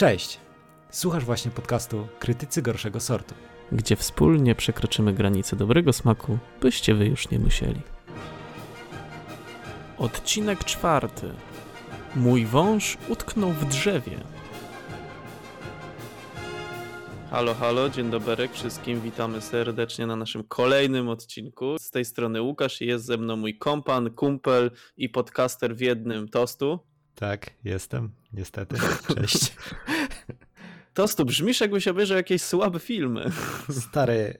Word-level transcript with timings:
Cześć! 0.00 0.38
Słuchasz 0.90 1.24
właśnie 1.24 1.50
podcastu 1.50 2.08
Krytycy 2.18 2.62
Gorszego 2.62 3.00
Sortu. 3.00 3.34
Gdzie 3.72 3.96
wspólnie 3.96 4.54
przekroczymy 4.54 5.12
granice 5.12 5.56
dobrego 5.56 5.92
smaku, 5.92 6.38
byście 6.60 6.94
wy 6.94 7.06
już 7.06 7.30
nie 7.30 7.38
musieli. 7.38 7.80
Odcinek 9.98 10.64
czwarty. 10.64 11.32
Mój 12.16 12.46
wąż 12.46 12.98
utknął 13.08 13.52
w 13.52 13.64
drzewie. 13.64 14.18
Halo, 17.30 17.54
halo, 17.54 17.88
dzień 17.88 18.10
dobry 18.10 18.48
wszystkim, 18.48 19.00
witamy 19.00 19.40
serdecznie 19.40 20.06
na 20.06 20.16
naszym 20.16 20.44
kolejnym 20.44 21.08
odcinku. 21.08 21.76
Z 21.78 21.90
tej 21.90 22.04
strony 22.04 22.42
Łukasz 22.42 22.82
i 22.82 22.86
jest 22.86 23.04
ze 23.04 23.16
mną 23.16 23.36
mój 23.36 23.58
kompan, 23.58 24.10
kumpel 24.10 24.70
i 24.96 25.08
podcaster 25.08 25.76
w 25.76 25.80
jednym 25.80 26.28
tostu. 26.28 26.89
Tak, 27.14 27.50
jestem, 27.64 28.10
niestety. 28.32 28.76
Cześć. 29.16 29.52
Tostu, 30.94 31.24
brzmisz 31.24 31.60
jakbyś 31.60 31.88
obejrzał 31.88 32.16
jakieś 32.16 32.42
słabe 32.42 32.78
filmy. 32.78 33.30
Stary, 33.70 34.38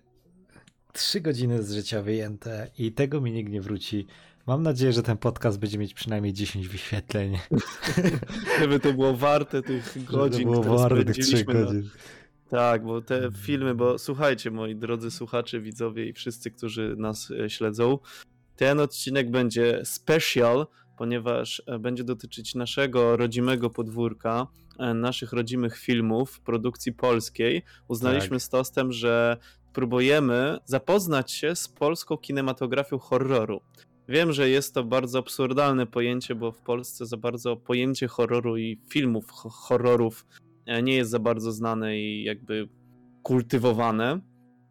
trzy 0.92 1.20
godziny 1.20 1.62
z 1.62 1.73
życia 1.73 2.02
wyjęte 2.02 2.70
i 2.78 2.92
tego 2.92 3.20
mi 3.20 3.33
nikt 3.33 3.52
nie 3.52 3.61
wróci. 3.61 4.06
Mam 4.47 4.62
nadzieję, 4.62 4.92
że 4.92 5.02
ten 5.02 5.16
podcast 5.16 5.59
będzie 5.59 5.78
mieć 5.78 5.95
przynajmniej 5.95 6.33
10 6.33 6.69
wyświetleń. 6.69 7.38
Żeby 8.61 8.80
to 8.80 8.92
było 8.92 9.16
warte 9.16 9.62
tych 9.62 10.05
godzin, 10.05 10.39
Żeby 10.39 10.50
było 10.50 10.61
które 10.61 10.77
warte 10.77 11.05
tych 11.05 11.14
3 11.14 11.23
spędziliśmy 11.23 11.55
na- 11.55 11.61
godzin. 11.66 11.91
Tak, 12.48 12.84
bo 12.84 13.02
te 13.02 13.28
filmy, 13.42 13.75
bo 13.75 13.98
słuchajcie, 13.98 14.50
moi 14.50 14.77
drodzy 14.77 15.11
słuchacze, 15.11 15.61
widzowie 15.61 16.06
i 16.06 16.12
wszyscy, 16.12 16.50
którzy 16.50 16.95
nas 16.98 17.30
e, 17.30 17.50
śledzą, 17.50 17.98
ten 18.56 18.80
odcinek 18.80 19.30
będzie 19.30 19.80
special, 19.84 20.66
ponieważ 21.00 21.62
e, 21.66 21.78
będzie 21.78 22.04
dotyczyć 22.04 22.54
naszego 22.54 23.16
rodzimego 23.16 23.70
podwórka, 23.70 24.46
e, 24.78 24.95
naszych 24.95 25.32
rodzimych 25.32 25.77
filmów, 25.78 26.41
produkcji 26.41 26.92
polskiej. 26.92 27.62
Uznaliśmy 27.88 28.36
Tak. 28.36 28.42
z 28.42 28.48
Tostem, 28.48 28.92
że 28.92 29.36
próbujemy 29.72 30.58
zapoznać 30.64 31.33
się 31.33 31.56
z 31.56 31.69
polską 31.69 32.16
kinematografią 32.16 32.98
horroru. 32.98 33.60
Wiem, 34.08 34.33
że 34.33 34.48
jest 34.48 34.75
to 34.75 34.84
bardzo 34.84 35.19
absurdalne 35.19 35.86
pojęcie, 35.86 36.34
bo 36.34 36.52
w 36.52 36.60
Polsce 36.62 37.06
za 37.06 37.16
bardzo 37.16 37.56
pojęcie 37.56 38.08
horroru 38.08 38.56
i 38.58 38.80
filmów 38.91 39.30
ho- 39.30 39.50
horrorów 39.50 40.27
e, 40.66 40.82
nie 40.82 40.94
jest 40.94 41.10
za 41.10 41.19
bardzo 41.19 41.53
znane 41.53 41.98
i 41.98 42.25
jakby 42.25 42.69
kultywowane. 43.22 44.20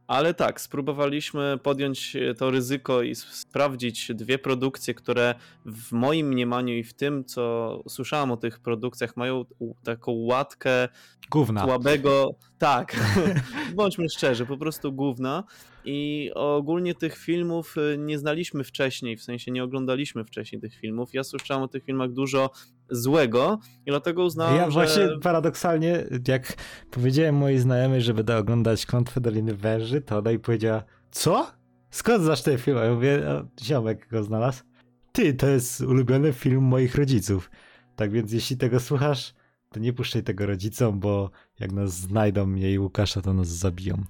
Ale 0.09 0.33
tak, 0.33 0.61
spróbowaliśmy 0.61 1.59
podjąć 1.63 2.15
e, 2.15 2.33
to 2.33 2.51
ryzyko 2.51 3.01
i 3.01 3.15
sprawdzić 3.15 4.11
dwie 4.13 4.39
produkcje, 4.39 4.93
które 4.93 5.35
w 5.65 5.91
moim 5.91 6.27
mniemaniu 6.27 6.73
i 6.73 6.83
w 6.83 6.93
tym, 6.93 7.25
co 7.25 7.83
słyszałem 7.87 8.31
o 8.31 8.37
tych 8.37 8.59
produkcjach, 8.59 9.17
mają 9.17 9.45
taką 9.83 10.11
łatkę 10.11 10.87
Gówna. 11.31 11.63
słabego. 11.63 12.29
Tak, 12.57 12.95
bądźmy 13.75 14.09
szczerzy, 14.09 14.45
po 14.45 14.57
prostu 14.57 14.93
gówna. 14.93 15.43
I 15.85 16.31
ogólnie 16.35 16.95
tych 16.95 17.17
filmów 17.17 17.75
y, 17.77 17.97
nie 17.97 18.19
znaliśmy 18.19 18.63
wcześniej, 18.63 19.17
w 19.17 19.23
sensie 19.23 19.51
nie 19.51 19.63
oglądaliśmy 19.63 20.25
wcześniej 20.25 20.61
tych 20.61 20.75
filmów. 20.75 21.13
Ja 21.13 21.23
słyszałem 21.23 21.63
o 21.63 21.67
tych 21.67 21.83
filmach 21.83 22.11
dużo 22.11 22.49
złego 22.89 23.59
i 23.85 23.89
dlatego 23.89 24.23
uznałem, 24.23 24.55
Ja 24.55 24.65
że... 24.65 24.71
właśnie 24.71 25.07
paradoksalnie, 25.21 26.03
jak 26.27 26.53
powiedziałem 26.91 27.35
mojej 27.35 27.59
znajomej, 27.59 28.01
że 28.01 28.13
będę 28.13 28.37
oglądać 28.37 28.85
Klątwę 28.85 29.21
Doliny 29.21 29.55
Węży, 29.55 30.01
to 30.01 30.17
ona 30.17 30.31
i 30.31 30.39
powiedziała, 30.39 30.83
co? 31.11 31.51
Skąd 31.89 32.23
znasz 32.23 32.41
ten 32.43 32.57
film? 32.57 32.77
A 32.77 32.83
ja 32.83 32.93
mówię, 32.93 33.21
ziomek 33.61 34.07
go 34.11 34.23
znalazł. 34.23 34.63
Ty, 35.11 35.33
to 35.33 35.47
jest 35.47 35.81
ulubiony 35.81 36.33
film 36.33 36.63
moich 36.63 36.95
rodziców. 36.95 37.51
Tak 37.95 38.11
więc 38.11 38.31
jeśli 38.33 38.57
tego 38.57 38.79
słuchasz, 38.79 39.33
to 39.71 39.79
nie 39.79 39.93
puszczaj 39.93 40.23
tego 40.23 40.45
rodzicom, 40.45 40.99
bo 40.99 41.31
jak 41.59 41.71
nas 41.71 41.93
znajdą 41.93 42.45
mnie 42.45 42.71
i 42.71 42.79
Łukasza, 42.79 43.21
to 43.21 43.33
nas 43.33 43.47
zabiją. 43.47 44.03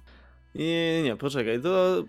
Nie, 0.54 0.64
nie, 0.64 1.02
nie, 1.02 1.16
poczekaj. 1.16 1.60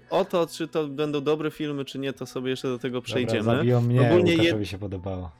O 0.09 0.25
to, 0.25 0.47
czy 0.47 0.67
to 0.67 0.88
będą 0.88 1.22
dobre 1.22 1.52
filmy, 1.52 1.86
czy 1.86 2.00
nie, 2.00 2.14
to 2.14 2.26
sobie 2.26 2.49
jeszcze 2.49 2.67
do 2.67 2.80
tego 2.80 3.02
przejdziemy. 3.02 3.39
Dobra, 3.39 3.58
zabiją 3.58 3.82
mnie, 3.82 4.02
Ogólnie 4.11 4.38
Łukaszowi 4.38 4.65
się 4.65 4.77
podobało. 4.77 5.32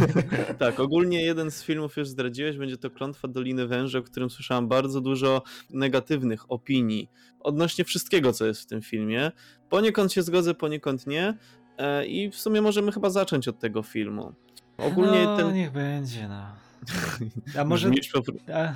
tak, 0.58 0.80
ogólnie 0.80 1.22
jeden 1.22 1.50
z 1.50 1.62
filmów 1.62 1.96
już 1.96 2.08
zdradziłeś, 2.08 2.56
będzie 2.56 2.76
to 2.76 2.90
Klątwa 2.90 3.28
Doliny 3.28 3.66
Węży, 3.66 3.98
o 3.98 4.02
którym 4.02 4.30
słyszałem 4.30 4.68
bardzo 4.68 5.00
dużo 5.00 5.42
negatywnych 5.70 6.52
opinii 6.52 7.10
odnośnie 7.46 7.84
wszystkiego, 7.84 8.32
co 8.32 8.46
jest 8.46 8.62
w 8.62 8.66
tym 8.66 8.82
filmie. 8.82 9.32
Poniekąd 9.68 10.12
się 10.12 10.22
zgodzę, 10.22 10.54
poniekąd 10.54 11.06
nie. 11.06 11.34
E, 11.78 12.06
I 12.06 12.30
w 12.30 12.36
sumie 12.36 12.62
możemy 12.62 12.92
chyba 12.92 13.10
zacząć 13.10 13.48
od 13.48 13.58
tego 13.58 13.82
filmu. 13.82 14.34
Ogólnie 14.78 15.24
no, 15.24 15.36
ten. 15.36 15.54
niech 15.54 15.72
będzie, 15.72 16.28
no. 16.28 16.46
A 17.60 17.64
może... 17.64 17.90
A, 18.54 18.72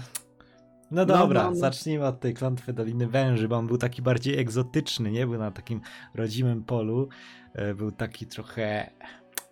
No 0.91 1.07
dobra, 1.07 1.43
no, 1.45 1.51
no. 1.51 1.57
zacznijmy 1.57 2.07
od 2.07 2.21
tej 2.21 2.35
klątwy 2.35 2.73
Doliny 2.73 3.07
Węży, 3.07 3.49
bo 3.49 3.57
on 3.57 3.67
był 3.67 3.79
taki 3.79 4.03
bardziej 4.03 4.39
egzotyczny, 4.39 5.11
nie? 5.11 5.27
Był 5.27 5.39
na 5.39 5.51
takim 5.51 5.81
rodzimym 6.15 6.65
polu, 6.65 7.09
e, 7.55 7.75
był 7.75 7.93
taki 7.93 8.27
trochę 8.27 8.91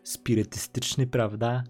spirytystyczny, 0.02 1.06
prawda? 1.06 1.64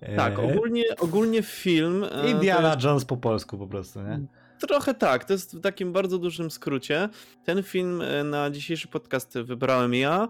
E, 0.00 0.16
Tak, 0.16 0.38
ogólnie, 0.38 0.84
ogólnie 1.00 1.42
film. 1.42 2.04
e, 2.12 2.30
Indiana 2.30 2.70
jest- 2.72 2.84
Jones 2.84 3.04
po 3.04 3.16
polsku 3.16 3.58
po 3.58 3.66
prostu, 3.66 4.02
nie? 4.02 4.20
Trochę 4.68 4.94
tak, 4.94 5.24
to 5.24 5.32
jest 5.32 5.56
w 5.56 5.60
takim 5.60 5.92
bardzo 5.92 6.18
dużym 6.18 6.50
skrócie. 6.50 7.08
Ten 7.44 7.62
film 7.62 8.02
na 8.24 8.50
dzisiejszy 8.50 8.88
podcast 8.88 9.38
wybrałem 9.38 9.94
ja, 9.94 10.28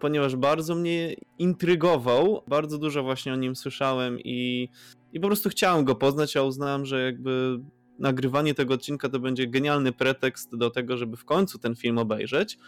ponieważ 0.00 0.36
bardzo 0.36 0.74
mnie 0.74 1.14
intrygował, 1.38 2.42
bardzo 2.48 2.78
dużo 2.78 3.02
właśnie 3.02 3.32
o 3.32 3.36
nim 3.36 3.56
słyszałem 3.56 4.18
i, 4.20 4.68
i 5.12 5.20
po 5.20 5.26
prostu 5.26 5.48
chciałem 5.48 5.84
go 5.84 5.94
poznać, 5.94 6.36
a 6.36 6.42
uznałem, 6.42 6.84
że 6.86 7.02
jakby 7.04 7.60
nagrywanie 7.98 8.54
tego 8.54 8.74
odcinka 8.74 9.08
to 9.08 9.18
będzie 9.20 9.46
genialny 9.46 9.92
pretekst 9.92 10.56
do 10.56 10.70
tego, 10.70 10.96
żeby 10.96 11.16
w 11.16 11.24
końcu 11.24 11.58
ten 11.58 11.74
film 11.76 11.98
obejrzeć. 11.98 12.58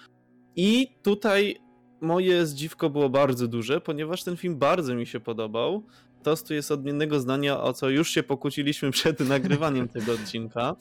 I 0.57 0.89
tutaj 1.03 1.57
moje 2.01 2.47
zdziwko 2.47 2.91
było 2.91 3.09
bardzo 3.11 3.49
duże, 3.49 3.81
ponieważ 3.81 4.25
ten 4.25 4.37
film 4.37 4.59
bardzo 4.59 4.95
mi 4.95 5.07
się 5.07 5.21
podobał. 5.21 5.83
Tostu 6.23 6.55
jest 6.55 6.73
odmiennego 6.73 7.21
zdania, 7.21 7.61
o 7.63 7.73
co 7.73 7.89
już 7.91 8.11
się 8.11 8.23
pokłóciliśmy 8.23 8.91
przed 8.97 9.21
nagrywaniem 9.21 9.89
tego 9.89 10.13
odcinka. 10.13 10.77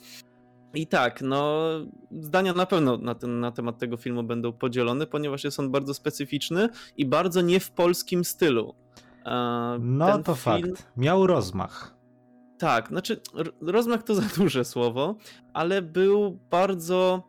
I 0.74 0.86
tak, 0.86 1.20
no, 1.22 1.68
zdania 2.20 2.52
na 2.52 2.66
pewno 2.66 2.96
na, 2.96 3.14
ten, 3.14 3.40
na 3.40 3.52
temat 3.52 3.78
tego 3.78 3.96
filmu 3.96 4.22
będą 4.22 4.52
podzielone, 4.52 5.06
ponieważ 5.06 5.44
jest 5.44 5.60
on 5.60 5.70
bardzo 5.70 5.94
specyficzny 5.94 6.68
i 6.96 7.06
bardzo 7.06 7.40
nie 7.40 7.60
w 7.60 7.70
polskim 7.70 8.24
stylu. 8.24 8.74
E, 9.26 9.76
No 9.80 10.18
to 10.22 10.34
film- 10.34 10.74
fakt. 10.74 10.88
Miał 10.96 11.26
rozmach. 11.26 11.95
Tak, 12.58 12.88
znaczy, 12.88 13.20
rozmach 13.60 14.02
to 14.02 14.14
za 14.20 14.22
duże 14.36 14.64
słowo, 14.64 15.16
ale 15.52 15.82
był 15.82 16.38
bardzo 16.50 17.28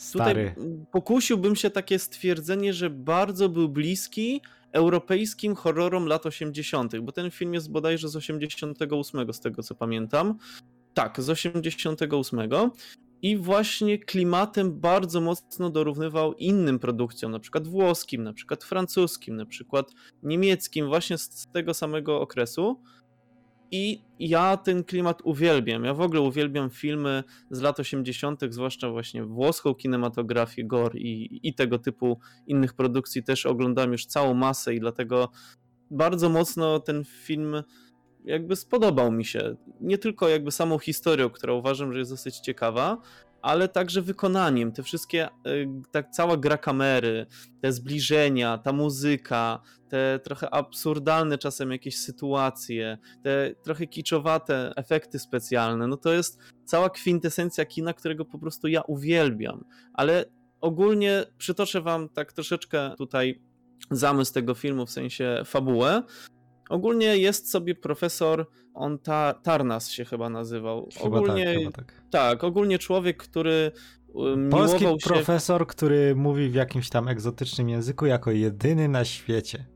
Stary. 0.00 0.52
Tutaj 0.56 0.76
pokusiłbym 0.90 1.56
się 1.56 1.70
takie 1.70 1.98
stwierdzenie, 1.98 2.72
że 2.72 2.90
bardzo 2.90 3.48
był 3.48 3.68
bliski 3.68 4.40
europejskim 4.72 5.54
horrorom 5.54 6.06
lat 6.06 6.26
80., 6.26 7.00
bo 7.00 7.12
ten 7.12 7.30
film 7.30 7.54
jest 7.54 7.70
bodajże 7.70 8.08
z 8.08 8.16
88, 8.16 9.32
z 9.32 9.40
tego 9.40 9.62
co 9.62 9.74
pamiętam. 9.74 10.38
Tak, 10.94 11.20
z 11.20 11.30
88. 11.30 12.40
I 13.22 13.36
właśnie 13.36 13.98
klimatem 13.98 14.80
bardzo 14.80 15.20
mocno 15.20 15.70
dorównywał 15.70 16.34
innym 16.34 16.78
produkcjom, 16.78 17.32
na 17.32 17.38
przykład 17.38 17.68
włoskim, 17.68 18.22
na 18.22 18.32
przykład 18.32 18.64
francuskim, 18.64 19.36
na 19.36 19.46
przykład 19.46 19.90
niemieckim, 20.22 20.86
właśnie 20.86 21.18
z 21.18 21.46
tego 21.52 21.74
samego 21.74 22.20
okresu. 22.20 22.80
I 23.70 24.02
ja 24.18 24.56
ten 24.56 24.84
klimat 24.84 25.22
uwielbiam. 25.24 25.84
Ja 25.84 25.94
w 25.94 26.00
ogóle 26.00 26.20
uwielbiam 26.20 26.70
filmy 26.70 27.24
z 27.50 27.60
lat 27.60 27.80
80., 27.80 28.40
zwłaszcza 28.48 28.90
właśnie 28.90 29.24
włoską 29.24 29.74
kinematografię, 29.74 30.64
gore 30.64 30.98
i, 30.98 31.40
i 31.48 31.54
tego 31.54 31.78
typu 31.78 32.18
innych 32.46 32.74
produkcji 32.74 33.22
też 33.24 33.46
oglądam 33.46 33.92
już 33.92 34.06
całą 34.06 34.34
masę 34.34 34.74
i 34.74 34.80
dlatego 34.80 35.30
bardzo 35.90 36.28
mocno 36.28 36.80
ten 36.80 37.04
film 37.04 37.62
jakby 38.24 38.56
spodobał 38.56 39.12
mi 39.12 39.24
się. 39.24 39.56
Nie 39.80 39.98
tylko 39.98 40.28
jakby 40.28 40.50
samą 40.50 40.78
historią, 40.78 41.30
która 41.30 41.52
uważam, 41.52 41.92
że 41.92 41.98
jest 41.98 42.10
dosyć 42.10 42.38
ciekawa, 42.38 42.98
ale 43.42 43.68
także 43.68 44.02
wykonaniem. 44.02 44.72
Te 44.72 44.82
wszystkie, 44.82 45.28
y, 45.46 45.68
tak 45.90 46.10
cała 46.10 46.36
gra 46.36 46.58
kamery, 46.58 47.26
te 47.62 47.72
zbliżenia, 47.72 48.58
ta 48.58 48.72
muzyka, 48.72 49.60
te 49.88 50.20
trochę 50.24 50.54
absurdalne 50.54 51.38
czasem 51.38 51.72
jakieś 51.72 51.98
sytuacje, 51.98 52.98
te 53.22 53.54
trochę 53.64 53.86
kiczowate 53.86 54.72
efekty 54.76 55.18
specjalne, 55.18 55.86
no 55.86 55.96
to 55.96 56.12
jest 56.12 56.38
cała 56.64 56.90
kwintesencja 56.90 57.64
kina, 57.64 57.92
którego 57.92 58.24
po 58.24 58.38
prostu 58.38 58.68
ja 58.68 58.82
uwielbiam. 58.82 59.64
Ale 59.94 60.24
ogólnie 60.60 61.24
przytoczę 61.38 61.80
wam 61.80 62.08
tak 62.08 62.32
troszeczkę 62.32 62.94
tutaj 62.98 63.40
zamysł 63.90 64.32
tego 64.32 64.54
filmu, 64.54 64.86
w 64.86 64.90
sensie 64.90 65.42
fabułę. 65.44 66.02
Ogólnie 66.70 67.16
jest 67.16 67.50
sobie 67.50 67.74
profesor, 67.74 68.46
on 68.74 68.98
ta, 68.98 69.34
Tarnas 69.42 69.90
się 69.90 70.04
chyba 70.04 70.28
nazywał. 70.28 70.88
Chyba 71.02 71.18
ogólnie, 71.18 71.44
tak, 71.44 71.58
chyba 71.58 71.70
tak. 71.70 72.02
tak, 72.10 72.44
ogólnie 72.44 72.78
człowiek, 72.78 73.16
który 73.16 73.72
y, 74.46 74.50
Polski 74.50 74.80
się... 74.80 74.96
profesor, 75.04 75.66
który 75.66 76.14
mówi 76.14 76.48
w 76.48 76.54
jakimś 76.54 76.88
tam 76.88 77.08
egzotycznym 77.08 77.68
języku 77.68 78.06
jako 78.06 78.30
jedyny 78.30 78.88
na 78.88 79.04
świecie. 79.04 79.66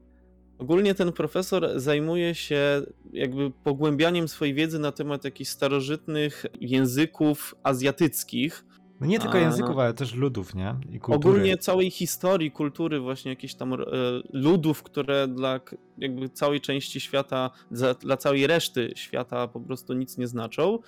Ogólnie 0.59 0.95
ten 0.95 1.13
profesor 1.13 1.81
zajmuje 1.81 2.35
się 2.35 2.83
jakby 3.13 3.51
pogłębianiem 3.51 4.29
swojej 4.29 4.55
wiedzy 4.55 4.79
na 4.79 4.93
temat 4.93 5.25
jakichś 5.25 5.51
starożytnych 5.51 6.47
języków 6.61 7.55
azjatyckich. 7.63 8.65
No 9.01 9.07
nie 9.07 9.19
tylko 9.19 9.39
A, 9.39 9.41
języków, 9.41 9.77
no. 9.77 9.83
ale 9.83 9.95
też 9.95 10.15
ludów, 10.15 10.55
nie? 10.55 10.75
I 10.93 11.01
kultury. 11.01 11.31
Ogólnie 11.31 11.59
całej 11.59 11.91
historii, 11.91 12.51
kultury 12.51 13.01
właśnie 13.01 13.31
jakichś 13.31 13.55
tam 13.55 13.73
e, 13.73 13.77
ludów, 14.33 14.83
które 14.83 15.29
dla 15.29 15.61
jakby 15.99 16.29
całej 16.29 16.61
części 16.61 17.01
świata, 17.01 17.51
dla 18.01 18.17
całej 18.17 18.47
reszty 18.47 18.93
świata 18.97 19.49
po 19.49 19.61
prostu 19.61 19.93
nic 19.93 20.19
nie 20.19 20.27
znaczą. 20.27 20.79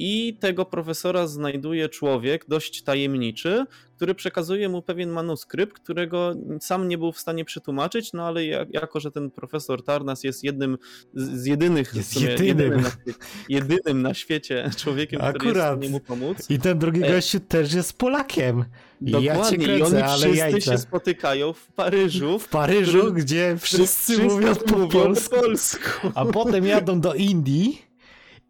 I 0.00 0.36
tego 0.40 0.64
profesora 0.64 1.26
znajduje 1.26 1.88
człowiek 1.88 2.44
dość 2.48 2.82
tajemniczy, 2.82 3.64
który 3.96 4.14
przekazuje 4.14 4.68
mu 4.68 4.82
pewien 4.82 5.10
manuskrypt, 5.10 5.78
którego 5.78 6.34
sam 6.60 6.88
nie 6.88 6.98
był 6.98 7.12
w 7.12 7.18
stanie 7.18 7.44
przetłumaczyć, 7.44 8.12
no 8.12 8.26
ale 8.26 8.44
jak, 8.46 8.74
jako, 8.74 9.00
że 9.00 9.10
ten 9.10 9.30
profesor 9.30 9.84
Tarnas 9.84 10.24
jest 10.24 10.44
jednym 10.44 10.78
z, 11.14 11.46
jedynych, 11.46 11.94
Jest 11.94 12.10
w 12.10 12.14
sumie 12.14 12.26
jedynym. 12.26 12.46
jedynym, 12.48 12.82
na 12.82 12.90
świecie, 12.90 13.18
jedynym 13.48 14.02
na 14.02 14.14
świecie 14.14 14.70
człowiekiem, 14.76 15.20
który 15.20 15.32
jest 15.32 15.44
w 15.44 15.48
Akurat. 15.48 15.78
stanie 15.78 15.88
mu 15.90 16.00
pomóc. 16.00 16.50
I 16.50 16.58
ten 16.58 16.78
drugi 16.78 17.02
E, 17.04 17.12
gościu 17.12 17.40
też 17.40 17.72
jest 17.72 17.98
Polakiem. 17.98 18.64
I 19.00 19.10
ja 19.10 19.34
Dokładnie, 19.34 19.58
i 19.58 19.64
kręcę, 19.64 20.04
oni 20.06 20.08
wszyscy 20.18 20.36
jajca. 20.36 20.72
się 20.72 20.78
spotykają 20.78 21.52
w 21.52 21.66
Paryżu, 21.72 22.38
W 22.38 22.48
Paryżu, 22.48 22.98
którym 22.98 23.14
gdzie 23.14 23.56
wszyscy, 23.60 24.12
wszyscy 24.12 24.22
mówią 24.34 24.54
po 24.54 24.78
mówią 24.78 24.88
polsku. 24.88 25.34
po 25.36 25.42
polsku. 25.42 25.90
A 26.14 26.24
potem 26.24 26.66
jadą 26.66 27.00
do 27.00 27.14
Indii 27.14 27.87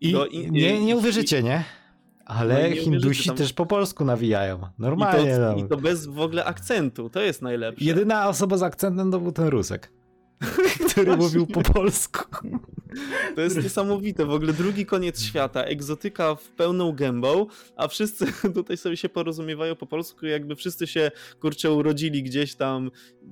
i 0.00 0.12
Do 0.12 0.26
In- 0.26 0.52
nie, 0.52 0.84
nie 0.84 0.96
uwierzycie, 0.96 1.42
nie? 1.42 1.64
Ale 2.26 2.70
No 2.70 2.76
Hindusi 2.76 3.28
tam- 3.28 3.36
też 3.36 3.52
po 3.52 3.66
polsku 3.66 4.04
nawijają. 4.04 4.56
I 4.56 4.60
to, 4.60 4.68
Normalnie. 4.78 5.38
no. 5.38 5.56
I 5.56 5.68
to 5.68 5.76
bez 5.76 6.06
w 6.06 6.20
ogóle 6.20 6.44
akcentu, 6.44 7.10
to 7.10 7.20
jest 7.20 7.42
najlepsze. 7.42 7.84
Jedyna 7.84 8.28
osoba 8.28 8.56
z 8.56 8.62
akcentem 8.62 9.10
to 9.10 9.20
był 9.20 9.32
ten 9.32 9.46
Rusek, 9.48 9.92
który 10.90 11.16
mówił 11.16 11.46
po 11.46 11.62
polsku. 11.62 12.24
To 13.34 13.40
jest 13.40 13.62
niesamowite, 13.62 14.26
w 14.26 14.30
ogóle 14.30 14.52
drugi 14.52 14.86
koniec 14.86 15.22
świata, 15.22 15.64
egzotyka 15.64 16.34
w 16.34 16.48
pełną 16.48 16.92
gębą, 16.92 17.46
a 17.76 17.88
wszyscy 17.88 18.26
tutaj 18.54 18.76
sobie 18.76 18.96
się 18.96 19.08
porozumiewają 19.08 19.76
po 19.76 19.86
polsku, 19.86 20.26
jakby 20.26 20.56
wszyscy 20.56 20.86
się, 20.86 21.10
kurczę, 21.40 21.72
urodzili 21.72 22.22
gdzieś 22.22 22.54
tam, 22.54 22.90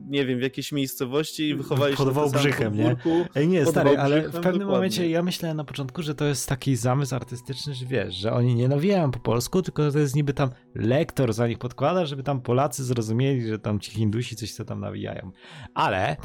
nie 0.09 0.27
wiem, 0.27 0.39
w 0.39 0.43
jakiejś 0.43 0.73
miejscowości 0.73 1.49
i 1.49 1.55
wychowali 1.55 1.93
się 1.93 2.05
Pod 2.05 2.13
Wałbrzychem, 2.13 2.77
nie? 2.77 2.97
Ej, 3.35 3.49
nie, 3.49 3.67
stary, 3.67 3.99
ale 3.99 4.21
w 4.21 4.25
pewnym 4.25 4.43
dokładnie. 4.43 4.65
momencie 4.65 5.11
ja 5.11 5.23
myślałem 5.23 5.57
na 5.57 5.65
początku, 5.65 6.03
że 6.03 6.15
to 6.15 6.25
jest 6.25 6.49
taki 6.49 6.77
zamysł 6.77 7.15
artystyczny, 7.15 7.75
że 7.75 7.87
wiesz, 7.87 8.15
że 8.15 8.33
oni 8.33 8.55
nie 8.55 8.69
nawijają 8.69 9.11
po 9.11 9.19
polsku, 9.19 9.63
tylko 9.63 9.93
to 9.93 9.99
jest 9.99 10.17
niby 10.17 10.35
tam 10.35 10.51
lektor 10.75 11.33
za 11.33 11.49
nich 11.49 11.59
podkłada, 11.59 12.07
żeby 12.07 12.23
tam 12.23 12.41
Polacy 12.41 12.85
zrozumieli, 12.85 13.49
że 13.49 13.59
tam 13.59 13.81
ci 13.81 13.91
Hindusi 13.91 14.37
coś 14.37 14.53
co 14.53 14.65
tam 14.65 14.81
nawijają. 14.81 15.31
Ale 15.75 16.17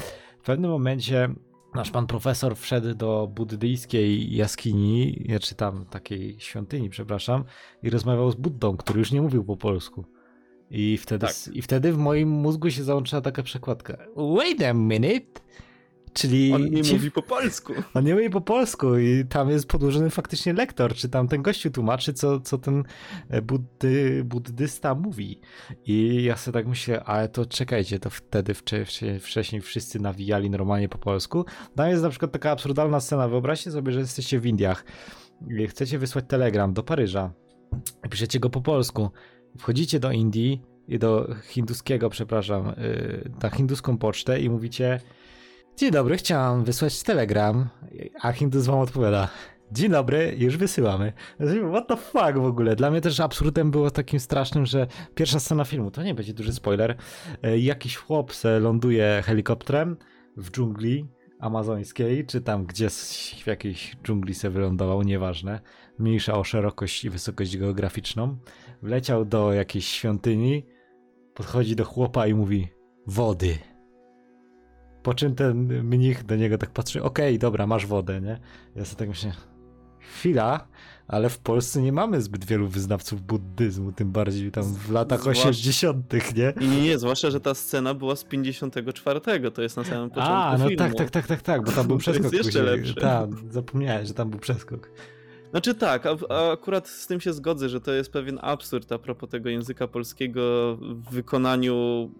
w 0.42 0.44
pewnym 0.44 0.70
momencie 0.70 1.28
nasz 1.74 1.90
pan 1.90 2.06
profesor 2.06 2.56
wszedł 2.56 2.94
do 2.94 3.30
buddyjskiej 3.34 4.36
jaskini, 4.36 5.26
czy 5.40 5.54
tam 5.54 5.84
takiej 5.84 6.40
świątyni, 6.40 6.90
przepraszam, 6.90 7.44
i 7.82 7.90
rozmawiał 7.90 8.30
z 8.30 8.34
Buddą, 8.34 8.76
który 8.76 8.98
już 8.98 9.12
nie 9.12 9.22
mówił 9.22 9.44
po 9.44 9.56
polsku. 9.56 10.04
I 10.70 10.98
wtedy, 10.98 11.26
Tak. 11.26 11.36
I 11.52 11.62
wtedy 11.62 11.92
w 11.92 11.98
moim 11.98 12.28
mózgu 12.28 12.70
się 12.70 12.84
załączyła 12.84 13.22
taka 13.22 13.42
przekładka. 13.42 13.96
Wait 14.16 14.62
a 14.62 14.74
minute. 14.74 15.40
Czyli 16.12 16.52
On 16.52 16.70
nie 16.70 16.82
ci 16.82 16.92
mówi 16.94 17.10
po 17.10 17.22
polsku. 17.22 17.72
on 17.94 18.04
nie 18.04 18.14
mówi 18.14 18.30
po 18.30 18.40
polsku 18.40 18.98
i 18.98 19.24
tam 19.28 19.50
jest 19.50 19.66
podłożony 19.66 20.10
faktycznie 20.10 20.52
lektor, 20.52 20.94
czy 20.94 21.08
tam 21.08 21.28
ten 21.28 21.42
gościu 21.42 21.70
tłumaczy, 21.70 22.12
co, 22.12 22.40
co 22.40 22.58
ten 22.58 22.84
e, 23.28 23.42
buddy, 23.42 24.24
buddysta 24.24 24.94
mówi. 24.94 25.40
I 25.86 26.22
ja 26.24 26.36
sobie 26.36 26.52
tak 26.52 26.66
myślę, 26.66 27.04
ale 27.04 27.28
to 27.28 27.46
czekajcie, 27.46 27.98
to 27.98 28.10
wtedy 28.10 28.54
wcze, 28.54 28.84
wcze, 28.84 29.18
wcześniej 29.18 29.60
wszyscy 29.62 30.00
nawijali 30.00 30.50
normalnie 30.50 30.88
po 30.88 30.98
polsku. 30.98 31.44
Tam 31.76 31.90
jest 31.90 32.02
na 32.02 32.10
przykład 32.10 32.32
taka 32.32 32.50
absurdalna 32.50 33.00
scena, 33.00 33.28
wyobraźcie 33.28 33.70
sobie, 33.70 33.92
że 33.92 34.00
jesteście 34.00 34.40
w 34.40 34.46
Indiach 34.46 34.84
i 35.48 35.66
chcecie 35.66 35.98
wysłać 35.98 36.24
telegram 36.28 36.72
do 36.72 36.82
Paryża 36.82 37.32
piszecie 38.10 38.40
go 38.40 38.50
po 38.50 38.60
polsku. 38.60 39.10
Wchodzicie 39.58 40.00
do 40.00 40.12
Indii 40.12 40.62
i 40.88 40.98
do 40.98 41.34
hinduskiego, 41.44 42.10
przepraszam, 42.10 42.68
y, 42.68 43.30
na 43.42 43.50
hinduską 43.50 43.98
pocztę 43.98 44.40
i 44.40 44.50
mówicie 44.50 45.00
Dzień 45.76 45.90
dobry, 45.90 46.16
chciałam 46.16 46.64
wysłać 46.64 47.02
telegram, 47.02 47.68
a 48.20 48.32
Hindus 48.32 48.66
wam 48.66 48.78
odpowiada. 48.78 49.28
Dzień 49.72 49.90
dobry, 49.90 50.34
już 50.38 50.56
wysyłamy. 50.56 51.12
What 51.70 51.88
the 51.88 51.96
fuck 51.96 52.34
w 52.34 52.44
ogóle? 52.44 52.76
Dla 52.76 52.90
mnie 52.90 53.00
też 53.00 53.20
absurdem 53.20 53.70
było 53.70 53.90
takim 53.90 54.20
strasznym, 54.20 54.66
że 54.66 54.86
pierwsza 55.14 55.40
scena 55.40 55.64
filmu, 55.64 55.90
to 55.90 56.02
nie 56.02 56.14
będzie 56.14 56.34
duży 56.34 56.52
spoiler, 56.52 56.96
e, 57.42 57.58
jakiś 57.58 57.96
chłop 57.96 58.32
ląduje 58.60 59.22
helikopterem 59.24 59.96
w 60.36 60.50
dżungli 60.50 61.08
amazońskiej, 61.40 62.26
czy 62.26 62.40
tam 62.40 62.66
gdzieś 62.66 62.92
w 63.44 63.46
jakiejś 63.46 63.96
dżungli 64.04 64.34
se 64.34 64.50
wylądował, 64.50 65.02
nieważne, 65.02 65.60
mniejsza 65.98 66.38
o 66.38 66.44
szerokość 66.44 67.04
i 67.04 67.10
wysokość 67.10 67.56
geograficzną, 67.56 68.36
wleciał 68.82 69.24
do 69.24 69.52
jakiejś 69.52 69.86
świątyni, 69.86 70.66
podchodzi 71.34 71.76
do 71.76 71.84
chłopa 71.84 72.26
i 72.26 72.34
mówi 72.34 72.68
wody. 73.06 73.71
Po 75.02 75.14
czym 75.14 75.34
ten 75.34 75.56
mnich 75.84 76.24
do 76.26 76.36
niego 76.36 76.58
tak 76.58 76.70
patrzy, 76.70 77.02
okej, 77.02 77.38
dobra, 77.38 77.66
masz 77.66 77.86
wodę, 77.86 78.20
nie? 78.20 78.40
Ja 78.76 78.84
sobie 78.84 78.98
tak 78.98 79.08
myślę, 79.08 79.32
chwila, 79.98 80.66
ale 81.08 81.28
w 81.28 81.38
Polsce 81.38 81.82
nie 81.82 81.92
mamy 81.92 82.22
zbyt 82.22 82.44
wielu 82.44 82.68
wyznawców 82.68 83.22
buddyzmu, 83.22 83.92
tym 83.92 84.12
bardziej 84.12 84.50
tam 84.50 84.64
w 84.74 84.90
latach 84.90 85.20
Zwłaszcza- 85.20 85.48
80., 85.48 86.36
nie? 86.36 86.52
I 86.60 86.68
nie, 86.82 86.98
zwłaszcza, 86.98 87.30
że 87.30 87.40
ta 87.40 87.54
scena 87.54 87.94
była 87.94 88.16
z 88.16 88.24
54, 88.24 89.20
to 89.50 89.62
jest 89.62 89.76
na 89.76 89.84
samym 89.84 90.08
początku 90.10 90.32
A, 90.34 90.52
no 90.58 90.64
filmu. 90.68 90.76
tak, 90.78 90.94
tak, 90.94 91.10
tak, 91.10 91.26
tak, 91.26 91.42
tak, 91.42 91.64
bo 91.64 91.72
tam 91.72 91.86
był 91.88 91.98
To 91.98 92.10
jest 92.10 92.20
przeskok 92.20 92.32
jeszcze 92.46 92.60
później. 92.60 92.76
lepsze. 92.78 92.94
Tak, 92.94 93.30
zapomniałem, 93.50 94.06
że 94.06 94.14
tam 94.14 94.30
był 94.30 94.40
przeskok. 94.40 94.90
Znaczy 95.50 95.74
tak, 95.74 96.06
a, 96.06 96.16
a 96.28 96.52
akurat 96.52 96.88
z 96.88 97.06
tym 97.06 97.20
się 97.20 97.32
zgodzę, 97.32 97.68
że 97.68 97.80
to 97.80 97.92
jest 97.92 98.12
pewien 98.12 98.38
absurd 98.42 98.92
a 98.92 98.98
propos 98.98 99.30
tego 99.30 99.48
języka 99.48 99.88
polskiego 99.88 100.40
w 100.80 101.10
wykonaniu 101.10 102.10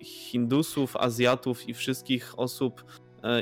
Hindusów, 0.00 0.96
Azjatów 0.96 1.68
i 1.68 1.74
wszystkich 1.74 2.38
osób 2.38 2.84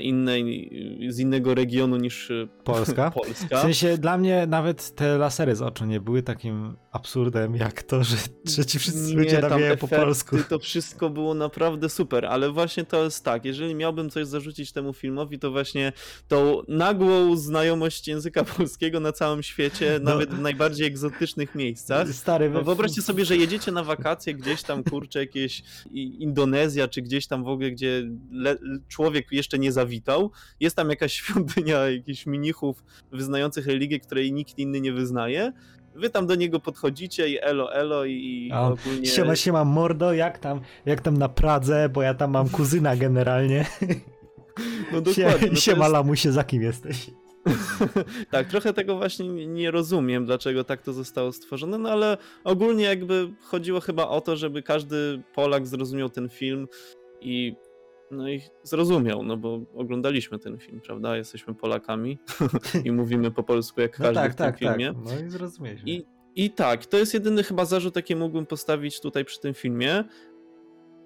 innej, 0.03 0.71
z 1.09 1.19
innego 1.19 1.55
regionu 1.55 1.97
niż 1.97 2.31
e, 2.31 2.47
Polska? 2.65 3.11
W 3.11 3.15
Polska. 3.15 3.63
sensie 3.63 3.99
dla 3.99 4.19
mnie 4.19 4.47
nawet 4.47 4.95
te 4.95 5.19
lasery 5.19 5.57
z 5.57 5.63
oczu 5.63 5.85
nie 5.85 6.01
były 6.01 6.23
takim 6.23 6.77
absurdem 6.93 7.57
jak 7.57 7.83
to, 7.83 8.05
że, 8.05 8.17
że 8.45 8.67
ci 8.67 8.79
wszyscy 8.79 9.15
ludzie 9.15 9.39
tam 9.39 9.51
nawijają 9.51 9.77
po 9.77 9.89
polsku. 9.89 10.37
To 10.49 10.59
wszystko 10.59 11.11
było 11.11 11.35
naprawdę 11.35 11.89
super, 11.89 12.27
ale 12.27 12.51
właśnie 12.51 12.85
to 12.85 13.05
jest 13.05 13.25
tak, 13.25 13.45
jeżeli 13.45 13.75
miałbym 13.75 14.11
coś 14.11 14.27
zarzucić 14.27 14.73
temu 14.73 14.93
filmowi, 14.93 15.39
to 15.39 15.51
właśnie 15.51 15.93
tą 16.29 16.63
nagłą 16.69 17.37
znajomość 17.37 18.09
języka 18.09 18.45
polskiego 18.57 19.01
na 19.01 19.13
całym 19.13 19.43
świecie, 19.43 20.01
No. 20.03 20.11
nawet 20.11 20.35
w 20.35 20.41
najbardziej 20.41 20.87
egzotycznych 20.87 21.55
miejscach. 21.55 22.09
Stary, 22.09 22.51
No 22.51 22.63
wyobraźcie 22.63 23.03
sobie, 23.03 23.25
że 23.25 23.37
jedziecie 23.37 23.73
na 23.73 23.85
wakacje 23.85 24.35
gdzieś 24.35 24.63
tam, 24.63 24.85
kurczę, 24.85 25.19
jakieś 25.19 25.63
Indonezja, 26.19 26.89
czy 26.89 27.03
gdzieś 27.03 27.27
tam 27.27 27.45
w 27.45 27.49
ogóle, 27.49 27.71
gdzie 27.71 28.03
człowiek 28.89 29.33
jeszcze 29.33 29.59
nie 29.59 29.68
zawitał. 29.73 30.31
Jest 30.61 30.77
tam 30.77 30.91
jakaś 30.91 31.13
świątynia 31.21 31.91
jakichś 31.91 32.27
mnichów 32.27 32.85
wyznających 33.13 33.67
religię, 33.67 34.01
której 34.01 34.33
nikt 34.33 34.59
inny 34.59 34.81
nie 34.81 34.93
wyznaje. 34.93 35.53
Wy 35.95 36.11
tam 36.11 36.27
do 36.27 36.35
niego 36.35 36.61
podchodzicie 36.61 37.29
i 37.29 37.39
elo, 37.41 37.75
elo 37.75 38.05
i 38.05 38.51
A, 38.53 38.69
ogólnie... 38.69 39.07
Siema, 39.07 39.37
siema, 39.37 39.65
mordo, 39.65 40.13
jak 40.13 40.39
tam, 40.39 40.61
jak 40.87 41.01
tam 41.01 41.17
na 41.19 41.29
Pradze, 41.29 41.89
bo 41.89 42.03
ja 42.03 42.15
tam 42.15 42.31
mam 42.31 42.49
kuzyna 42.49 42.97
generalnie. 42.97 43.67
No 44.93 45.01
dokładnie. 45.01 45.49
No 45.51 45.57
siema, 45.57 45.85
jest, 45.85 45.93
lamusie, 45.93 46.33
za 46.33 46.45
kim 46.45 46.63
jesteś? 46.63 47.11
tak, 48.31 48.49
trochę 48.49 48.73
tego 48.73 48.97
właśnie 48.97 49.29
nie- 49.29 49.47
nie 49.47 49.71
rozumiem, 49.71 50.27
dlaczego 50.27 50.65
tak 50.65 50.83
to 50.83 50.93
zostało 50.93 51.33
stworzone, 51.33 51.79
no 51.79 51.91
ale 51.91 52.17
ogólnie 52.45 52.85
jakby 52.85 53.31
chodziło 53.43 53.81
chyba 53.81 54.09
o 54.09 54.21
to, 54.21 54.37
żeby 54.37 54.63
każdy 54.63 55.23
Polak 55.35 55.67
zrozumiał 55.67 56.09
ten 56.09 56.29
film 56.29 56.69
i 57.21 57.55
no 58.11 58.29
i 58.29 58.41
zrozumiał, 58.63 59.23
no 59.23 59.37
bo 59.37 59.61
oglądaliśmy 59.75 60.39
ten 60.39 60.59
film, 60.59 60.81
prawda? 60.81 61.17
Jesteśmy 61.17 61.55
Polakami 61.55 62.19
i 62.85 62.93
mówimy 62.93 63.31
po 63.31 63.43
polsku 63.43 63.81
jak 63.81 63.99
No 63.99 64.05
każdy 64.05 64.21
tak, 64.21 64.33
w 64.33 64.37
tym 64.37 64.47
tak, 64.47 64.59
tak. 64.59 64.59
filmie. 64.59 64.95
No 65.05 65.27
i 65.27 65.31
zrozumieliśmy. 65.31 65.91
I, 65.91 66.05
I 66.35 66.51
tak, 66.51 66.87
to 66.87 66.97
jest 66.97 67.15
jedyny 67.15 67.43
chyba 67.43 67.65
zarzut, 67.65 67.97
jaki 67.97 68.17
mógłbym 68.17 68.47
postawić 68.47 69.01
tutaj 69.01 69.25
przy 69.25 69.41
tym 69.41 69.55
filmie, 69.55 70.05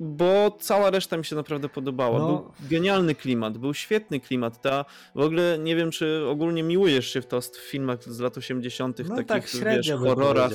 bo 0.00 0.56
cała 0.60 0.90
reszta 0.90 1.16
mi 1.16 1.24
się 1.24 1.36
naprawdę 1.36 1.68
podobała. 1.68 2.18
No. 2.18 2.26
Był 2.26 2.68
genialny 2.70 3.14
klimat, 3.14 3.58
był 3.58 3.74
świetny 3.74 4.20
klimat. 4.20 4.62
Ta, 4.62 4.84
w 5.14 5.20
ogóle 5.20 5.58
nie 5.58 5.76
wiem, 5.76 5.90
czy 5.90 6.26
ogólnie 6.28 6.62
miłujesz 6.62 7.12
się 7.12 7.22
w 7.22 7.26
to 7.26 7.40
w 7.40 7.56
filmach 7.56 8.04
z 8.04 8.20
lat 8.20 8.38
80., 8.38 8.98
no 9.08 9.16
takich 9.16 9.60
tak 9.60 9.76
wiesz, 9.76 9.90
horrorach 9.90 10.52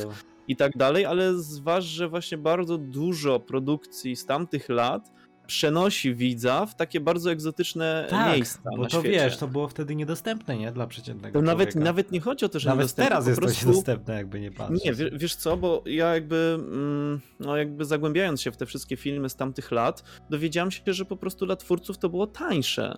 i 0.48 0.56
tak 0.56 0.78
dalej, 0.78 1.06
ale 1.06 1.34
zważ, 1.34 1.86
że 1.86 2.10
właśnie 2.10 2.38
bardzo 2.38 2.78
dużo 2.78 3.40
produkcji 3.40 4.16
z 4.16 4.26
tamtych 4.26 4.70
lat 4.70 5.12
przenosi 5.48 6.16
widza 6.16 6.66
w 6.66 6.76
takie 6.76 7.00
bardzo 7.00 7.32
egzotyczne 7.32 8.08
Tak, 8.10 8.36
miejsca 8.36 8.60
bo 8.78 8.84
to 8.88 9.00
świecie. 9.00 9.10
wiesz, 9.10 9.38
to 9.38 9.48
było 9.48 9.68
wtedy 9.68 9.96
niedostępne, 9.96 10.58
nie? 10.58 10.72
Dla 10.72 10.88
przeciętnego 10.88 11.40
To 11.40 11.46
nawet, 11.46 11.70
człowieka. 11.70 11.86
nawet 11.90 12.12
nie 12.12 12.20
chodzi 12.20 12.46
o 12.46 12.50
to, 12.50 12.60
że 12.60 12.70
Nawet 12.70 12.94
teraz 12.94 13.28
jest 13.28 13.40
prostu... 13.40 13.62
to 13.62 13.68
niedostępne, 13.68 14.14
jakby 14.16 14.40
nie 14.40 14.52
patrzeć. 14.52 14.84
Nie, 14.86 14.94
wiesz, 14.94 15.10
wiesz 15.14 15.36
co, 15.36 15.58
bo 15.58 15.84
ja 15.86 16.14
jakby, 16.14 16.58
mm, 16.60 17.22
no 17.40 17.58
jakby 17.58 17.86
zagłębiając 17.86 18.42
się 18.42 18.52
w 18.52 18.58
te 18.58 18.66
wszystkie 18.66 18.98
filmy 18.98 19.30
z 19.30 19.36
tamtych 19.36 19.72
lat, 19.72 20.04
dowiedziałem 20.30 20.72
się, 20.72 20.82
że 20.94 21.06
po 21.06 21.18
prostu 21.18 21.46
dla 21.46 21.56
twórców 21.56 21.98
to 21.98 22.10
było 22.10 22.28
tańsze. 22.28 22.98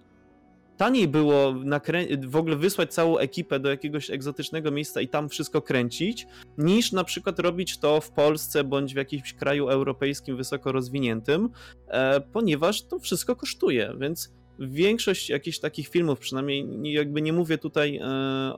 Taniej 0.80 1.08
było 1.08 1.54
nakrę- 1.54 2.26
w 2.28 2.36
ogóle 2.36 2.56
wysłać 2.56 2.94
całą 2.94 3.18
ekipę 3.18 3.60
do 3.60 3.70
jakiegoś 3.70 4.10
egzotycznego 4.10 4.72
miejsca 4.72 5.02
i 5.02 5.08
tam 5.08 5.30
wszystko 5.30 5.62
kręcić, 5.62 6.28
niż 6.58 6.92
na 6.92 7.04
przykład 7.04 7.40
robić 7.40 7.78
to 7.78 8.02
w 8.02 8.12
Polsce 8.12 8.64
bądź 8.64 8.94
w 8.94 8.98
jakimś 8.98 9.34
kraju 9.34 9.70
europejskim 9.70 10.38
wysoko 10.38 10.72
rozwiniętym, 10.72 11.50
e, 11.88 12.22
ponieważ 12.22 12.82
to 12.82 13.00
wszystko 13.00 13.36
kosztuje, 13.36 13.94
więc 14.00 14.34
większość 14.60 15.30
jakichś 15.30 15.60
takich 15.60 15.88
filmów, 15.88 16.20
przynajmniej 16.20 16.66
nie- 16.66 16.94
jakby 16.94 17.22
nie 17.22 17.34
mówię 17.34 17.58
tutaj 17.58 17.98
e, 17.98 18.04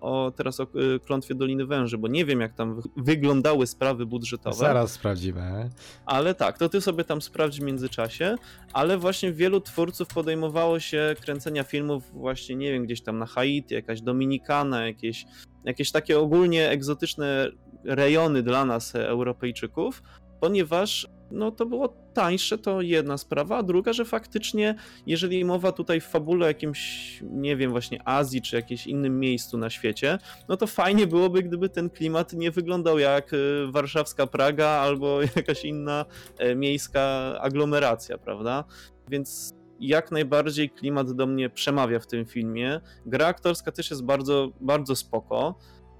o 0.01 0.31
teraz 0.35 0.59
o 0.59 0.63
e, 0.63 0.99
Klątwie 0.99 1.35
Doliny 1.35 1.65
Węży, 1.65 1.97
bo 1.97 2.07
nie 2.07 2.25
wiem 2.25 2.41
jak 2.41 2.53
tam 2.53 2.75
wy- 2.75 2.89
wyglądały 2.97 3.67
sprawy 3.67 4.05
budżetowe, 4.05 4.55
Zaraz 4.55 4.91
sprawdzimy. 4.91 5.69
ale 6.05 6.35
tak, 6.35 6.57
to 6.57 6.69
ty 6.69 6.81
sobie 6.81 7.03
tam 7.03 7.21
sprawdź 7.21 7.59
w 7.59 7.63
międzyczasie, 7.63 8.35
ale 8.73 8.97
właśnie 8.97 9.31
wielu 9.33 9.61
twórców 9.61 10.07
podejmowało 10.07 10.79
się 10.79 11.15
kręcenia 11.21 11.63
filmów 11.63 12.03
właśnie, 12.13 12.55
nie 12.55 12.71
wiem, 12.71 12.85
gdzieś 12.85 13.01
tam 13.01 13.17
na 13.19 13.25
Haiti, 13.25 13.73
jakaś 13.73 14.01
Dominikana, 14.01 14.85
jakieś, 14.87 15.25
jakieś 15.65 15.91
takie 15.91 16.19
ogólnie 16.19 16.69
egzotyczne 16.69 17.51
rejony 17.83 18.43
dla 18.43 18.65
nas, 18.65 18.95
e, 18.95 19.07
Europejczyków, 19.09 20.03
ponieważ 20.39 21.07
no 21.31 21.51
to 21.51 21.65
było 21.65 21.87
tańsze, 22.13 22.57
to 22.57 22.81
jedna 22.81 23.17
sprawa, 23.17 23.57
a 23.57 23.63
druga, 23.63 23.93
że 23.93 24.05
faktycznie, 24.05 24.75
jeżeli 25.07 25.45
mowa 25.45 25.71
tutaj 25.71 26.01
w 26.01 26.05
fabule 26.05 26.45
o 26.45 26.47
jakimś, 26.47 27.19
nie 27.21 27.55
wiem, 27.55 27.71
właśnie 27.71 28.07
Azji, 28.07 28.41
czy 28.41 28.55
jakimś 28.55 28.87
innym 28.87 29.19
miejscu 29.19 29.57
na 29.57 29.69
świecie, 29.69 30.17
no 30.49 30.57
to 30.57 30.67
fajnie 30.67 31.07
byłoby, 31.07 31.43
gdyby 31.43 31.69
ten 31.69 31.89
klimat 31.89 32.33
nie 32.33 32.51
wyglądał 32.51 32.99
jak 32.99 33.33
e, 33.33 33.37
warszawska 33.71 34.27
Praga 34.27 34.67
albo 34.67 35.21
jakaś 35.35 35.65
inna 35.65 36.05
e, 36.37 36.55
miejska 36.55 37.01
aglomeracja, 37.41 38.17
prawda? 38.17 38.63
Więc 39.09 39.53
jak 39.79 40.11
najbardziej 40.11 40.69
klimat 40.69 41.11
do 41.11 41.27
mnie 41.27 41.49
przemawia 41.49 41.99
w 41.99 42.07
tym 42.07 42.25
filmie. 42.25 42.81
Gra 43.05 43.27
aktorska 43.27 43.71
też 43.71 43.89
jest 43.89 44.03
bardzo, 44.03 44.51
bardzo 44.59 44.95
spoko. 44.95 45.55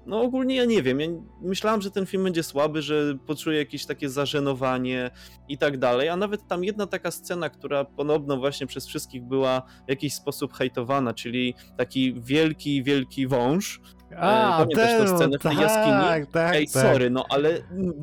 No 0.06 0.20
ogólnie 0.20 0.56
ja 0.56 0.64
nie 0.64 0.82
wiem, 0.82 1.00
ja 1.00 1.08
myślałem, 1.42 1.82
że 1.82 1.90
ten 1.90 2.06
film 2.06 2.24
będzie 2.24 2.42
słaby, 2.42 2.82
że 2.82 3.18
poczuję 3.26 3.58
jakieś 3.58 3.86
takie 3.86 4.08
zażenowanie 4.08 5.10
i 5.48 5.58
tak 5.58 5.78
dalej, 5.78 6.08
a 6.08 6.16
nawet 6.16 6.46
tam 6.48 6.64
jedna 6.64 6.86
taka 6.86 7.10
scena, 7.10 7.50
która 7.50 7.84
ponowno 7.84 8.36
właśnie 8.36 8.66
przez 8.66 8.86
wszystkich 8.86 9.22
była 9.22 9.62
w 9.86 9.90
jakiś 9.90 10.14
sposób 10.14 10.52
hejtowana, 10.52 11.14
czyli 11.14 11.54
taki 11.76 12.14
wielki, 12.20 12.82
wielki 12.82 13.26
wąż, 13.26 13.80
A, 14.18 14.58
pamiętasz 14.58 14.90
tę 14.90 15.08
scenę 15.16 15.38
w 15.38 15.42
tej 15.42 15.56
tak, 15.56 15.60
jaskini? 15.60 16.26
Tak, 16.32 16.54
Ej, 16.54 16.68
tak. 16.68 16.82
sorry, 16.82 17.10
no 17.10 17.24
ale 17.28 17.50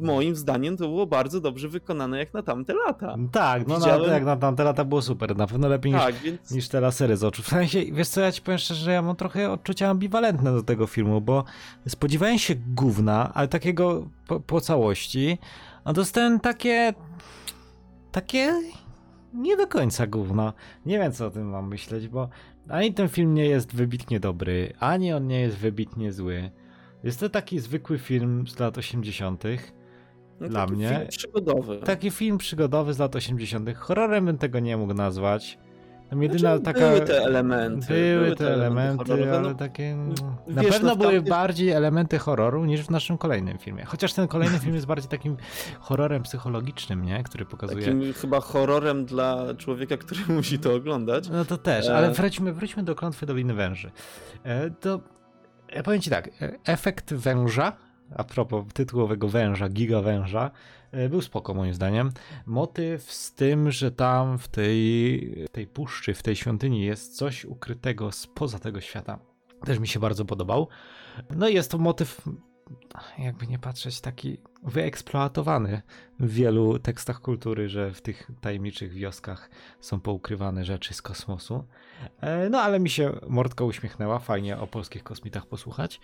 moim 0.02 0.36
zdaniem 0.36 0.78
to 0.78 0.88
było 0.88 1.08
bardzo 1.08 1.42
dobrze 1.42 1.68
wykonane 1.68 2.18
jak 2.18 2.34
na 2.34 2.44
tamte 2.44 2.74
lata. 2.74 3.16
Tak, 3.32 3.68
no 3.68 3.76
Widziałem- 3.76 4.08
na, 4.08 4.14
jak 4.14 4.26
na 4.26 4.36
tamte 4.38 4.64
lata 4.64 4.86
było 4.86 5.02
super, 5.02 5.38
na 5.38 5.48
pewno 5.48 5.68
lepiej 5.68 5.92
niż, 5.94 6.02
Tak, 6.02 6.16
więc 6.16 6.52
niż 6.52 6.68
te 6.70 6.82
lasery 6.82 7.18
z 7.18 7.24
oczu. 7.24 7.44
W 7.44 7.48
sensie, 7.48 7.86
wiesz 7.92 8.08
co, 8.08 8.22
ja 8.22 8.32
ci 8.32 8.42
powiem 8.42 8.58
szczerze, 8.58 8.84
że 8.84 8.92
ja 8.92 9.02
mam 9.02 9.16
trochę 9.16 9.52
odczucia 9.52 9.90
ambiwalentne 9.90 10.52
do 10.54 10.64
tego 10.64 10.88
filmu, 10.88 11.22
bo 11.22 11.44
spodziewałem 11.88 12.40
się 12.40 12.56
gówna, 12.76 13.34
ale 13.34 13.48
takiego 13.48 14.06
po, 14.28 14.40
po 14.40 14.62
całości, 14.62 15.38
a 15.84 15.94
dostałem 15.94 16.40
takie... 16.40 16.94
takie... 18.12 18.54
nie 19.34 19.58
do 19.58 19.68
końca 19.68 20.08
gówno. 20.08 20.54
Nie 20.86 21.00
wiem, 21.00 21.12
co 21.12 21.26
o 21.28 21.30
tym 21.30 21.50
mam 21.50 21.68
myśleć, 21.68 22.08
bo 22.08 22.30
ani 22.70 22.94
ten 22.94 23.08
film 23.10 23.34
nie 23.34 23.46
jest 23.46 23.76
wybitnie 23.76 24.20
dobry, 24.20 24.74
ani 24.80 25.14
on 25.14 25.28
nie 25.28 25.40
jest 25.42 25.58
wybitnie 25.58 26.12
zły. 26.14 26.52
Jest 27.04 27.20
to 27.20 27.30
taki 27.30 27.60
zwykły 27.60 27.98
film 28.00 28.48
z 28.48 28.60
lat 28.60 28.78
80. 28.78 29.44
no, 30.40 30.50
dla 30.50 30.62
taki 30.62 30.74
mnie- 30.74 30.90
Film 30.90 31.08
przygodowy. 31.08 31.78
Taki 31.78 32.12
film 32.12 32.38
przygodowy 32.38 32.94
z 32.94 33.00
lat 33.00 33.16
80. 33.16 33.76
Horrorem 33.78 34.26
bym 34.26 34.38
tego 34.38 34.60
nie 34.60 34.78
mógł 34.78 34.94
nazwać. 34.94 35.60
Tam 36.10 36.24
jedyna 36.24 36.40
Znaczy, 36.58 36.64
taka. 36.64 36.80
Były 36.80 37.02
te 37.02 37.18
elementy. 37.24 37.88
Były 37.94 38.36
te 38.36 38.54
elementy, 38.54 38.98
horrorowe, 39.06 39.38
ale 39.38 39.50
no, 39.50 39.56
takie. 39.56 39.96
Na 40.48 40.62
wiesz, 40.62 40.72
pewno 40.72 40.90
no 40.90 40.96
były 40.96 41.14
tamtych- 41.14 41.30
bardziej 41.30 41.70
elementy 41.70 42.20
horroru 42.20 42.66
niż 42.66 42.82
w 42.82 42.90
naszym 42.90 43.18
kolejnym 43.18 43.58
filmie. 43.58 43.86
Chociaż 43.86 44.14
ten 44.14 44.28
kolejny 44.28 44.60
film 44.60 44.76
jest 44.76 44.86
bardziej 44.88 45.10
takim 45.10 45.38
horrorem 45.80 46.24
psychologicznym, 46.24 47.06
nie? 47.06 47.24
Który 47.24 47.46
pokazuje. 47.46 47.86
Takim 47.86 48.14
chyba 48.14 48.40
horrorem 48.42 49.06
dla 49.06 49.56
człowieka, 49.58 49.98
który 49.98 50.20
musi 50.36 50.60
to 50.60 50.74
oglądać. 50.74 51.30
No 51.30 51.46
to 51.46 51.58
też, 51.58 51.88
E. 51.88 51.98
ale 51.98 52.12
wróćmy, 52.12 52.54
wróćmy 52.54 52.84
do 52.84 52.96
klątwy 52.96 53.26
Doliny 53.26 53.54
Węży. 53.54 53.92
E, 54.44 54.70
To 54.70 55.00
ja 55.76 55.84
powiem 55.84 56.02
ci 56.02 56.10
tak, 56.10 56.28
e, 56.28 56.32
efekt 56.66 57.14
węża, 57.14 57.74
a 58.16 58.24
propos 58.24 58.66
tytułowego 58.74 59.30
węża, 59.30 59.70
giga 59.70 60.02
węża, 60.02 60.52
e, 60.92 61.10
był 61.10 61.22
spoko 61.22 61.54
moim 61.54 61.74
zdaniem. 61.74 62.12
Motyw 62.46 63.12
z 63.12 63.34
tym, 63.34 63.72
że 63.72 63.92
tam 63.92 64.38
w 64.38 64.48
tej, 64.48 65.48
tej 65.52 65.68
puszczy, 65.68 66.14
w 66.14 66.24
tej 66.24 66.36
świątyni 66.36 66.86
jest 66.86 67.18
coś 67.18 67.46
ukrytego 67.46 68.12
spoza 68.12 68.60
tego 68.60 68.82
świata, 68.82 69.20
też 69.66 69.80
mi 69.80 69.88
się 69.88 70.00
bardzo 70.00 70.26
podobał. 70.26 70.68
No 71.36 71.48
i 71.48 71.54
jest 71.54 71.72
to 71.72 71.78
motyw, 71.78 72.22
jakby 73.18 73.48
nie 73.48 73.60
patrzeć, 73.60 74.02
taki 74.02 74.38
wyeksploatowany 74.64 75.82
w 76.20 76.34
wielu 76.34 76.80
tekstach 76.80 77.22
kultury, 77.22 77.70
że 77.70 77.94
w 77.94 78.02
tych 78.02 78.32
tajemniczych 78.42 78.94
wioskach 78.94 79.50
są 79.80 80.00
poukrywane 80.00 80.66
rzeczy 80.66 80.94
z 80.94 81.02
kosmosu. 81.02 81.64
E, 82.22 82.50
No 82.50 82.62
ale 82.62 82.80
mi 82.80 82.90
się 82.90 83.12
mordka 83.28 83.64
uśmiechnęła, 83.64 84.20
fajnie 84.20 84.58
o 84.58 84.68
polskich 84.68 85.04
kosmitach 85.04 85.46
posłuchać. 85.46 86.00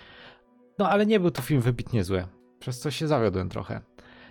No 0.79 0.89
ale 0.89 1.05
nie 1.05 1.20
był 1.20 1.32
to 1.32 1.41
film 1.41 1.62
wybitnie 1.62 2.03
zły, 2.03 2.27
przez 2.60 2.79
co 2.79 2.91
się 2.91 3.08
zawiodłem 3.08 3.50
trochę. 3.50 3.82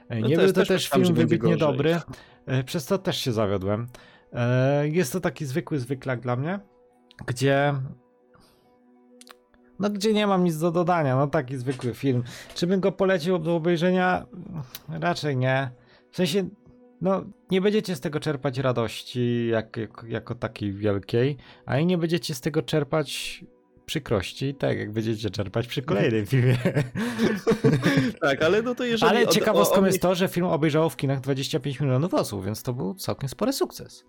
E, 0.08 0.20
No 0.20 0.28
Nie 0.28 0.36
też- 0.36 0.44
był 0.44 0.52
to 0.54 0.60
też 0.60 0.68
też 0.68 0.88
film 0.88 1.14
wybitnie 1.14 1.56
dobry, 1.56 2.00
e, 2.46 2.64
przez 2.64 2.84
co 2.84 2.98
też 2.98 3.16
się 3.16 3.32
zawiodłem. 3.32 3.88
E, 4.32 4.88
Jest 4.88 5.12
to 5.12 5.20
taki 5.20 5.46
zwykły 5.46 5.78
zwyklak 5.78 6.20
dla 6.20 6.36
mnie, 6.36 6.58
gdzie 7.26 7.74
no 9.78 9.90
gdzie 9.90 10.12
nie 10.12 10.26
mam 10.26 10.44
nic 10.44 10.58
do 10.58 10.70
dodania, 10.70 11.16
no 11.16 11.26
taki 11.26 11.56
zwykły 11.56 11.94
film. 11.94 12.22
Czy 12.54 12.66
bym 12.66 12.80
go 12.80 12.92
polecił 12.92 13.38
do 13.38 13.56
obejrzenia? 13.56 14.26
Raczej 14.88 15.36
nie. 15.36 15.70
W 16.10 16.16
sensie, 16.16 16.48
no 17.00 17.24
nie 17.50 17.60
będziecie 17.60 17.96
z 17.96 18.00
tego 18.00 18.20
czerpać 18.20 18.58
radości 18.58 19.48
jak, 19.48 19.76
jak, 19.76 20.04
jako 20.08 20.34
takiej 20.34 20.72
wielkiej, 20.72 21.36
a 21.66 21.78
i 21.78 21.86
nie 21.86 21.98
będziecie 21.98 22.34
z 22.34 22.40
tego 22.40 22.62
czerpać 22.62 23.44
przykrości, 23.86 24.54
tak 24.54 24.78
jak 24.78 24.92
będziecie 24.92 25.30
czerpać 25.30 25.66
przy 25.66 25.82
kolejnym 25.82 26.26
filmie. 26.26 26.56
Tak, 28.20 28.42
ale 28.42 28.62
no 28.62 28.74
to 28.74 28.84
jeżeli... 28.84 29.10
Ale 29.16 29.26
od- 29.28 29.34
ciekawostką 29.34 29.80
o- 29.80 29.82
o 29.82 29.86
jest 29.86 30.02
to, 30.02 30.14
że 30.14 30.28
film 30.28 30.46
obejrzało 30.46 30.88
w 30.88 30.96
kinach 30.96 31.20
25 31.20 31.80
milionów 31.80 32.14
osób, 32.14 32.44
więc 32.44 32.62
to 32.62 32.72
był 32.72 32.94
całkiem 32.94 33.28
spory 33.28 33.52
sukces. 33.52 34.04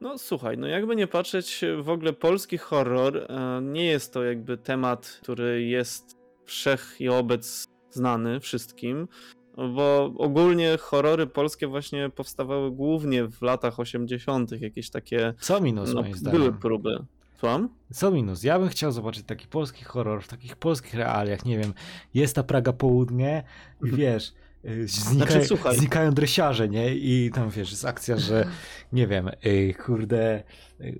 No 0.00 0.18
słuchaj, 0.18 0.58
no 0.58 0.66
jakby 0.66 0.96
nie 0.96 1.06
patrzeć, 1.06 1.64
w 1.82 1.88
ogóle 1.88 2.12
polski 2.12 2.58
horror 2.58 3.16
e, 3.16 3.60
nie 3.62 3.84
jest 3.84 4.12
to 4.12 4.24
jakby 4.24 4.58
temat, 4.58 5.18
który 5.22 5.62
jest 5.62 6.16
wszech 6.44 6.96
i 6.98 7.08
obec 7.08 7.64
znany 7.90 8.40
wszystkim, 8.40 9.08
bo 9.56 10.12
ogólnie 10.18 10.76
horrory 10.80 11.26
polskie 11.26 11.66
właśnie 11.66 12.10
powstawały 12.10 12.70
głównie 12.70 13.24
w 13.28 13.42
latach 13.42 13.80
80., 13.80 14.52
jakieś 14.62 14.90
takie 14.90 15.34
Co 15.40 15.60
minus 15.60 15.94
no, 15.94 16.02
moim 16.02 16.14
zdaniem? 16.14 16.40
były 16.40 16.52
próby. 16.52 16.98
Słucham? 17.40 17.68
Co 17.92 18.10
minus? 18.10 18.42
Ja 18.42 18.58
bym 18.58 18.68
chciał 18.68 18.92
zobaczyć 18.92 19.26
taki 19.26 19.46
polski 19.46 19.84
horror 19.84 20.22
w 20.22 20.28
takich 20.28 20.56
polskich 20.56 20.94
realiach, 20.94 21.44
nie 21.44 21.58
wiem, 21.58 21.74
jest 22.14 22.34
ta 22.34 22.42
Praga 22.42 22.72
Południe 22.72 23.42
i 23.84 23.90
wiesz, 23.90 24.32
y, 24.64 24.88
Znaczy, 24.88 25.44
słuchaj. 25.44 25.76
znikają 25.76 26.12
dresiarze, 26.14 26.68
nie? 26.68 26.94
I 26.94 27.30
tam 27.34 27.50
wiesz, 27.50 27.70
jest 27.70 27.84
akcja, 27.84 28.16
że 28.16 28.46
nie 28.92 29.06
wiem, 29.06 29.30
y, 29.46 29.74
kurde, 29.84 30.42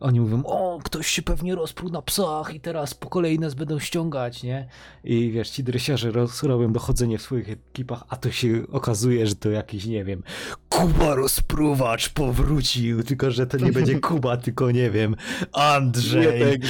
oni 0.00 0.20
mówią, 0.20 0.42
o, 0.44 0.78
ktoś 0.84 1.06
się 1.06 1.22
pewnie 1.22 1.54
rozpruł 1.54 1.90
na 1.90 2.02
psach 2.02 2.54
i 2.54 2.60
teraz 2.60 2.94
po 2.94 3.08
kolei 3.08 3.38
nas 3.38 3.54
będą 3.54 3.78
ściągać, 3.78 4.42
nie? 4.42 4.68
I 5.04 5.30
wiesz, 5.30 5.50
ci 5.50 5.64
dresiarze 5.64 6.12
robią 6.42 6.72
dochodzenie 6.72 7.18
w 7.18 7.22
swoich 7.22 7.50
ekipach, 7.50 8.04
a 8.08 8.16
to 8.16 8.30
się 8.30 8.62
okazuje, 8.72 9.26
że 9.26 9.34
to 9.34 9.50
jakiś, 9.50 9.86
nie 9.86 10.04
wiem, 10.04 10.22
Kuba 10.68 11.14
rozpruwacz 11.14 12.08
powrócił, 12.08 13.02
tylko 13.02 13.30
że 13.30 13.46
to 13.46 13.56
nie 13.56 13.72
będzie 13.72 14.00
Kuba, 14.08 14.36
tylko 14.36 14.70
nie 14.70 14.90
wiem, 14.90 15.16
Andrzej. 15.52 16.60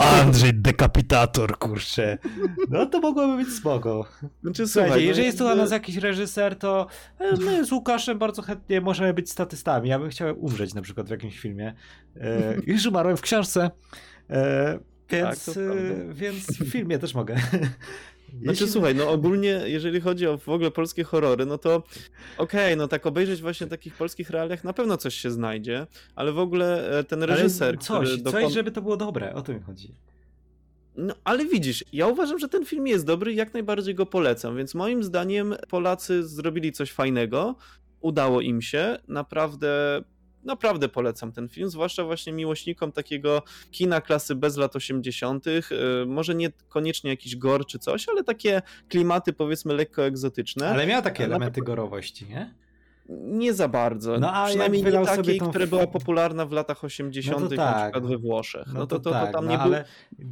Andrzej 0.00 0.54
dekapitator, 0.54 1.58
kurczę. 1.58 2.18
No 2.68 2.86
to 2.86 3.00
mogłoby 3.00 3.44
być 3.44 3.54
spoko. 3.54 4.06
Znaczy, 4.42 4.66
Słuchajcie, 4.66 4.68
słuchaj, 4.68 4.90
no 4.90 4.96
jeżeli 4.96 5.26
jest 5.26 5.40
na 5.40 5.46
jakby- 5.46 5.62
nas 5.62 5.70
jakiś 5.70 5.96
reżyser, 5.96 6.58
to 6.58 6.86
e, 7.18 7.36
my 7.36 7.64
z 7.64 7.72
Łukaszem 7.72 8.18
bardzo 8.18 8.42
chętnie 8.42 8.80
możemy 8.80 9.14
być 9.14 9.30
statystami. 9.30 9.88
Ja 9.88 9.98
bym 9.98 10.10
chciał 10.10 10.40
umrzeć 10.40 10.74
na 10.74 10.82
przykład 10.82 11.06
w 11.06 11.10
jakimś 11.10 11.38
filmie. 11.38 11.74
E, 12.16 12.51
już 12.66 12.86
umarłem 12.86 13.16
w 13.16 13.20
książce, 13.20 13.70
e, 14.30 14.78
więc, 15.10 15.44
Tak, 15.44 15.56
e, 15.56 16.14
więc 16.14 16.46
w 16.46 16.70
filmie 16.70 16.98
też 16.98 17.14
mogę. 17.14 17.36
Znaczy 18.42 18.50
Jeśli- 18.50 18.68
słuchaj, 18.68 18.94
no 18.94 19.10
ogólnie 19.10 19.60
jeżeli 19.64 20.00
chodzi 20.00 20.26
o 20.26 20.38
w 20.38 20.48
ogóle 20.48 20.70
polskie 20.70 21.04
horrory, 21.04 21.46
no 21.46 21.58
to 21.58 21.82
okej, 22.38 22.76
no 22.76 22.88
tak 22.88 23.06
obejrzeć 23.06 23.40
właśnie 23.40 23.66
takich 23.66 23.94
polskich 23.94 24.30
realiach 24.30 24.64
na 24.64 24.72
pewno 24.72 24.96
coś 24.96 25.14
się 25.14 25.30
znajdzie, 25.30 25.86
ale 26.14 26.32
w 26.32 26.38
ogóle 26.38 26.98
e, 26.98 27.04
ten 27.04 27.22
Ale 27.22 27.36
reżyser, 27.36 27.78
coś, 27.78 28.08
który 28.08 28.22
coś, 28.22 28.44
dokon- 28.44 28.52
żeby 28.52 28.70
to 28.70 28.82
było 28.82 28.96
dobre, 28.96 29.34
o 29.34 29.42
to 29.42 29.52
mi 29.52 29.60
chodzi. 29.60 29.94
No, 30.96 31.14
ale 31.24 31.44
widzisz, 31.46 31.84
ja 31.92 32.06
uważam, 32.06 32.38
że 32.38 32.48
ten 32.48 32.64
film 32.64 32.86
jest 32.86 33.06
dobry 33.06 33.32
i 33.32 33.36
jak 33.36 33.54
najbardziej 33.54 33.94
go 33.94 34.06
polecam, 34.06 34.56
więc 34.56 34.74
moim 34.74 35.02
zdaniem 35.02 35.54
Polacy 35.68 36.28
zrobili 36.28 36.72
coś 36.72 36.92
fajnego, 36.92 37.54
udało 38.00 38.40
im 38.40 38.62
się, 38.62 38.98
naprawdę, 39.08 40.02
naprawdę 40.44 40.88
polecam 40.88 41.32
ten 41.32 41.48
film, 41.48 41.70
zwłaszcza 41.70 42.04
właśnie 42.04 42.32
miłośnikom 42.32 42.92
takiego 42.92 43.42
kina 43.70 44.00
klasy 44.00 44.34
bez 44.34 44.56
lat 44.56 44.76
80., 44.76 45.46
y, 45.46 45.62
może 46.06 46.34
nie 46.34 46.50
koniecznie 46.68 47.10
jakiś 47.10 47.36
gore 47.36 47.64
czy 47.64 47.78
coś, 47.78 48.08
ale 48.08 48.24
takie 48.24 48.62
klimaty 48.88 49.32
powiedzmy 49.32 49.74
lekko 49.74 50.04
egzotyczne. 50.04 50.68
Ale 50.68 50.86
miał 50.86 51.02
takie 51.02 51.24
Ale 51.24 51.28
na 51.28 51.36
elementy 51.36 51.62
gorowości, 51.62 52.26
nie? 52.26 52.54
Nie 53.20 53.54
za 53.54 53.68
bardzo. 53.68 54.18
No, 54.18 54.32
a 54.32 54.46
Przynajmniej 54.46 54.82
nie 54.82 54.92
takiej, 55.04 55.38
tą- 55.38 55.50
która 55.50 55.66
była 55.66 55.86
popularna 55.86 56.46
w 56.46 56.52
latach 56.52 56.84
80., 56.84 57.40
No 57.40 57.48
to 57.48 57.54
na 57.54 57.72
tak. 57.72 57.82
przykład 57.92 58.10
we 58.12 58.18
Włoszech. 58.18 58.66
No, 58.66 58.80
No, 58.80 58.86
to, 58.86 58.98
to, 58.98 59.02
to, 59.02 59.10
tak, 59.10 59.32
tam 59.32 59.44
no, 59.44 59.50
nie 59.50 59.56
było. 59.58 59.64
ale 59.76 59.84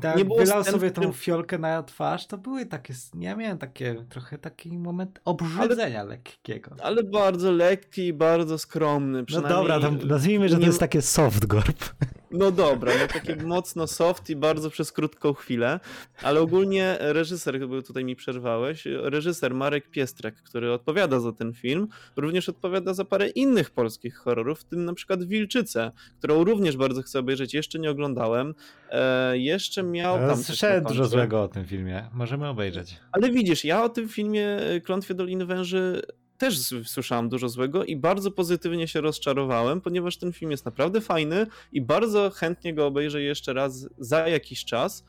tak, 0.02 0.16
nie 0.16 0.24
było 0.24 0.38
wylał 0.38 0.62
scen, 0.62 0.72
sobie 0.72 0.88
tą 0.90 0.94
którym- 0.94 1.12
fiolkę 1.12 1.58
na 1.58 1.82
twarz, 1.82 2.26
to 2.26 2.38
były 2.38 2.66
takie, 2.66 2.94
ja 3.18 3.36
miałem 3.36 3.58
takie, 3.58 4.04
trochę 4.08 4.38
taki 4.38 4.78
moment 4.78 5.20
obrzydzenia 5.24 6.02
lekkiego. 6.02 6.70
Ale 6.82 7.02
bardzo 7.02 7.52
lekki 7.52 8.06
i 8.06 8.12
bardzo 8.12 8.58
skromny. 8.58 9.24
No 9.34 9.40
dobra, 9.42 9.80
to 9.80 9.90
nazwijmy, 9.90 10.48
że 10.48 10.54
to 10.54 10.60
nie- 10.60 10.66
jest 10.66 10.80
takie 10.80 11.02
soft 11.02 11.46
gorp. 11.46 11.84
No 12.30 12.50
dobra, 12.50 12.92
no 13.00 13.06
takie 13.06 13.36
mocno 13.36 13.86
soft 13.86 14.30
i 14.30 14.36
bardzo 14.36 14.70
przez 14.70 14.92
krótką 14.92 15.32
chwilę, 15.32 15.80
ale 16.22 16.40
ogólnie 16.40 16.96
reżyser, 17.00 17.68
bo 17.68 17.82
tutaj 17.82 18.04
mi 18.04 18.16
przerwałeś, 18.16 18.84
reżyser 18.86 19.54
Marek 19.54 19.90
Piestrek, 19.90 20.34
który 20.42 20.72
odpowiada 20.72 21.20
za 21.20 21.32
ten 21.32 21.52
film, 21.52 21.88
również 22.16 22.48
odpowiada 22.48 22.94
za 22.94 23.04
parę 23.04 23.28
innych 23.28 23.70
polskich 23.70 24.16
horrorów, 24.16 24.60
w 24.60 24.64
tym 24.64 24.84
na 24.84 24.94
przykład 24.94 25.24
Wilczycę, 25.24 25.92
którą 26.18 26.44
również 26.44 26.76
bardzo 26.76 27.02
chcę 27.02 27.18
obejrzeć, 27.18 27.54
jeszcze 27.54 27.78
nie 27.78 27.90
oglądałem. 27.90 28.54
E, 28.90 29.38
jeszcze 29.38 29.82
miał 29.82 30.18
tam... 30.18 30.36
Słyszałem 30.36 30.84
dużo 30.84 31.06
złego 31.06 31.42
o 31.42 31.48
tym 31.48 31.66
filmie, 31.66 32.08
możemy 32.12 32.48
obejrzeć. 32.48 32.96
Ale 33.12 33.30
widzisz, 33.30 33.64
ja 33.64 33.84
o 33.84 33.88
tym 33.88 34.08
filmie 34.08 34.58
Klątwie 34.84 35.14
Doliny 35.14 35.46
Węży 35.46 36.02
też 36.40 36.58
słyszałem 36.84 37.28
dużo 37.28 37.48
złego 37.48 37.84
i 37.84 37.96
bardzo 37.96 38.30
pozytywnie 38.30 38.88
się 38.88 39.00
rozczarowałem, 39.00 39.80
ponieważ 39.80 40.16
ten 40.16 40.32
film 40.32 40.50
jest 40.50 40.64
naprawdę 40.64 41.00
fajny 41.00 41.46
i 41.72 41.82
bardzo 41.82 42.30
chętnie 42.30 42.74
go 42.74 42.86
obejrzę 42.86 43.22
jeszcze 43.22 43.52
raz 43.52 43.88
za 43.98 44.28
jakiś 44.28 44.64
czas, 44.64 45.04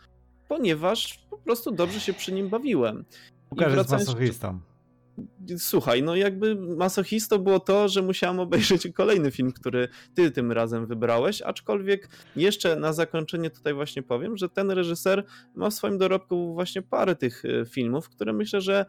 ponieważ 0.47 1.25
po 1.29 1.37
prostu 1.37 1.71
dobrze 1.71 1.99
się 1.99 2.13
przy 2.13 2.31
nim 2.31 2.49
bawiłem. 2.49 3.05
Łukasz 3.51 3.75
jest 3.75 3.91
masochistą. 3.91 4.59
Słuchaj, 5.57 6.03
no 6.03 6.15
jakby 6.15 6.55
masochistą 6.55 7.37
było 7.37 7.59
to, 7.59 7.89
że 7.89 8.01
musiałem 8.01 8.39
obejrzeć 8.39 8.87
kolejny 8.93 9.31
film, 9.31 9.51
który 9.51 9.87
ty 10.13 10.31
tym 10.31 10.51
razem 10.51 10.85
wybrałeś, 10.85 11.41
aczkolwiek 11.41 12.09
jeszcze 12.35 12.75
na 12.75 12.93
zakończenie 12.93 13.49
tutaj 13.49 13.73
właśnie 13.73 14.03
powiem, 14.03 14.37
że 14.37 14.49
ten 14.49 14.71
reżyser 14.71 15.25
ma 15.55 15.69
w 15.69 15.73
swoim 15.73 15.97
dorobku 15.97 16.53
właśnie 16.53 16.81
parę 16.81 17.15
tych 17.15 17.43
e, 17.45 17.65
filmów, 17.65 18.09
które 18.09 18.33
myślę, 18.33 18.61
że 18.61 18.85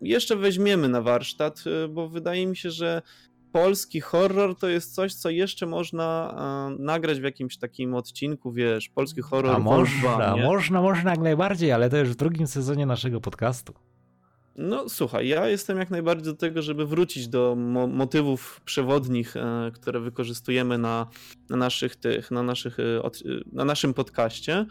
jeszcze 0.00 0.36
weźmiemy 0.36 0.88
na 0.88 1.02
warsztat, 1.02 1.64
e, 1.84 1.88
bo 1.88 2.08
wydaje 2.08 2.46
mi 2.46 2.56
się, 2.56 2.70
że 2.70 3.02
polski 3.52 4.00
horror 4.00 4.56
to 4.56 4.68
jest 4.68 4.94
coś, 4.94 5.14
co 5.14 5.30
jeszcze 5.30 5.66
można 5.66 6.34
e, 6.78 6.82
nagrać 6.82 7.20
w 7.20 7.24
jakimś 7.24 7.58
takim 7.58 7.94
odcinku, 7.94 8.52
wiesz, 8.52 8.88
polski 8.88 9.20
horror 9.22 9.56
A 9.56 9.58
można, 9.58 10.36
można, 10.36 10.82
można 10.82 11.10
jak 11.10 11.20
najbardziej, 11.20 11.72
ale 11.72 11.90
to 11.90 11.96
już 11.96 12.08
w 12.08 12.16
drugim 12.16 12.46
sezonie 12.46 12.86
naszego 12.86 13.20
podcastu. 13.20 13.74
No 14.56 14.88
słuchaj, 14.88 15.28
ja 15.28 15.48
jestem 15.48 15.78
jak 15.78 15.90
najbardziej 15.90 16.24
do 16.24 16.38
tego, 16.38 16.62
żeby 16.62 16.86
wrócić 16.86 17.28
do 17.28 17.54
mo 17.58 17.86
motywów 17.86 18.60
przewodnich, 18.64 19.36
e, 19.36 19.70
które 19.74 20.00
wykorzystujemy 20.00 20.78
na, 20.78 21.06
na 21.50 21.56
naszych 21.56 21.96
tych, 21.96 22.30
na 22.30 22.42
naszych, 22.42 22.78
e, 22.80 23.02
od, 23.02 23.16
e, 23.16 23.20
na 23.52 23.64
naszym 23.64 23.94
podcaście, 23.94 24.66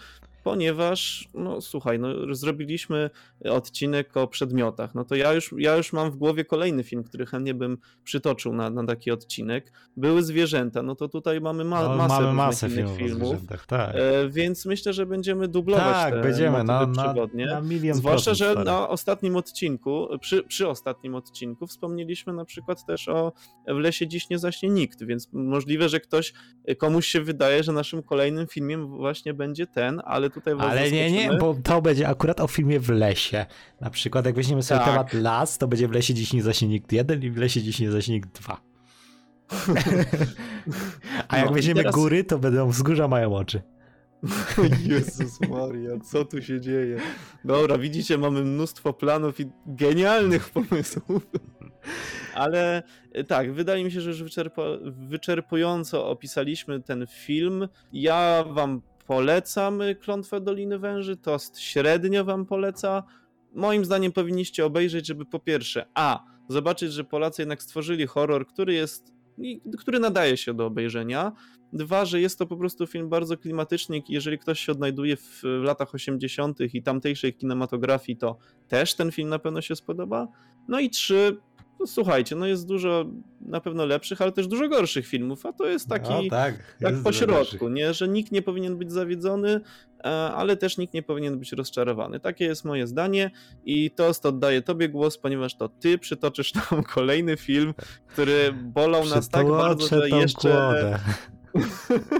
ponieważ, 0.49 1.29
no 1.33 1.61
słuchaj, 1.61 1.99
no 1.99 2.35
zrobiliśmy 2.35 3.09
odcinek 3.49 4.17
o 4.17 4.27
przedmiotach, 4.27 4.95
no 4.95 5.05
to 5.05 5.15
ja 5.15 5.33
już, 5.33 5.53
ja 5.57 5.75
już 5.75 5.93
mam 5.93 6.11
w 6.11 6.15
głowie 6.15 6.45
kolejny 6.45 6.83
film, 6.83 7.03
który 7.03 7.25
chętnie 7.25 7.53
bym 7.53 7.77
przytoczył 8.03 8.53
na, 8.53 8.69
na 8.69 8.85
taki 8.85 9.11
odcinek. 9.11 9.71
Były 9.97 10.23
zwierzęta, 10.23 10.83
no 10.83 10.95
to 10.95 11.07
tutaj 11.07 11.41
mamy 11.41 11.63
ma 11.63 11.83
No, 11.83 11.95
masę, 11.95 12.21
mamy 12.21 12.33
masę 12.33 12.69
filmów, 12.69 12.93
o 12.93 12.97
filmów, 12.97 13.27
zwierzętach, 13.27 13.65
tak. 13.65 13.95
e, 13.95 14.29
więc 14.29 14.65
myślę, 14.65 14.93
że 14.93 15.05
będziemy 15.05 15.47
dublować 15.47 15.93
tak, 15.93 16.13
te 16.13 16.21
będziemy 16.21 16.63
na, 16.63 16.85
motywy 16.85 17.37
na, 17.45 17.45
na 17.45 17.61
milion 17.61 17.97
Zwłaszcza, 17.97 18.33
że 18.33 18.51
stary. 18.51 18.65
na 18.65 18.89
ostatnim 18.89 19.35
odcinku, 19.35 20.07
przy, 20.21 20.43
przy 20.43 20.67
ostatnim 20.67 21.15
odcinku 21.15 21.67
wspomnieliśmy 21.67 22.33
na 22.33 22.45
przykład 22.45 22.85
też 22.85 23.07
o 23.07 23.33
W 23.67 23.77
lesie 23.77 24.07
dziś 24.07 24.29
nie 24.29 24.39
zaśnie 24.39 24.69
nikt, 24.69 25.03
więc 25.03 25.29
możliwe, 25.33 25.89
że 25.89 25.99
ktoś, 25.99 26.33
komuś 26.77 27.07
się 27.07 27.21
wydaje, 27.21 27.63
że 27.63 27.71
naszym 27.71 28.03
kolejnym 28.03 28.47
filmem 28.47 28.87
właśnie 28.87 29.33
będzie 29.33 29.67
ten, 29.67 30.01
ale 30.05 30.29
tutaj 30.39 30.53
Ale 30.59 30.91
nie, 30.91 31.11
nie, 31.11 31.33
bo 31.37 31.55
to 31.63 31.81
będzie 31.81 32.07
akurat 32.07 32.39
o 32.39 32.47
filmie 32.47 32.79
w 32.79 32.89
lesie. 32.89 33.45
Na 33.81 33.89
przykład 33.89 34.25
jak 34.25 34.35
weźmiemy 34.35 34.63
sobie 34.63 34.79
Tak. 34.79 34.89
temat 34.89 35.13
las, 35.13 35.57
to 35.57 35.67
będzie 35.67 35.87
w 35.87 35.91
lesie 35.91 36.13
dziś 36.13 36.33
nie 36.33 36.43
zaśnie 36.43 36.67
nikt 36.67 36.91
jeden 36.91 37.23
i 37.23 37.31
w 37.31 37.37
lesie 37.37 37.61
dziś 37.61 37.79
nie 37.79 37.89
nikt 38.09 38.39
dwa. 38.41 38.61
A 41.27 41.37
jak 41.37 41.45
No 41.45 41.51
weźmiemy 41.53 41.79
teraz- 41.81 41.95
góry, 41.95 42.23
to 42.23 42.39
będą 42.39 42.69
wzgórza 42.69 43.07
mają 43.07 43.35
oczy. 43.35 43.61
Jezus 44.85 45.39
Maria, 45.49 45.99
co 46.11 46.25
tu 46.25 46.41
się 46.41 46.61
dzieje? 46.61 46.97
Dobra, 47.45 47.77
widzicie, 47.77 48.17
mamy 48.17 48.43
mnóstwo 48.43 48.93
planów 48.93 49.39
i 49.39 49.45
genialnych 49.65 50.49
pomysłów. 50.49 51.27
Ale 52.33 52.83
e, 53.13 53.23
tak, 53.23 53.53
wydaje 53.53 53.83
mi 53.83 53.91
się, 53.91 54.01
że 54.01 54.09
już 54.09 54.23
wyczerpa- 54.23 54.91
wyczerpująco 55.09 56.09
opisaliśmy 56.09 56.81
ten 56.81 57.05
film. 57.07 57.67
Ja 57.93 58.43
wam 58.49 58.81
polecam 59.09 59.79
Klątwę 59.99 60.41
Doliny 60.41 60.79
Węży, 60.79 61.17
Tost 61.17 61.59
średnio 61.59 62.25
wam 62.25 62.45
poleca. 62.45 63.03
Moim 63.53 63.85
zdaniem 63.85 64.11
powinniście 64.11 64.65
obejrzeć, 64.65 65.07
żeby 65.07 65.25
po 65.25 65.39
pierwsze, 65.39 65.85
a, 65.93 66.23
zobaczyć, 66.47 66.93
że 66.93 67.03
Polacy 67.03 67.41
jednak 67.41 67.63
stworzyli 67.63 68.07
horror, 68.07 68.47
który 68.47 68.73
jest, 68.73 69.13
który 69.77 69.99
nadaje 69.99 70.37
się 70.37 70.53
do 70.53 70.65
obejrzenia. 70.65 71.31
Dwa, 71.73 72.05
że 72.05 72.21
jest 72.21 72.39
to 72.39 72.45
po 72.45 72.57
prostu 72.57 72.87
film 72.87 73.09
bardzo 73.09 73.37
klimatyczny 73.37 73.97
i 73.97 74.03
jeżeli 74.09 74.39
ktoś 74.39 74.59
się 74.59 74.71
odnajduje 74.71 75.15
w, 75.15 75.41
w 75.43 75.63
latach 75.63 75.95
80. 75.95 76.57
i 76.73 76.83
tamtejszej 76.83 77.33
kinematografii, 77.33 78.17
to 78.17 78.37
też 78.67 78.95
ten 78.95 79.11
film 79.11 79.29
na 79.29 79.39
pewno 79.39 79.61
się 79.61 79.75
spodoba. 79.75 80.27
No 80.67 80.79
i 80.79 80.89
trzy, 80.89 81.37
no 81.79 81.87
słuchajcie, 81.87 82.35
no 82.35 82.47
jest 82.47 82.67
dużo 82.67 83.05
na 83.41 83.61
pewno 83.61 83.85
lepszych, 83.85 84.21
ale 84.21 84.31
też 84.31 84.47
dużo 84.47 84.69
gorszych 84.69 85.07
filmów, 85.07 85.45
a 85.45 85.53
to 85.53 85.65
jest 85.65 85.87
taki 85.87 86.09
no, 86.09 86.21
tak, 86.29 86.75
tak 86.81 86.95
po 87.03 87.11
środku, 87.11 87.69
nie? 87.69 87.93
że 87.93 88.07
nikt 88.07 88.31
nie 88.31 88.41
powinien 88.41 88.77
być 88.77 88.91
zawiedzony, 88.91 89.61
e, 89.99 90.03
ale 90.09 90.57
też 90.57 90.77
nikt 90.77 90.93
nie 90.93 91.03
powinien 91.03 91.39
być 91.39 91.51
rozczarowany. 91.51 92.19
Takie 92.19 92.45
jest 92.45 92.65
moje 92.65 92.87
zdanie 92.87 93.31
i 93.65 93.91
Toast 93.91 94.25
oddaję 94.25 94.61
tobie 94.61 94.89
głos, 94.89 95.17
ponieważ 95.17 95.55
to 95.55 95.69
ty 95.69 95.97
przytoczysz 95.97 96.53
nam 96.53 96.83
kolejny 96.95 97.37
film, 97.37 97.73
który 98.07 98.53
bolał 98.53 99.05
nas 99.05 99.29
tak 99.29 99.47
bardzo, 99.47 99.87
że 99.87 100.09
jeszcze... 100.09 100.49
kłodę. 100.49 100.99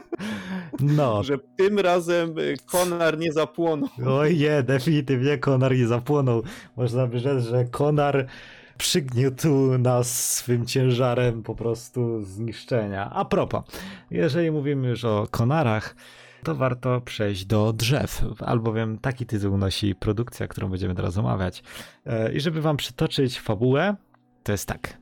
No, 0.79 1.23
że 1.23 1.37
tym 1.57 1.79
razem 1.79 2.39
y, 2.39 2.55
Konar 2.65 3.17
nie 3.17 3.33
zapłonął. 3.33 3.89
oj 4.07 4.37
nie, 4.37 4.63
definitywnie 4.63 5.37
Konar 5.37 5.75
nie 5.77 5.87
zapłonął. 5.87 6.43
Można 6.75 7.07
by 7.07 7.19
rzec, 7.19 7.43
że 7.43 7.65
Konar 7.65 8.27
przygniótł 8.79 9.77
nas 9.77 10.33
swym 10.35 10.65
ciężarem 10.65 11.43
po 11.43 11.55
prostu 11.55 12.21
zniszczenia. 12.21 13.09
A 13.09 13.25
propos, 13.25 13.63
jeżeli 14.11 14.51
mówimy 14.51 14.87
już 14.87 15.05
o 15.05 15.27
Konarach, 15.31 15.95
to 16.43 16.55
warto 16.55 17.01
przejść 17.01 17.45
do 17.45 17.73
drzew, 17.73 18.25
albowiem 18.39 18.97
taki 18.97 19.25
tytuł 19.25 19.57
nosi 19.57 19.95
produkcja, 19.95 20.47
którą 20.47 20.69
będziemy 20.69 20.95
teraz 20.95 21.17
omawiać. 21.17 21.63
E, 22.05 22.33
I 22.33 22.39
żeby 22.39 22.61
wam 22.61 22.77
przytoczyć 22.77 23.39
fabułę, 23.39 23.95
to 24.43 24.51
jest 24.51 24.67
tak. 24.67 24.97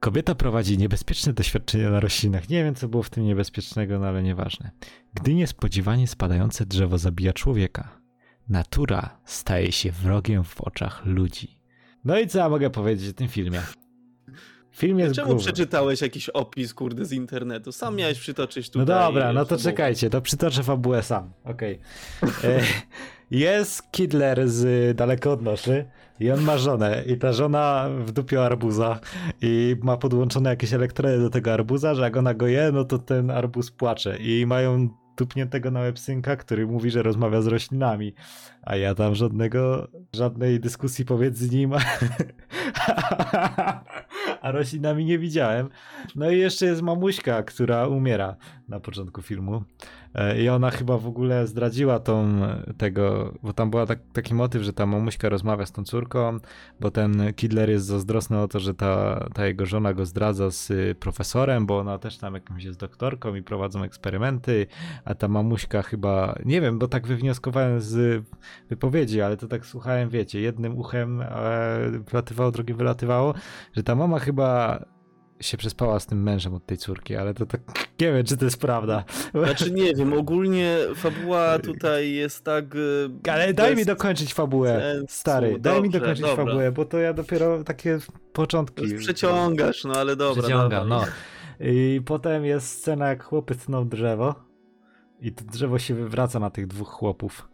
Kobieta 0.00 0.34
prowadzi 0.34 0.78
niebezpieczne 0.78 1.32
doświadczenia 1.32 1.90
na 1.90 2.00
roślinach. 2.00 2.48
Nie 2.48 2.64
wiem, 2.64 2.74
co 2.74 2.88
było 2.88 3.02
w 3.02 3.10
tym 3.10 3.24
niebezpiecznego, 3.24 3.98
no 3.98 4.06
ale 4.06 4.22
nieważne. 4.22 4.70
Gdy 5.14 5.34
niespodziewanie 5.34 6.08
spadające 6.08 6.66
drzewo 6.66 6.98
zabija 6.98 7.32
człowieka, 7.32 8.00
natura 8.48 9.18
staje 9.24 9.72
się 9.72 9.92
wrogiem 9.92 10.44
w 10.44 10.60
oczach 10.60 11.06
ludzi. 11.06 11.57
No 12.04 12.18
i 12.18 12.26
co 12.26 12.38
ja 12.38 12.48
mogę 12.48 12.70
powiedzieć 12.70 13.10
o 13.10 13.12
tym 13.12 13.28
filmie? 13.28 13.60
Film 14.72 14.98
jest 14.98 15.14
Czemu 15.14 15.36
przeczytałeś 15.36 16.00
jakiś 16.00 16.28
opis, 16.28 16.74
kurde, 16.74 17.04
z 17.04 17.12
internetu? 17.12 17.72
Sam 17.72 17.96
miałeś 17.96 18.18
przytoczyć 18.20 18.66
No 18.74 18.80
tutaj. 18.80 18.86
dobra, 19.04 19.32
no 19.32 19.40
to 19.44 19.48
fabułę. 19.48 19.64
czekajcie, 19.64 20.10
to 20.10 20.20
przytoczę 20.20 20.62
fabułę 20.62 21.02
sam. 21.02 21.32
Okej. 21.44 21.80
E, 22.44 22.60
Jest 23.30 23.90
Kidler 23.90 24.48
z 24.48 24.96
daleko 24.96 25.32
od 25.32 25.42
noszy 25.42 25.84
i 26.20 26.30
on 26.30 26.40
ma 26.40 26.58
żonę 26.58 27.02
i 27.06 27.16
ta 27.18 27.32
żona 27.32 27.88
w 28.04 28.12
dupie 28.12 28.44
arbuza 28.44 29.00
i 29.42 29.76
ma 29.82 29.96
podłączone 29.96 30.50
jakieś 30.50 30.72
elektrody 30.72 31.18
do 31.18 31.30
tego 31.30 31.52
arbuza, 31.52 31.94
że 31.94 32.02
jak 32.02 32.16
ona 32.16 32.34
go 32.34 32.46
je, 32.46 32.70
no 32.72 32.84
to 32.84 32.98
ten 32.98 33.30
arbuz 33.30 33.70
płacze 33.70 34.16
i 34.18 34.46
mają 34.46 34.88
tupniętego 35.18 35.70
na 35.70 35.80
łeb 35.80 35.98
synka, 35.98 36.36
który 36.36 36.66
mówi, 36.66 36.90
że 36.90 37.02
rozmawia 37.02 37.42
z 37.42 37.46
roślinami, 37.46 38.14
a 38.62 38.76
ja 38.76 38.94
tam 38.94 39.14
żadnego, 39.14 39.88
żadnej 40.14 40.60
dyskusji 40.60 41.04
pomiędzy 41.04 41.56
nim 41.56 41.72
a 44.42 44.50
roślinami 44.52 45.04
nie 45.04 45.18
widziałem. 45.18 45.68
No 46.14 46.30
i 46.30 46.38
jeszcze 46.38 46.66
jest 46.66 46.82
mamuśka, 46.82 47.42
która 47.42 47.86
umiera 47.86 48.36
na 48.68 48.80
początku 48.80 49.22
filmu. 49.22 49.64
E, 50.18 50.42
I 50.42 50.48
ona 50.48 50.70
chyba 50.70 50.98
w 50.98 51.06
ogóle 51.06 51.46
zdradziła 51.46 51.98
tą 52.00 52.40
tego, 52.78 53.34
bo 53.42 53.52
tam 53.52 53.70
była 53.70 53.86
tak, 53.86 53.98
taki 54.12 54.34
motyw, 54.34 54.62
że 54.62 54.72
ta 54.72 54.86
mamuśka 54.86 55.28
rozmawia 55.28 55.66
z 55.66 55.72
tą 55.72 55.84
córką, 55.84 56.38
bo 56.80 56.90
ten 56.90 57.34
Kidler 57.36 57.70
jest 57.70 57.86
zazdrosny 57.86 58.38
o 58.40 58.48
to, 58.48 58.60
że 58.60 58.74
ta, 58.74 59.24
ta 59.34 59.46
jego 59.46 59.66
żona 59.66 59.94
go 59.94 60.06
zdradza 60.06 60.50
z 60.50 60.70
y, 60.70 60.94
profesorem, 61.00 61.66
bo 61.66 61.78
ona 61.78 61.98
też 61.98 62.18
tam 62.18 62.34
jakimś 62.34 62.64
jest 62.64 62.78
doktorką 62.78 63.34
i 63.34 63.42
prowadzą 63.42 63.82
eksperymenty, 63.82 64.66
a 65.04 65.14
ta 65.14 65.28
mamuśka 65.28 65.82
chyba, 65.82 66.38
nie 66.44 66.60
wiem, 66.60 66.78
bo 66.78 66.88
tak 66.88 67.06
wywnioskowałem 67.06 67.80
z 67.80 68.24
wypowiedzi, 68.68 69.22
ale 69.22 69.36
to 69.36 69.48
tak 69.48 69.66
słuchałem, 69.66 70.08
wiecie, 70.08 70.40
jednym 70.40 70.78
uchem 70.78 71.22
e, 71.22 71.28
wylatywało, 72.10 72.50
drugim 72.50 72.76
wylatywało, 72.76 73.34
że 73.72 73.82
ta 73.82 73.94
mama 73.94 74.18
chyba 74.18 74.78
się 75.40 75.56
przespała 75.56 76.00
z 76.00 76.06
tym 76.06 76.22
mężem 76.22 76.54
od 76.54 76.66
tej 76.66 76.78
córki, 76.78 77.16
ale 77.16 77.34
to 77.34 77.46
tak 77.46 77.60
nie 78.00 78.12
wiem, 78.12 78.24
czy 78.24 78.36
to 78.36 78.44
jest 78.44 78.60
prawda. 78.60 79.04
Znaczy 79.34 79.70
nie 79.70 79.94
wiem, 79.94 80.12
ogólnie 80.12 80.78
fabuła 80.94 81.58
tutaj 81.58 82.12
jest 82.12 82.44
tak... 82.44 82.64
e, 83.26 83.30
Ale 83.32 83.54
daj 83.54 83.76
mi 83.76 83.84
dokończyć 83.84 84.34
fabułę, 84.34 84.80
sensu. 84.80 85.06
stary, 85.08 85.58
daj 85.60 85.82
mi 85.82 85.88
Dobrze, 85.88 86.00
dokończyć 86.00 86.24
dobra. 86.26 86.44
fabułę, 86.44 86.72
bo 86.72 86.84
to 86.84 86.98
ja 86.98 87.12
dopiero 87.12 87.64
takie 87.64 87.98
początki... 88.32 88.82
Już 88.84 89.04
Przeciągasz, 89.04 89.84
no 89.84 89.94
ale 89.94 90.16
dobra. 90.16 90.42
Przeciągam, 90.42 90.88
no. 90.88 91.04
I 91.60 92.00
potem 92.04 92.44
jest 92.44 92.68
scena, 92.68 93.08
jak 93.08 93.24
chłopy 93.24 93.54
tną 93.54 93.88
drzewo 93.88 94.34
i 95.20 95.32
to 95.32 95.44
drzewo 95.44 95.78
się 95.78 95.94
wywraca 95.94 96.38
na 96.40 96.50
tych 96.50 96.66
dwóch 96.66 96.88
chłopów. 96.88 97.48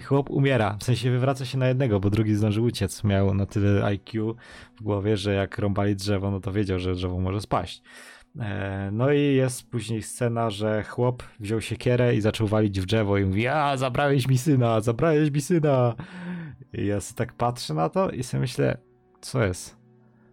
I 0.00 0.02
chłop 0.02 0.30
umiera, 0.30 0.76
w 0.80 0.84
sensie 0.84 1.10
wywraca 1.10 1.44
się 1.44 1.58
na 1.58 1.68
jednego, 1.68 2.00
bo 2.00 2.10
drugi 2.10 2.34
zdążył 2.34 2.64
uciec. 2.64 3.04
Miał 3.04 3.34
na 3.34 3.46
tyle 3.46 3.84
IQ 3.84 4.34
w 4.76 4.82
głowie, 4.82 5.16
że 5.16 5.34
jak 5.34 5.58
rąbali 5.58 5.96
drzewo, 5.96 6.30
no 6.30 6.40
to 6.40 6.52
wiedział, 6.52 6.78
że 6.78 6.94
drzewo 6.94 7.18
może 7.20 7.40
spaść. 7.40 7.82
E, 8.40 8.90
No 8.92 9.12
i 9.12 9.20
jest 9.34 9.70
później 9.70 10.02
scena, 10.02 10.50
że 10.50 10.82
chłop 10.82 11.22
wziął 11.40 11.60
siekierę 11.60 12.14
i 12.14 12.20
zaczął 12.20 12.46
walić 12.46 12.80
w 12.80 12.86
drzewo 12.86 13.18
i 13.18 13.24
mówi, 13.24 13.46
a 13.48 13.76
zabrałeś 13.76 14.28
mi 14.28 14.38
syna, 14.38 14.80
zabrałeś 14.80 15.30
mi 15.30 15.40
syna. 15.40 15.94
I 16.72 16.86
ja 16.86 16.98
tak 17.16 17.32
patrzę 17.32 17.74
na 17.74 17.88
to 17.88 18.10
i 18.10 18.22
sobie 18.22 18.40
myślę, 18.40 18.78
co 19.20 19.44
jest? 19.44 19.79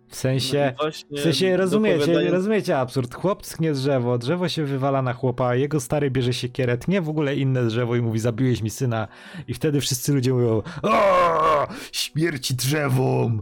W 0.08 0.15
sensie... 0.15 0.74
No 1.12 1.17
W 1.17 1.20
sensie 1.20 1.58
rozumiecie, 1.58 2.32
rozumiecie 2.32 2.78
absurd. 2.78 3.15
Chłop 3.15 3.43
tknie 3.43 3.74
drzewo, 3.74 4.17
drzewo 4.17 4.50
się 4.50 4.63
wywala 4.65 5.02
na 5.02 5.13
chłopa, 5.13 5.56
jego 5.56 5.80
stary 5.80 6.12
bierze 6.12 6.34
siekierę, 6.34 6.78
tnie 6.78 7.02
w 7.02 7.10
ogóle 7.10 7.36
inne 7.36 7.65
drzewo 7.65 7.96
i 7.96 8.02
mówi 8.02 8.20
zabiłeś 8.20 8.62
mi 8.62 8.70
syna 8.70 9.08
i 9.48 9.54
wtedy 9.54 9.82
wszyscy 9.82 10.13
ludzie 10.13 10.34
mówią 10.34 10.62
o 10.84 11.67
śmierci 11.91 12.56
drzewom! 12.56 13.41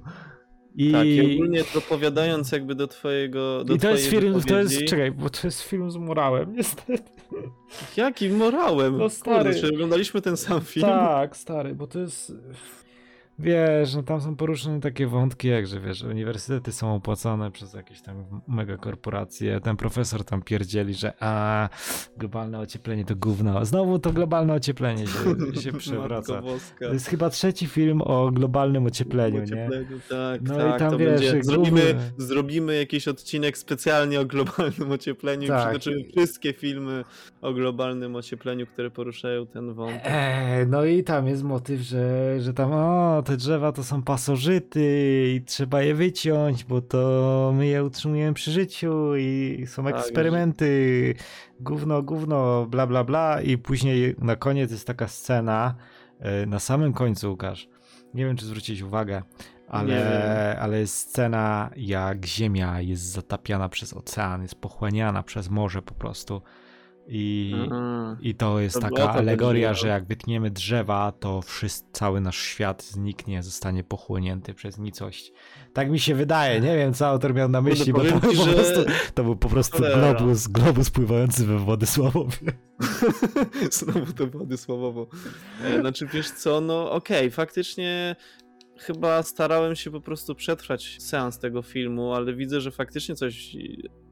I, 0.77 0.91
Tak, 0.91 1.05
i 1.07 1.35
ogólnie 1.35 1.63
dopowiadając 1.73 2.51
jakby 2.51 2.75
do 2.75 2.87
twojego 2.87 3.63
do 3.63 3.73
i 3.73 3.79
to 3.79 3.91
jest 3.91 4.07
film, 4.07 4.41
to 4.41 4.59
jest, 4.59 4.83
czekaj, 4.85 5.11
bo 5.11 5.29
to 5.29 5.47
jest 5.47 5.61
film 5.61 5.91
z 5.91 5.97
morałem, 5.97 6.55
niestety. 6.55 7.03
Jakim 7.97 8.37
morałem? 8.37 8.97
No, 8.97 9.09
stary. 9.09 9.43
Kurde, 9.43 9.59
czy 9.67 9.73
oglądaliśmy 9.73 10.21
ten 10.21 10.37
sam 10.37 10.61
film? 10.61 10.85
Tak, 10.85 11.37
stary, 11.37 11.75
bo 11.75 11.87
to 11.87 11.99
jest... 11.99 12.33
Wiesz, 13.39 13.95
no 13.95 14.03
tam 14.03 14.21
są 14.21 14.35
poruszone 14.35 14.79
takie 14.79 15.07
wątki, 15.07 15.47
jak 15.47 15.67
że 15.67 15.79
wiesz, 15.79 16.03
uniwersytety 16.03 16.71
są 16.71 16.95
opłacane 16.95 17.51
przez 17.51 17.73
jakieś 17.73 18.01
tam 18.01 18.41
megakorporacje. 18.47 19.59
Ten 19.61 19.77
profesor 19.77 20.23
tam 20.23 20.41
pierdzieli, 20.41 20.93
że 20.93 21.13
a 21.19 21.69
globalne 22.17 22.59
ocieplenie 22.59 23.05
to 23.05 23.15
gówno. 23.15 23.65
Znowu 23.65 23.99
to 23.99 24.11
globalne 24.13 24.53
ocieplenie 24.53 25.07
się, 25.07 25.19
się 25.63 25.71
przewraca. 25.73 26.41
To 26.79 26.93
jest 26.93 27.07
chyba 27.07 27.29
trzeci 27.29 27.67
film 27.67 28.01
o 28.01 28.31
globalnym 28.31 28.85
ociepleniu, 28.85 29.37
nie? 29.37 29.43
Ociepleniu, 29.43 29.99
Tak, 30.09 30.41
No 30.41 30.53
i 30.55 30.57
tak, 30.57 30.79
tam 30.79 30.91
to 30.91 30.97
wiesz, 30.97 31.21
będzie. 31.21 31.43
Zrobimy, 31.43 31.81
główny- 31.81 31.95
zrobimy 32.17 32.75
jakiś 32.75 33.07
odcinek 33.07 33.57
specjalnie 33.57 34.19
o 34.19 34.25
globalnym 34.25 34.91
ociepleniu 34.91 35.47
Tak. 35.47 35.75
i 35.75 35.79
przytoczymy 35.79 36.03
wszystkie 36.11 36.53
filmy 36.53 37.03
o 37.41 37.53
globalnym 37.53 38.15
ociepleniu, 38.15 38.67
które 38.67 38.91
poruszają 38.91 39.47
ten 39.47 39.73
wątek. 39.73 40.01
Eee, 40.05 40.67
no 40.67 40.85
i 40.85 41.03
tam 41.03 41.27
jest 41.27 41.43
motyw, 41.43 41.81
że, 41.81 42.35
że 42.41 42.53
tam 42.53 42.71
o, 42.73 43.23
te 43.25 43.37
drzewa 43.37 43.71
to 43.71 43.83
są 43.83 44.03
pasożyty 44.03 44.81
i 45.35 45.41
trzeba 45.41 45.81
je 45.81 45.95
wyciąć, 45.95 46.63
bo 46.63 46.81
to 46.81 47.51
my 47.55 47.67
je 47.67 47.83
utrzymujemy 47.83 48.33
przy 48.33 48.51
życiu 48.51 49.15
i 49.15 49.63
są 49.67 49.83
Tak, 49.83 49.95
eksperymenty, 49.95 51.15
gówno, 51.59 52.03
gówno, 52.03 52.65
bla, 52.65 52.87
bla, 52.87 53.03
bla. 53.03 53.41
I 53.41 53.57
później 53.57 54.15
na 54.17 54.35
koniec 54.35 54.71
jest 54.71 54.87
taka 54.87 55.07
scena, 55.07 55.75
e, 56.19 56.45
na 56.45 56.59
samym 56.59 56.93
końcu, 56.93 57.29
Łukasz, 57.31 57.69
nie 58.13 58.25
wiem, 58.25 58.37
czy 58.37 58.45
zwróciłeś 58.45 58.81
uwagę, 58.81 59.23
ale, 59.67 60.57
ale 60.61 60.79
jest 60.79 60.95
scena, 60.95 61.69
jak 61.75 62.25
Ziemia 62.25 62.81
jest 62.81 63.03
zatapiana 63.03 63.69
przez 63.69 63.93
ocean, 63.93 64.41
jest 64.41 64.55
pochłaniana 64.55 65.23
przez 65.23 65.49
morze 65.49 65.81
po 65.81 65.93
prostu 65.93 66.41
i... 67.07 67.53
Aha. 67.65 68.17
I 68.21 68.35
to 68.35 68.59
jest 68.59 68.75
To 68.75 68.81
taka 68.81 69.13
alegoria, 69.13 69.69
chodziło. 69.69 69.81
że 69.81 69.87
jak 69.87 70.05
wytniemy 70.05 70.51
drzewa, 70.51 71.11
to 71.11 71.41
wszyscy, 71.41 71.85
cały 71.91 72.21
nasz 72.21 72.37
świat 72.37 72.83
zniknie, 72.83 73.43
zostanie 73.43 73.83
pochłonięty 73.83 74.53
przez 74.53 74.77
nicość. 74.77 75.31
Tak 75.73 75.89
mi 75.91 75.99
się 75.99 76.15
wydaje, 76.15 76.61
nie 76.61 76.75
wiem 76.77 76.93
co 76.93 77.07
autor 77.07 77.33
miał 77.33 77.49
na 77.49 77.61
myśli, 77.61 77.93
bo 77.93 77.99
to 77.99 78.05
ci, 78.31 78.37
po 78.37 78.43
że- 78.45 78.53
prostu, 78.53 78.79
to 79.13 79.23
był 79.23 79.35
po 79.35 79.49
prostu 79.49 79.77
globus, 79.95 80.47
globus 80.47 80.89
pływający 80.89 81.45
we 81.45 81.57
Władysławowie. 81.59 82.37
Znowu 83.71 84.13
to 84.13 84.27
wody 84.27 84.57
słowowo. 84.57 85.07
E, 85.63 85.79
Znaczy, 85.79 86.07
wiesz 86.13 86.31
co, 86.31 86.61
no 86.61 86.91
okej, 86.91 87.31
faktycznie 87.31 88.15
chyba 88.77 89.23
starałem 89.23 89.75
się 89.75 89.91
po 89.91 90.01
prostu 90.01 90.35
przetrwać 90.35 90.97
seans 90.99 91.39
tego 91.39 91.61
filmu, 91.61 92.13
ale 92.13 92.33
widzę, 92.33 92.61
że 92.61 92.71
faktycznie 92.71 93.15
coś 93.15 93.55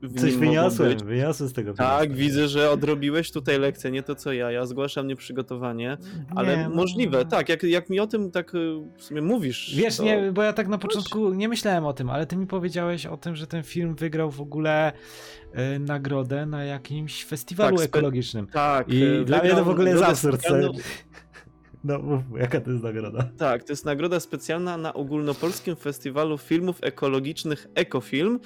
w 0.02 0.22
Coś 0.22 0.36
wyniosłem, 0.36 0.98
wyniosłem 0.98 1.50
z 1.50 1.54
tego. 1.54 1.74
Tak, 1.74 2.02
filmu. 2.04 2.16
widzę, 2.18 2.48
że 2.48 2.70
odrobiłeś 2.72 3.32
tutaj 3.32 3.60
lekcję, 3.60 3.92
nie 3.92 4.04
to 4.04 4.16
co 4.16 4.34
ja. 4.34 4.52
Ja 4.52 4.66
zgłaszam 4.66 5.08
nieprzygotowanie, 5.08 5.98
ale 6.36 6.58
Nie, 6.58 6.64
no. 6.64 6.76
możliwe, 6.76 7.26
tak, 7.26 7.50
jak, 7.50 7.64
jak 7.64 7.90
mi 7.90 8.00
o 8.00 8.08
tym 8.08 8.32
tak 8.32 8.56
y, 8.56 8.58
w 8.98 9.04
sumie 9.04 9.22
mówisz. 9.22 9.76
Wiesz, 9.76 9.98
to... 9.98 10.04
nie, 10.04 10.32
bo 10.32 10.44
ja 10.44 10.54
tak 10.54 10.68
na 10.68 10.78
początku 10.78 11.34
nie 11.34 11.50
myślałem 11.50 11.86
o 11.86 11.94
tym, 11.94 12.10
ale 12.10 12.26
ty 12.26 12.36
mi 12.38 12.48
powiedziałeś 12.48 13.06
o 13.06 13.18
tym, 13.18 13.36
że 13.36 13.48
ten 13.48 13.64
film 13.64 13.96
wygrał 13.96 14.32
w 14.32 14.42
ogóle 14.42 14.92
e, 15.54 15.80
nagrodę 15.80 16.46
na 16.46 16.64
jakimś 16.64 17.26
festiwalu 17.26 17.78
Tak, 17.78 17.86
ekologicznym. 17.86 18.48
Tak, 18.48 18.90
I 18.90 19.04
y, 19.04 19.26
dla 19.26 19.40
mnie 19.42 19.50
to 19.52 19.66
w 19.66 19.70
ogóle 19.70 19.90
jest 19.92 20.04
absurd. 20.04 20.42
specjalną- 20.42 20.80
No, 21.84 22.00
mów, 22.00 22.22
jaka 22.38 22.62
to 22.62 22.72
jest 22.72 22.84
nagroda? 22.84 23.30
Tak, 23.38 23.64
to 23.64 23.74
jest 23.74 23.86
nagroda 23.86 24.20
specjalna 24.20 24.78
na 24.78 24.94
ogólnopolskim 24.94 25.76
festiwalu 25.76 26.38
filmów 26.38 26.78
ekologicznych 26.82 27.68
Ekofilm. 27.76 28.40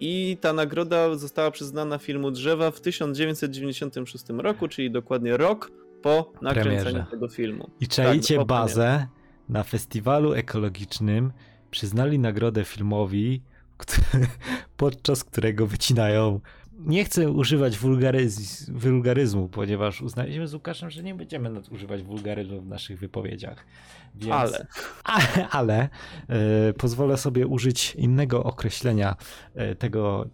I 0.00 0.36
ta 0.40 0.52
nagroda 0.52 1.14
została 1.14 1.50
przyznana 1.50 1.98
filmu 1.98 2.30
Drzewa 2.30 2.70
w 2.70 2.80
1996 2.80 4.24
roku, 4.28 4.68
czyli 4.68 4.90
dokładnie 4.90 5.36
rok 5.36 5.70
po 6.02 6.32
nakręceniu 6.42 6.82
Premierze. 6.82 7.06
tego 7.10 7.28
filmu. 7.28 7.70
I 7.80 7.88
czajcie 7.88 8.36
po 8.36 8.44
bazę 8.44 9.06
na 9.48 9.62
festiwalu 9.62 10.32
ekologicznym 10.32 11.32
przyznali 11.70 12.18
nagrodę 12.18 12.64
filmowi, 12.64 13.42
który, 13.76 14.26
podczas 14.76 15.24
którego 15.24 15.66
wycinają. 15.66 16.40
Nie 16.78 17.04
chcę 17.04 17.30
używać 17.30 17.78
wulgaryz, 17.78 18.70
wulgaryzmu, 18.70 19.48
ponieważ 19.48 20.02
uznaliśmy 20.02 20.48
z 20.48 20.54
Łukaszem, 20.54 20.90
że 20.90 21.02
nie 21.02 21.14
będziemy 21.14 21.50
nadużywać 21.50 22.02
wulgaryzmu 22.02 22.60
w 22.60 22.66
naszych 22.66 22.98
wypowiedziach. 22.98 23.66
Więc, 24.14 24.32
Ale. 24.32 24.66
ale, 25.04 25.48
ale 25.50 25.88
e, 26.28 26.72
pozwolę 26.72 27.16
sobie 27.16 27.46
użyć 27.46 27.94
innego 27.94 28.44
określenia 28.44 29.16
e, 29.54 29.74
tego, 29.74 30.26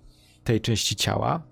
tej 0.44 0.61
części 0.61 0.96
ciała. 0.96 1.42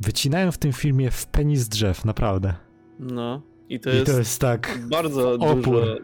Wycinają 0.00 0.52
w 0.52 0.58
tym 0.58 0.72
filmie 0.72 1.10
w 1.10 1.26
penis 1.26 1.68
drzew, 1.68 2.04
naprawdę. 2.04 2.54
No. 2.98 3.42
I 3.68 3.80
to 3.80 3.90
I 3.90 3.94
jest, 3.94 4.06
to 4.06 4.18
jest 4.18 4.40
tak. 4.40 4.78
bardzo 4.90 5.32
opór. 5.32 5.64
dużo. 5.64 5.96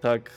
Tak. 0.00 0.30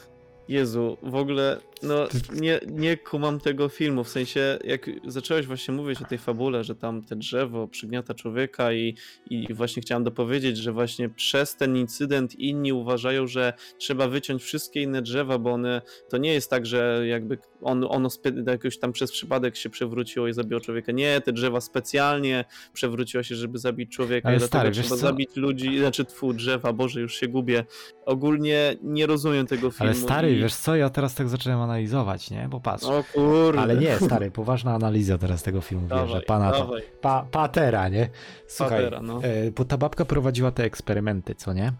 Jezu, 0.47 0.97
w 1.03 1.15
ogóle, 1.15 1.59
no 1.83 2.07
nie, 2.33 2.59
nie 2.67 2.97
kumam 2.97 3.39
tego 3.39 3.69
filmu, 3.69 4.03
w 4.03 4.09
sensie 4.09 4.59
jak 4.63 4.89
zacząłeś 5.07 5.47
właśnie 5.47 5.73
mówić 5.73 6.01
o 6.01 6.05
tej 6.05 6.17
fabule, 6.17 6.63
że 6.63 6.75
tam 6.75 7.03
te 7.03 7.15
drzewo 7.15 7.67
przygniata 7.67 8.13
człowieka 8.13 8.73
i, 8.73 8.95
i 9.29 9.53
właśnie 9.53 9.81
chciałem 9.81 10.03
dopowiedzieć, 10.03 10.57
że 10.57 10.71
właśnie 10.71 11.09
przez 11.09 11.55
ten 11.55 11.77
incydent 11.77 12.35
inni 12.35 12.73
uważają, 12.73 13.27
że 13.27 13.53
trzeba 13.77 14.07
wyciąć 14.07 14.43
wszystkie 14.43 14.81
inne 14.81 15.01
drzewa, 15.01 15.37
bo 15.37 15.53
one, 15.53 15.81
to 16.09 16.17
nie 16.17 16.33
jest 16.33 16.49
tak, 16.49 16.65
że 16.65 17.03
jakby 17.07 17.37
on, 17.61 17.85
ono 17.89 18.09
jakoś 18.47 18.79
tam 18.79 18.91
przez 18.91 19.11
przypadek 19.11 19.55
się 19.55 19.69
przewróciło 19.69 20.27
i 20.27 20.33
zabiło 20.33 20.61
człowieka. 20.61 20.91
Nie, 20.91 21.21
te 21.21 21.33
drzewa 21.33 21.61
specjalnie 21.61 22.45
przewróciło 22.73 23.23
się, 23.23 23.35
żeby 23.35 23.57
zabić 23.57 23.91
człowieka 23.91 24.27
Ale 24.27 24.37
i 24.37 24.39
dlatego 24.39 24.59
stary, 24.59 24.69
wiesz 24.69 24.85
trzeba 24.85 24.95
co? 24.95 25.07
zabić 25.07 25.35
ludzi, 25.35 25.79
znaczy 25.79 26.05
tfu, 26.05 26.33
drzewa, 26.33 26.73
Boże, 26.73 27.01
już 27.01 27.15
się 27.15 27.27
gubię. 27.27 27.65
Ogólnie 28.05 28.75
nie 28.83 29.05
rozumiem 29.07 29.47
tego 29.47 29.71
filmu. 29.71 29.91
Ale 29.91 29.95
stary, 29.95 30.31
i... 30.33 30.41
wiesz 30.41 30.55
co, 30.55 30.75
ja 30.75 30.89
teraz 30.89 31.15
tak 31.15 31.29
zacząłem 31.29 31.61
przeanalizować, 31.75 32.31
nie? 32.31 32.47
Bo 32.49 32.59
patrz. 32.59 32.83
O 32.85 33.03
kurde. 33.13 33.59
Ale 33.61 33.77
nie, 33.77 33.97
stary, 33.99 34.31
poważna 34.31 34.73
analiza 34.75 35.17
teraz 35.17 35.43
tego 35.43 35.61
filmu, 35.61 35.87
wiesz, 35.87 35.99
że 35.99 36.05
Dawaj, 36.07 36.25
pana 36.25 36.51
to, 36.51 36.59
dawaj. 36.59 36.81
pa, 37.01 37.25
patera, 37.31 37.89
nie? 37.89 38.09
Słuchaj, 38.47 38.83
Patera, 38.83 39.01
no. 39.01 39.19
e, 39.23 39.51
bo 39.51 39.65
ta 39.65 39.77
babka 39.77 40.05
prowadziła 40.05 40.51
te 40.51 40.63
eksperymenty, 40.63 41.35
co 41.35 41.53
nie? 41.53 41.71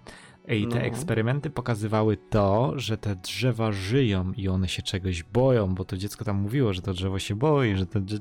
I 0.47 0.67
te 0.67 0.75
No. 0.79 0.81
eksperymenty 0.85 1.49
pokazywały 1.49 2.17
to, 2.17 2.73
że 2.75 2.97
te 2.97 3.15
drzewa 3.15 3.71
żyją 3.71 4.31
i 4.37 4.47
one 4.47 4.67
się 4.67 4.81
czegoś 4.81 5.23
boją, 5.23 5.75
bo 5.75 5.85
to 5.85 5.97
dziecko 5.97 6.25
tam 6.25 6.35
mówiło, 6.41 6.73
że 6.73 6.81
to 6.81 6.93
drzewo 6.93 7.19
się 7.19 7.35
boi, 7.35 7.75
że 7.75 7.85
to. 7.85 7.99
drze- 7.99 8.19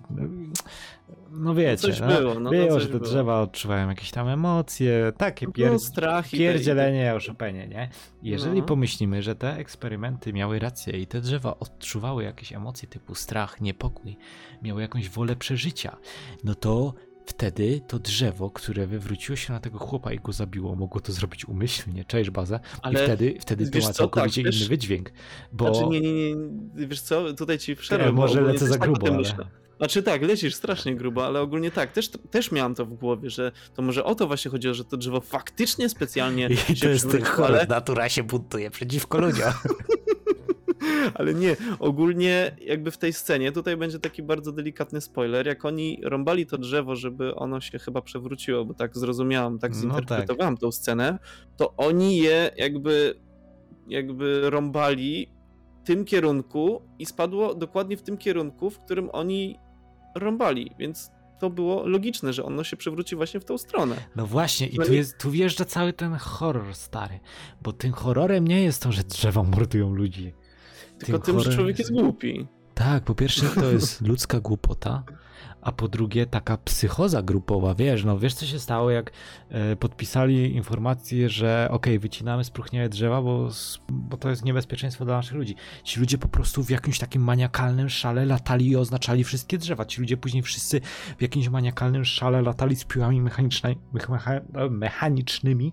No 1.30 1.54
wiecie, 1.54 1.76
coś 1.76 2.00
no, 2.00 2.06
było, 2.06 2.34
no, 2.34 2.40
no 2.40 2.50
było, 2.50 2.80
że 2.80 2.86
te 2.86 2.92
było. 2.92 3.04
drzewa 3.04 3.40
odczuwają 3.40 3.88
jakieś 3.88 4.10
tam 4.10 4.28
emocje, 4.28 5.12
takie 5.16 5.46
pier... 5.52 5.72
No, 5.72 5.78
strach 5.78 6.26
i 6.26 6.30
te- 6.30 6.36
pierdzielenie, 6.36 7.14
oszopenie, 7.14 7.68
nie? 7.68 7.88
Jeżeli 8.22 8.60
No. 8.60 8.66
pomyślimy, 8.66 9.22
że 9.22 9.34
te 9.34 9.56
eksperymenty 9.56 10.32
miały 10.32 10.58
rację 10.58 10.98
i 10.98 11.06
te 11.06 11.20
drzewa 11.20 11.58
odczuwały 11.58 12.24
jakieś 12.24 12.52
emocje 12.52 12.88
typu 12.88 13.14
strach, 13.14 13.60
niepokój, 13.60 14.16
miały 14.62 14.82
jakąś 14.82 15.08
wolę 15.08 15.36
przeżycia, 15.36 15.96
no 16.44 16.54
to 16.54 16.94
wtedy 17.26 17.80
to 17.88 17.98
drzewo, 17.98 18.50
które 18.50 18.86
wywróciło 18.86 19.36
się 19.36 19.52
na 19.52 19.60
tego 19.60 19.78
chłopa 19.78 20.12
i 20.12 20.18
go 20.18 20.32
zabiło, 20.32 20.74
mogło 20.76 21.00
to 21.00 21.12
zrobić 21.12 21.44
umyślnie, 21.48 22.04
czaisz 22.04 22.30
bazę? 22.30 22.60
Ale 22.82 23.00
I 23.00 23.04
wtedy, 23.04 23.34
wtedy 23.40 23.70
to 23.70 23.78
ma 23.78 23.92
całkowicie 23.92 24.42
tak, 24.42 24.52
wiesz- 24.52 24.60
inny 24.60 24.68
wydźwięk, 24.68 25.10
bo... 25.52 25.74
Znaczy 25.74 25.88
nie, 25.90 26.00
nie, 26.00 26.34
nie, 26.34 26.86
wiesz 26.86 27.00
co, 27.00 27.32
tutaj 27.32 27.58
ci 27.58 27.76
przerwę. 27.76 28.12
Może 28.12 28.40
lecę 28.40 28.66
za 28.66 28.74
tak 28.74 28.80
grubo, 28.80 29.06
tym 29.06 29.14
ale- 29.14 29.22
myślę. 29.22 29.46
Znaczy 29.78 30.02
tak, 30.02 30.22
lecisz 30.22 30.54
strasznie 30.54 30.96
grubo, 30.96 31.26
ale 31.26 31.40
ogólnie 31.40 31.70
tak, 31.70 31.92
też, 31.92 32.10
też 32.30 32.52
miałem 32.52 32.74
to 32.74 32.86
w 32.86 32.94
głowie, 32.94 33.30
że 33.30 33.52
to 33.74 33.82
może 33.82 34.04
o 34.04 34.14
to 34.14 34.26
właśnie 34.26 34.50
chodziło, 34.50 34.74
że 34.74 34.84
to 34.84 34.96
drzewo 34.96 35.20
faktycznie 35.20 35.88
specjalnie 35.88 36.48
I 36.48 36.56
się 36.56 36.74
to 36.74 36.88
jest 36.88 37.24
horror, 37.24 37.56
ale, 37.56 37.66
natura 37.66 38.08
się 38.08 38.22
buntuje 38.22 38.70
przeciwko 38.70 39.18
ludziom. 39.20 39.52
ale 41.18 41.34
nie, 41.34 41.56
ogólnie 41.78 42.56
jakby 42.60 42.90
w 42.90 42.98
tej 42.98 43.12
scenie, 43.12 43.52
tutaj 43.52 43.76
będzie 43.76 43.98
taki 43.98 44.22
bardzo 44.22 44.52
delikatny 44.52 45.00
spoiler, 45.00 45.46
jak 45.46 45.64
oni 45.64 46.00
rąbali 46.02 46.46
to 46.46 46.58
drzewo, 46.58 46.96
żeby 46.96 47.34
ono 47.34 47.60
się 47.60 47.78
chyba 47.78 48.02
przewróciło, 48.02 48.64
bo 48.64 48.74
tak 48.74 48.98
zrozumiałam, 48.98 49.58
tak 49.58 49.72
No 49.72 49.80
zinterpretowałam 49.80 50.56
tą 50.56 50.72
scenę, 50.72 51.18
to 51.56 51.74
oni 51.76 52.16
je 52.16 52.50
jakby 52.56 53.14
jakby 53.88 54.50
rąbali 54.50 55.28
w 55.82 55.86
tym 55.86 56.04
kierunku 56.04 56.82
i 56.98 57.06
spadło 57.06 57.54
dokładnie 57.54 57.96
w 57.96 58.02
tym 58.02 58.18
kierunku, 58.18 58.70
w 58.70 58.78
którym 58.78 59.10
oni 59.12 59.58
rąbali, 60.14 60.70
więc 60.78 61.10
to 61.40 61.50
było 61.50 61.86
logiczne, 61.86 62.32
że 62.32 62.44
ono 62.44 62.64
się 62.64 62.76
przewróci 62.76 63.16
właśnie 63.16 63.40
w 63.40 63.44
tą 63.44 63.58
stronę. 63.58 63.96
No 64.16 64.26
właśnie, 64.26 64.66
i 64.66 64.78
No 64.78 64.84
tu, 64.84 64.92
jest, 64.92 65.18
tu 65.18 65.30
wjeżdża 65.30 65.64
cały 65.64 65.92
ten 65.92 66.14
horror 66.14 66.74
stary, 66.74 67.20
bo 67.62 67.72
tym 67.72 67.92
horrorem 67.92 68.48
nie 68.48 68.62
jest 68.62 68.82
to, 68.82 68.92
że 68.92 69.02
drzewa 69.02 69.42
mordują 69.56 69.94
ludzi. 69.94 70.32
Tylko 71.04 71.18
tym, 71.18 71.34
że 71.34 71.38
horrorem 71.38 71.56
człowiek 71.56 71.78
jest 71.78 71.92
głupi. 71.92 72.46
Tak, 72.74 73.04
po 73.04 73.14
pierwsze 73.14 73.46
to 73.46 73.72
jest 73.72 74.00
ludzka 74.08 74.40
głupota, 74.40 75.02
a 75.64 75.72
po 75.72 75.88
drugie 75.88 76.26
taka 76.26 76.56
psychoza 76.56 77.22
grupowa, 77.22 77.74
wiesz, 77.74 78.04
no 78.04 78.18
wiesz 78.18 78.34
co 78.34 78.46
się 78.46 78.58
stało, 78.58 78.90
jak 78.90 79.12
e, 79.48 79.76
podpisali 79.76 80.54
informację, 80.54 81.28
że 81.28 81.68
okej, 81.70 81.98
wycinamy 81.98 82.44
spróchniałe 82.44 82.88
drzewa, 82.88 83.22
bo, 83.22 83.48
bo 83.88 84.16
to 84.16 84.30
jest 84.30 84.44
niebezpieczeństwo 84.44 85.04
dla 85.04 85.16
naszych 85.16 85.34
ludzi. 85.34 85.56
Ci 85.84 86.00
ludzie 86.00 86.18
po 86.18 86.28
prostu 86.28 86.64
w 86.64 86.70
jakimś 86.70 86.98
takim 86.98 87.22
maniakalnym 87.22 87.88
szale 87.88 88.26
latali 88.26 88.68
i 88.68 88.76
oznaczali 88.76 89.24
wszystkie 89.24 89.58
drzewa. 89.58 89.84
Ci 89.84 90.00
ludzie 90.00 90.16
później 90.16 90.42
wszyscy 90.42 90.80
w 91.18 91.22
jakimś 91.22 91.48
maniakalnym 91.48 92.04
szale 92.04 92.42
latali 92.42 92.76
z 92.76 92.84
piłami 92.84 93.22
mechanicznymi, 93.22 93.76
mecha, 94.08 94.40
mechanicznymi 94.70 95.72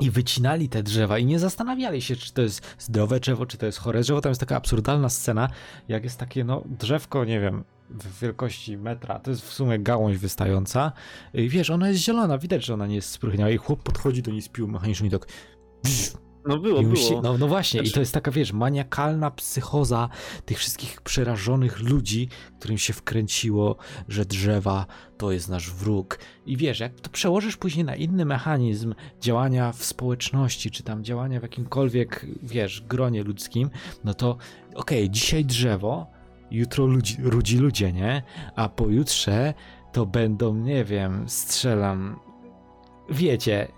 i 0.00 0.10
wycinali 0.10 0.68
te 0.68 0.82
drzewa 0.82 1.18
i 1.18 1.26
nie 1.26 1.38
zastanawiali 1.38 2.02
się, 2.02 2.16
czy 2.16 2.32
to 2.32 2.42
jest 2.42 2.76
zdrowe 2.78 3.20
drzewo, 3.20 3.46
czy 3.46 3.58
to 3.58 3.66
jest 3.66 3.78
chore 3.78 4.00
drzewo. 4.00 4.20
Tam 4.20 4.30
jest 4.30 4.40
taka 4.40 4.56
absurdalna 4.56 5.08
scena, 5.08 5.48
jak 5.88 6.04
jest 6.04 6.18
takie, 6.18 6.44
no, 6.44 6.62
drzewko, 6.66 7.24
nie 7.24 7.40
wiem, 7.40 7.64
w 7.90 8.20
wielkości 8.20 8.76
metra, 8.76 9.18
to 9.18 9.30
jest 9.30 9.42
w 9.42 9.52
sumie 9.52 9.78
gałąź 9.78 10.18
wystająca. 10.18 10.92
I 11.34 11.48
wiesz, 11.48 11.70
ona 11.70 11.88
jest 11.88 12.00
zielona, 12.00 12.38
widać, 12.38 12.64
że 12.64 12.74
ona 12.74 12.86
nie 12.86 12.94
jest 12.94 13.10
spróchniała 13.10 13.50
i 13.50 13.56
chłop 13.56 13.82
podchodzi 13.82 14.22
do 14.22 14.30
niej 14.30 14.42
z 14.42 14.48
piłą 14.48 14.68
i 15.04 15.10
tak 15.10 15.26
No 16.46 16.58
było, 16.58 16.80
i 16.80 16.86
było. 16.86 17.22
no, 17.22 17.38
no 17.38 17.48
właśnie, 17.48 17.80
i 17.80 17.82
Znaczy- 17.82 17.94
to 17.94 18.00
jest 18.00 18.14
taka, 18.14 18.30
wiesz, 18.30 18.52
maniakalna 18.52 19.30
psychoza 19.30 20.08
tych 20.44 20.58
wszystkich 20.58 21.00
przerażonych 21.00 21.80
ludzi, 21.80 22.28
którym 22.58 22.78
się 22.78 22.92
wkręciło, 22.92 23.76
że 24.08 24.24
drzewa 24.24 24.86
to 25.18 25.32
jest 25.32 25.48
nasz 25.48 25.70
wróg. 25.70 26.18
I 26.46 26.56
wiesz, 26.56 26.80
jak 26.80 27.00
to 27.00 27.10
przełożysz 27.10 27.56
później 27.56 27.84
na 27.84 27.96
inny 27.96 28.24
mechanizm 28.24 28.94
działania 29.20 29.72
w 29.72 29.84
społeczności, 29.84 30.70
czy 30.70 30.82
tam 30.82 31.04
działania 31.04 31.40
w 31.40 31.42
jakimkolwiek, 31.42 32.26
wiesz, 32.42 32.80
gronie 32.88 33.22
ludzkim, 33.22 33.70
no 34.04 34.14
to 34.14 34.36
okej, 34.74 35.10
dzisiaj 35.10 35.44
drzewo, 35.44 36.06
jutro 36.50 36.86
ludzi, 36.86 37.16
ludzi 37.18 37.58
ludzie, 37.58 37.92
nie? 37.92 38.22
A 38.56 38.68
pojutrze 38.68 39.54
to 39.92 40.06
będą, 40.06 40.54
nie 40.54 40.84
wiem, 40.84 41.28
strzelam, 41.28 42.20
wiecie, 43.10 43.68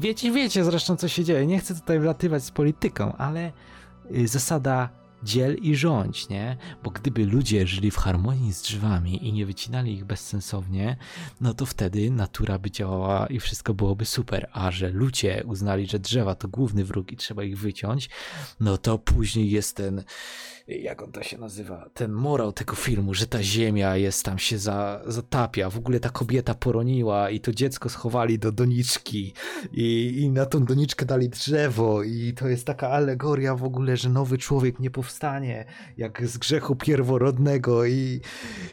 wiecie, 0.00 0.32
wiecie 0.32 0.64
zresztą 0.64 0.96
co 0.96 1.08
się 1.08 1.24
dzieje. 1.24 1.46
Nie 1.46 1.58
chcę 1.58 1.74
tutaj 1.74 2.00
wlatywać 2.00 2.44
z 2.44 2.50
polityką, 2.50 3.16
ale 3.16 3.52
y, 4.16 4.28
zasada 4.28 5.00
dziel 5.22 5.54
i 5.54 5.76
rządź, 5.76 6.28
nie? 6.28 6.56
Bo 6.82 6.90
gdyby 6.90 7.26
ludzie 7.26 7.66
żyli 7.66 7.90
w 7.90 7.96
harmonii 7.96 8.52
z 8.52 8.62
drzewami 8.62 9.28
i 9.28 9.32
nie 9.32 9.46
wycinali 9.46 9.94
ich 9.94 10.04
bezsensownie, 10.04 10.96
no 11.40 11.54
to 11.54 11.66
wtedy 11.66 12.10
natura 12.10 12.58
by 12.58 12.70
działała 12.70 13.26
i 13.26 13.40
wszystko 13.40 13.74
byłoby 13.74 14.04
super. 14.04 14.48
A 14.52 14.70
że 14.70 14.90
ludzie 14.90 15.42
uznali, 15.46 15.86
że 15.86 15.98
drzewa 15.98 16.34
to 16.34 16.48
główny 16.48 16.84
wróg 16.84 17.12
i 17.12 17.16
trzeba 17.16 17.42
ich 17.42 17.58
wyciąć, 17.58 18.10
no 18.60 18.78
to 18.78 18.98
później 18.98 19.50
jest 19.50 19.76
ten, 19.76 20.04
jak 20.78 21.02
on 21.02 21.12
to 21.12 21.22
się 21.22 21.38
nazywa, 21.38 21.90
ten 21.94 22.12
morał 22.12 22.52
tego 22.52 22.74
filmu, 22.74 23.14
że 23.14 23.26
ta 23.26 23.42
ziemia 23.42 23.96
jest 23.96 24.24
tam 24.24 24.38
się 24.38 24.58
za, 24.58 25.00
zatapia, 25.06 25.70
w 25.70 25.76
ogóle 25.78 26.00
ta 26.00 26.08
kobieta 26.10 26.54
poroniła 26.54 27.30
i 27.30 27.40
to 27.40 27.52
dziecko 27.52 27.88
schowali 27.88 28.38
do 28.38 28.52
doniczki. 28.52 29.32
I, 29.72 30.14
i 30.20 30.30
na 30.30 30.46
tą 30.46 30.64
doniczkę 30.64 31.06
dali 31.06 31.28
drzewo. 31.28 32.02
I 32.02 32.32
to 32.36 32.48
jest 32.48 32.66
taka 32.66 32.88
alegoria 32.90 33.54
w 33.54 33.64
ogóle, 33.64 33.96
że 33.96 34.08
nowy 34.08 34.38
człowiek 34.38 34.78
nie 34.80 34.90
powstanie, 34.90 35.64
jak 35.96 36.26
z 36.28 36.38
grzechu 36.38 36.76
pierworodnego. 36.76 37.86
I 37.86 38.20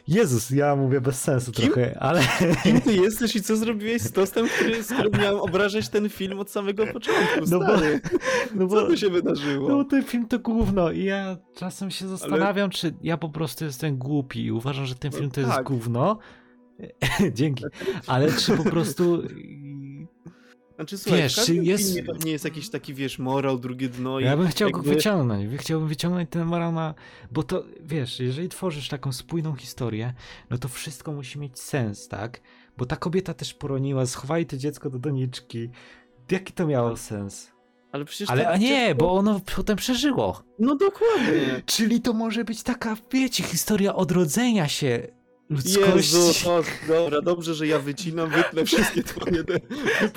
Jezus, 0.08 0.50
ja 0.50 0.76
mówię 0.76 1.00
bez 1.00 1.20
sensu 1.20 1.52
Kim? 1.52 1.64
trochę, 1.66 1.98
ale 2.00 2.20
Kim 2.62 2.80
ty 2.86 2.94
jesteś 2.96 3.36
i 3.36 3.42
co 3.42 3.56
zrobiłeś 3.56 4.02
z 4.02 4.12
tostem, 4.12 4.48
który, 4.48 4.82
z 4.82 4.92
którym 4.92 5.12
miałem 5.20 5.40
obrażać 5.40 5.88
ten 5.88 6.08
film 6.08 6.38
od 6.40 6.50
samego 6.50 6.86
początku, 6.86 7.40
No 7.50 7.58
bo- 7.58 7.66
no 8.54 8.68
Co 8.68 8.74
bo, 8.74 8.86
tu 8.86 8.96
się 8.96 9.10
wydarzyło? 9.10 9.68
no 9.68 9.76
bo 9.76 9.84
ten 9.84 10.02
film 10.04 10.26
to 10.28 10.38
gówno 10.38 10.90
i 10.90 11.04
ja 11.04 11.36
czasem 11.56 11.87
się 11.90 12.08
zastanawiam, 12.08 12.70
czy 12.70 12.94
ja 13.02 13.16
po 13.16 13.28
prostu 13.28 13.64
jestem 13.64 13.96
głupi 13.98 14.44
i 14.44 14.52
uważam, 14.52 14.86
że 14.86 14.94
ten 14.94 15.10
No 15.12 15.18
film 15.18 15.30
to 15.30 15.40
jest 15.40 15.52
tak. 15.52 15.64
gówno. 15.66 16.18
Dzięki. 17.32 17.64
Ale 18.06 18.32
czy 18.32 18.56
po 18.56 18.64
prostu 18.64 19.22
Znaczy 20.76 20.98
słuchaj, 20.98 21.20
Wiesz, 21.22 21.34
czy 21.34 21.54
jest- 21.54 22.00
pewnie 22.06 22.32
jest 22.32 22.44
jakiś 22.44 22.70
taki, 22.70 22.94
wiesz, 22.94 23.18
morał, 23.18 23.58
drugie 23.58 23.88
dno 23.88 24.20
i 24.20 24.24
Ja 24.24 24.36
bym 24.36 24.48
chciał 24.48 24.70
go 24.70 24.78
jakby- 24.78 24.94
wyciągnąć. 24.94 25.50
Chciałbym 25.60 25.88
wyciągnąć 25.88 26.30
ten 26.30 26.44
morał 26.44 26.72
na. 26.72 26.94
Bo 27.30 27.42
to 27.42 27.64
wiesz, 27.80 28.20
jeżeli 28.20 28.48
tworzysz 28.48 28.88
taką 28.88 29.12
spójną 29.12 29.54
historię, 29.56 30.14
no 30.50 30.58
to 30.58 30.68
wszystko 30.68 31.12
musi 31.12 31.38
mieć 31.38 31.58
sens, 31.60 32.08
tak? 32.08 32.40
Bo 32.76 32.86
ta 32.86 32.96
kobieta 32.96 33.34
też 33.34 33.54
poroniła, 33.54 34.06
schowali 34.06 34.46
to 34.46 34.56
dziecko 34.56 34.90
do 34.90 34.98
doniczki. 34.98 35.70
Jaki 36.30 36.52
to 36.52 36.66
miało 36.66 36.96
sens? 36.96 37.50
Ale 37.92 38.04
przecież 38.04 38.30
Ale 38.30 38.42
to- 38.44 38.50
a 38.50 38.56
nie, 38.56 38.94
bo 38.94 39.12
ono 39.12 39.40
potem 39.56 39.76
przeżyło. 39.76 40.42
No 40.58 40.76
dokładnie. 40.76 41.62
Czyli 41.66 42.00
to 42.00 42.12
może 42.12 42.44
być 42.44 42.62
taka, 42.62 42.96
wiecie, 43.12 43.42
historia 43.44 43.94
odrodzenia 43.94 44.68
się 44.68 45.08
ludzkości. 45.50 46.16
Jezu, 46.16 46.50
o, 46.50 46.62
dobra, 46.88 47.20
dobrze, 47.22 47.54
że 47.54 47.66
ja 47.66 47.78
wycinam, 47.78 48.30
wytnę 48.30 48.64
wszystkie 48.64 49.02
twoje 49.02 49.44
te 49.44 49.58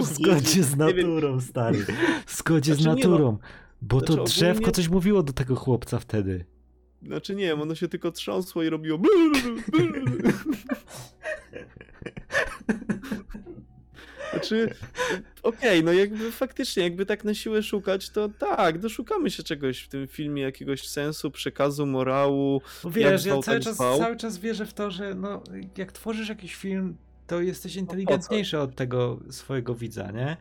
zgodzie 0.04 0.64
z 0.64 0.78
Nie 0.78 0.94
wiem, 0.94 1.08
naturą, 1.16 1.42
stary. 1.42 1.86
W 2.26 2.36
zgodzie 2.38 2.76
z 2.76 2.78
Znaczy 2.82 2.98
nie, 2.98 3.04
no, 3.04 3.10
naturą. 3.12 3.38
Bo 3.82 4.02
to 4.02 4.14
znaczy 4.14 4.30
drzewko 4.34 4.58
ogólnie- 4.58 4.72
coś 4.74 4.90
mówiło 4.90 5.24
do 5.24 5.34
tego 5.34 5.56
chłopca 5.56 6.00
wtedy. 6.00 6.46
Znaczy 7.04 7.36
nie 7.36 7.46
wiem, 7.46 7.62
ono 7.62 7.76
się 7.76 7.88
tylko 7.88 8.12
trząsło 8.12 8.64
i 8.64 8.70
robiło 8.70 9.00
Znaczy, 14.32 14.70
okej, 15.44 15.84
no 15.84 15.94
jakby 15.94 16.32
faktycznie, 16.32 16.84
jakby 16.84 17.06
tak 17.06 17.24
na 17.24 17.34
siłę 17.34 17.64
szukać, 17.64 18.10
to 18.10 18.30
tak, 18.30 18.80
doszukamy 18.80 19.30
się 19.30 19.44
czegoś 19.44 19.80
w 19.80 19.88
tym 19.88 20.08
filmie, 20.08 20.42
jakiegoś 20.42 20.88
sensu, 20.88 21.32
przekazu, 21.32 21.86
morału. 21.86 22.62
Wiesz, 22.86 23.26
ja 23.26 23.42
cały 23.42 23.60
czas, 23.60 23.78
cały 23.78 24.16
czas 24.16 24.38
wierzę 24.38 24.66
w 24.66 24.74
to, 24.74 24.92
że 24.92 25.16
no, 25.16 25.44
jak 25.78 25.92
tworzysz 25.92 26.30
jakiś 26.30 26.56
film, 26.56 26.98
to 27.32 27.42
jesteś 27.42 27.76
inteligentniejszy 27.76 28.60
od 28.60 28.76
tego 28.76 29.20
swojego 29.30 29.76
widza, 29.76 30.12
nie? 30.12 30.38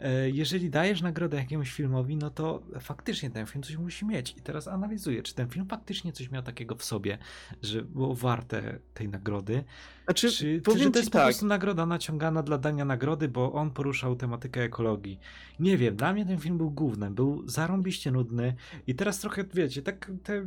E, 0.00 0.30
jeżeli 0.30 0.70
dajesz 0.70 1.02
nagrodę 1.02 1.36
jakiemuś 1.36 1.72
filmowi, 1.72 2.16
no 2.16 2.30
to 2.30 2.62
faktycznie 2.80 3.30
ten 3.30 3.46
film 3.46 3.62
coś 3.62 3.76
musi 3.76 4.06
mieć. 4.06 4.34
I 4.38 4.40
teraz 4.40 4.68
analizuję, 4.68 5.22
czy 5.22 5.34
ten 5.34 5.48
film 5.48 5.66
faktycznie 5.66 6.12
coś 6.12 6.30
miał 6.30 6.42
takiego 6.42 6.74
w 6.74 6.84
sobie, 6.84 7.18
że 7.62 7.82
było 7.82 8.14
warte 8.14 8.78
tej 8.94 9.08
nagrody. 9.08 9.64
Znaczy, 10.04 10.30
Czy, 10.30 10.60
powiem 10.64 10.78
czy 10.78 10.84
że 10.84 10.90
to 10.90 10.98
jest 10.98 11.10
po 11.10 11.18
tak, 11.18 11.26
prostu 11.26 11.46
nagroda 11.46 11.86
naciągana 11.86 12.42
dla 12.42 12.58
dania 12.58 12.84
nagrody, 12.84 13.28
bo 13.28 13.52
on 13.52 13.70
poruszał 13.70 14.16
tematykę 14.16 14.62
ekologii. 14.62 15.20
Nie 15.60 15.76
wiem, 15.76 15.96
dla 15.96 16.12
mnie 16.12 16.26
ten 16.26 16.38
film 16.38 16.58
był 16.58 16.70
głównym, 16.70 17.14
był 17.14 17.48
zarąbiście 17.48 18.10
nudny 18.10 18.54
i 18.86 18.94
teraz 18.94 19.18
trochę, 19.18 19.44
wiecie, 19.54 19.82
tak 19.82 20.10
te, 20.22 20.46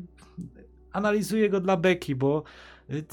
analizuję 0.91 1.49
go 1.49 1.59
dla 1.59 1.77
Beki, 1.77 2.15
bo 2.15 2.43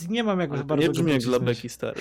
nie 0.09 0.25
mam 0.25 0.41
jak 0.41 0.51
Ale 0.51 0.59
za 0.59 0.63
to 0.65 0.69
bardzo 0.69 0.83
nie 0.87 0.91
brzmi 0.91 1.13
jak 1.13 1.23
dla. 1.23 1.41
Beki 1.41 1.69
stary. 1.69 2.01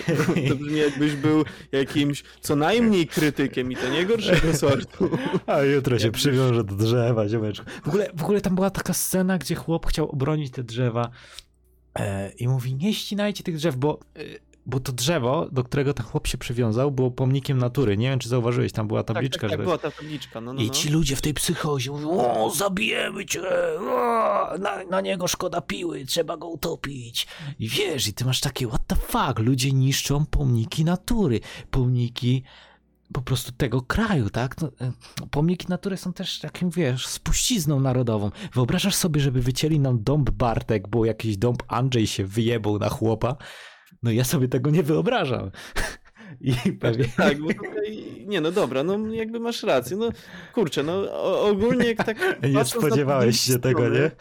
To 0.49 0.55
brzmi 0.55 0.77
jakbyś 0.79 1.15
był 1.15 1.43
jakimś 1.71 2.23
co 2.41 2.55
najmniej 2.55 3.07
krytykiem 3.07 3.71
i 3.71 3.75
to 3.75 3.89
nie 3.89 4.05
gorszego 4.05 4.53
sortu. 4.53 5.09
A 5.47 5.61
jutro 5.61 5.99
się 5.99 6.03
Jakbyś- 6.05 6.21
przywiąże 6.21 6.63
do 6.63 6.75
drzewa, 6.75 7.27
ziomeczku. 7.27 7.65
W 7.83 7.87
ogóle, 7.87 8.09
w 8.17 8.23
ogóle 8.23 8.41
tam 8.41 8.55
była 8.55 8.69
taka 8.69 8.93
scena, 8.93 9.37
gdzie 9.37 9.55
chłop 9.55 9.85
chciał 9.85 10.09
obronić 10.11 10.51
te 10.51 10.63
drzewa 10.63 11.09
e, 11.99 12.29
i 12.31 12.47
mówi, 12.47 12.75
nie 12.75 12.93
ścinajcie 12.93 13.43
tych 13.43 13.55
drzew, 13.55 13.75
bo, 13.75 13.99
e, 14.15 14.19
bo 14.65 14.79
to 14.79 14.91
drzewo, 14.91 15.47
do 15.51 15.63
którego 15.63 15.93
ten 15.93 16.05
chłop 16.05 16.27
się 16.27 16.37
przywiązał, 16.37 16.91
było 16.91 17.11
pomnikiem 17.11 17.57
natury. 17.57 17.97
Nie 17.97 18.09
wiem, 18.09 18.19
czy 18.19 18.29
zauważyłeś, 18.29 18.71
tam 18.71 18.87
była 18.87 19.03
Tak, 19.03 19.15
tabliczka, 19.15 19.41
tak, 19.41 19.49
tak, 19.49 19.59
że... 19.59 19.63
była 19.63 19.77
ta 19.77 19.91
tabliczka, 19.91 20.41
no, 20.41 20.53
no, 20.53 20.61
I 20.61 20.67
no. 20.67 20.73
ci 20.73 20.89
ludzie 20.89 21.15
w 21.15 21.21
tej 21.21 21.33
psychozie 21.33 21.91
mówią, 21.91 22.09
o, 22.09 22.49
zabijemy 22.49 23.25
cię, 23.25 23.41
o, 23.79 24.57
na, 24.57 24.83
na 24.89 25.01
niego 25.01 25.27
szkoda 25.27 25.61
piły, 25.61 26.05
trzeba 26.05 26.37
go 26.37 26.47
utopić. 26.47 27.27
I 27.59 27.69
wiesz, 27.69 28.07
i 28.07 28.13
ty 28.13 28.25
masz 28.25 28.39
takie, 28.39 28.67
what 28.67 28.87
the 28.87 28.95
fuck, 28.95 29.39
ludzie 29.39 29.71
niszczą 29.71 30.25
pomniki 30.25 30.85
natury, 30.85 31.39
pomniki 31.71 32.43
po 33.13 33.21
prostu 33.21 33.51
tego 33.51 33.81
kraju, 33.81 34.29
tak? 34.29 34.61
No, 34.61 34.67
e, 34.81 34.91
pomniki 35.31 35.65
natury 35.69 35.97
są 35.97 36.13
też 36.13 36.39
takim, 36.39 36.69
wiesz, 36.69 37.07
spuścizną 37.07 37.79
narodową. 37.79 38.31
Wyobrażasz 38.53 38.95
sobie, 38.95 39.21
żeby 39.21 39.41
wycięli 39.41 39.79
nam 39.79 40.03
dąb 40.03 40.29
Bartek, 40.31 40.87
bo 40.87 41.05
jakiś 41.05 41.37
dąb 41.37 41.63
Andrzej 41.67 42.07
się 42.07 42.25
wyjebał 42.25 42.79
na 42.79 42.89
chłopa? 42.89 43.35
No 44.03 44.11
ja 44.11 44.23
sobie 44.23 44.47
tego 44.47 44.69
nie 44.69 44.83
wyobrażam. 44.83 45.51
I 46.43 46.53
pewnie... 46.81 47.05
Tak, 47.17 47.39
bo 47.39 47.47
tutaj, 47.53 48.05
nie 48.27 48.41
no 48.41 48.51
dobra, 48.51 48.83
no 48.83 49.13
jakby 49.13 49.39
masz 49.39 49.63
rację, 49.63 49.97
no 49.97 50.09
kurczę, 50.53 50.83
no 50.83 51.21
ogólnie 51.41 51.87
jak 51.87 51.97
tak 52.05 52.17
Nie 52.53 52.65
spodziewałeś 52.65 53.39
się 53.39 53.59
tego, 53.59 53.79
strony, 53.79 53.99
nie? 53.99 54.11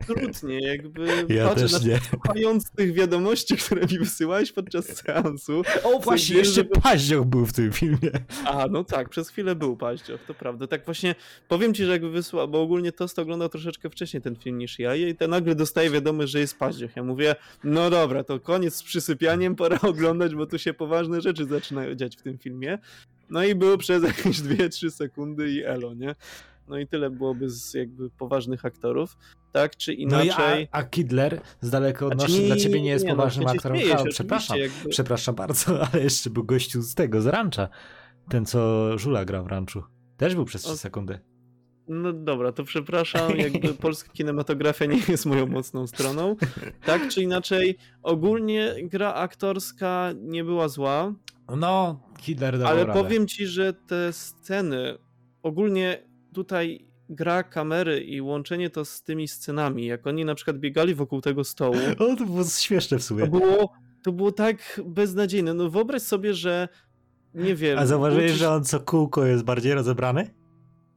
Absolutnie, 0.00 0.60
jakby 0.60 1.06
Ja 1.28 1.48
patrzę 1.48 1.62
też 1.62 1.72
na 1.72 1.78
nie. 1.88 1.98
słuchając 2.10 2.70
tych 2.70 2.92
wiadomości, 2.92 3.56
które 3.56 3.86
mi 3.86 3.98
wysyłałeś 3.98 4.52
podczas 4.52 4.86
seansu. 4.96 5.62
O, 5.84 5.98
właśnie, 5.98 6.36
jeszcze 6.36 6.54
że- 6.54 6.64
Paździoch 6.64 7.24
był 7.26 7.46
w 7.46 7.52
tym 7.52 7.72
filmie. 7.72 8.10
A, 8.44 8.66
no 8.70 8.84
tak, 8.84 9.08
przez 9.08 9.28
chwilę 9.28 9.54
był 9.54 9.76
paździoch, 9.76 10.20
to 10.26 10.34
prawda. 10.34 10.66
Tak 10.66 10.84
właśnie 10.84 11.14
powiem 11.48 11.74
ci, 11.74 11.84
że 11.84 11.92
jakby 11.92 12.10
wysłał, 12.10 12.48
bo 12.48 12.62
ogólnie 12.62 12.92
Tost 12.92 13.18
oglądał 13.18 13.48
troszeczkę 13.48 13.90
wcześniej 13.90 14.22
ten 14.22 14.36
film 14.36 14.58
niż 14.58 14.78
ja 14.78 14.94
i 14.96 15.14
te 15.14 15.28
nagle 15.28 15.54
dostaje 15.54 15.90
wiadomość, 15.90 16.32
że 16.32 16.40
jest 16.40 16.58
paździoch. 16.58 16.96
Ja 16.96 17.02
mówię, 17.02 17.36
no 17.64 17.90
dobra, 17.90 18.24
to 18.24 18.40
koniec 18.40 18.74
z 18.74 18.82
przysypianiem, 18.82 19.56
pora 19.56 19.78
oglądać, 19.82 20.34
bo 20.34 20.46
tu 20.46 20.58
się 20.58 20.74
poważne 20.74 21.20
rzeczy 21.20 21.44
zaczynają 21.44 21.63
dziać 21.96 22.16
w 22.16 22.22
tym 22.22 22.38
filmie. 22.38 22.78
No 23.30 23.44
i 23.44 23.54
było 23.54 23.78
przez 23.78 24.02
jakieś 24.16 24.38
2-3 24.40 24.90
sekundy 24.90 25.50
i 25.50 25.62
elo, 25.64 25.94
nie? 25.94 26.14
No 26.68 26.78
i 26.78 26.86
tyle 26.86 27.10
byłoby 27.10 27.50
z 27.50 27.74
jakby 27.74 28.10
poważnych 28.10 28.64
aktorów, 28.64 29.16
tak 29.52 29.76
czy 29.76 29.90
No 29.92 29.96
i 30.22 30.26
inaczej. 30.26 30.68
a, 30.72 30.76
a 30.78 30.82
Kidler 30.82 31.40
z 31.60 31.70
daleko 31.70 32.06
od 32.06 32.14
Znaczy, 32.14 32.32
nas 32.32 32.40
dla 32.46 32.56
ciebie 32.56 32.82
nie 32.82 32.90
jest 32.90 33.04
no, 33.04 33.10
poważnym 33.10 33.48
się 33.48 33.54
aktorem. 33.54 33.78
się, 33.78 33.84
oczywiście, 33.84 34.10
przepraszam, 34.10 34.58
jakby- 34.58 34.88
przepraszam 34.88 35.34
bardzo, 35.34 35.80
ale 35.92 36.02
jeszcze 36.02 36.30
był 36.30 36.44
gościu 36.44 36.82
z 36.82 36.94
tego, 36.94 37.22
z 37.22 37.26
rancha. 37.26 37.68
Ten, 38.28 38.46
co 38.46 38.88
Żula 38.98 39.24
gra 39.24 39.42
w 39.42 39.46
ranchu. 39.46 39.82
Też 40.16 40.34
był 40.34 40.44
przez 40.44 40.62
3 40.62 40.72
O- 40.72 40.76
sekundy. 40.76 41.18
No 41.88 42.12
dobra, 42.12 42.52
to 42.52 42.64
przepraszam, 42.64 43.36
jakby 43.46 43.74
polska 43.74 44.12
kinematografia 44.12 44.84
nie 44.86 45.00
jest 45.08 45.26
moją 45.26 45.46
mocną 45.46 45.86
stroną. 45.86 46.36
Tak 46.84 47.08
czy 47.08 47.22
inaczej, 47.22 47.76
ogólnie 48.02 48.74
gra 48.82 49.14
aktorska 49.14 50.10
nie 50.22 50.44
była 50.44 50.68
zła, 50.68 51.12
No, 51.56 52.00
Kidler 52.18 52.58
dał 52.58 52.68
ale 52.68 52.84
radę. 52.86 53.02
powiem 53.02 53.26
ci, 53.28 53.46
że 53.46 53.72
te 53.72 54.12
sceny, 54.12 54.98
ogólnie 55.42 56.02
tutaj 56.34 56.86
gra 57.08 57.42
kamery 57.42 58.00
i 58.00 58.20
łączenie 58.20 58.70
to 58.70 58.84
z 58.84 59.02
tymi 59.02 59.28
scenami, 59.28 59.86
jak 59.86 60.06
oni 60.06 60.24
na 60.24 60.34
przykład 60.34 60.58
biegali 60.58 60.94
wokół 60.94 61.20
tego 61.20 61.44
stołu, 61.44 61.76
O, 61.98 62.16
to 62.16 62.26
było 62.26 62.44
śmieszne 62.44 62.98
w 62.98 63.00
to 63.00 63.06
sumie. 63.06 63.26
było, 63.26 63.72
to 64.04 64.12
było 64.12 64.32
tak 64.32 64.80
beznadziejne. 64.86 65.54
No 65.54 65.70
wyobraź 65.70 66.02
sobie, 66.02 66.34
że 66.34 66.68
nie 67.34 67.54
wiem. 67.54 67.78
A 67.78 67.86
zauważyłeś, 67.86 68.32
uczysz- 68.32 68.34
że 68.36 68.50
on 68.50 68.64
co 68.64 68.80
kółko 68.80 69.24
jest 69.26 69.44
bardziej 69.44 69.74
rozebrany? 69.74 70.30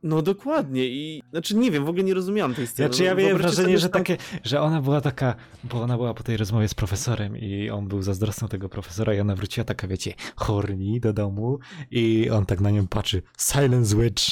No 0.04 0.22
dokładnie 0.22 0.86
i 0.88 1.24
znaczy 1.32 1.56
nie 1.56 1.72
wiem, 1.72 1.86
w 1.86 1.90
ogóle 1.90 2.04
nie 2.04 2.14
rozumiałam 2.14 2.56
tej 2.56 2.68
sceny. 2.68 2.90
Znaczy 2.90 3.04
ja 3.04 3.12
No, 3.14 3.20
miałem 3.22 3.38
wrażenie, 3.38 3.78
że 3.78 3.90
tam- 3.90 4.04
takie, 4.04 4.18
że 4.44 4.62
ona 4.62 4.82
była 4.82 5.02
taka, 5.02 5.36
bo 5.64 5.82
ona 5.82 5.98
była 5.98 6.14
po 6.14 6.24
tej 6.24 6.38
rozmowie 6.38 6.68
z 6.68 6.74
profesorem 6.74 7.38
i 7.38 7.70
on 7.70 7.88
był 7.88 8.02
zazdrosny 8.02 8.48
tego 8.50 8.70
profesora 8.70 9.14
i 9.14 9.20
ona 9.20 9.36
wróciła 9.36 9.64
taka, 9.66 9.88
wiecie, 9.88 10.14
horni 10.36 11.00
do 11.00 11.14
domu 11.14 11.60
i 11.92 12.30
on 12.30 12.46
tak 12.46 12.62
na 12.62 12.72
nią 12.72 12.88
patrzy, 12.88 13.22
silence 13.40 13.96
witch. 13.98 14.24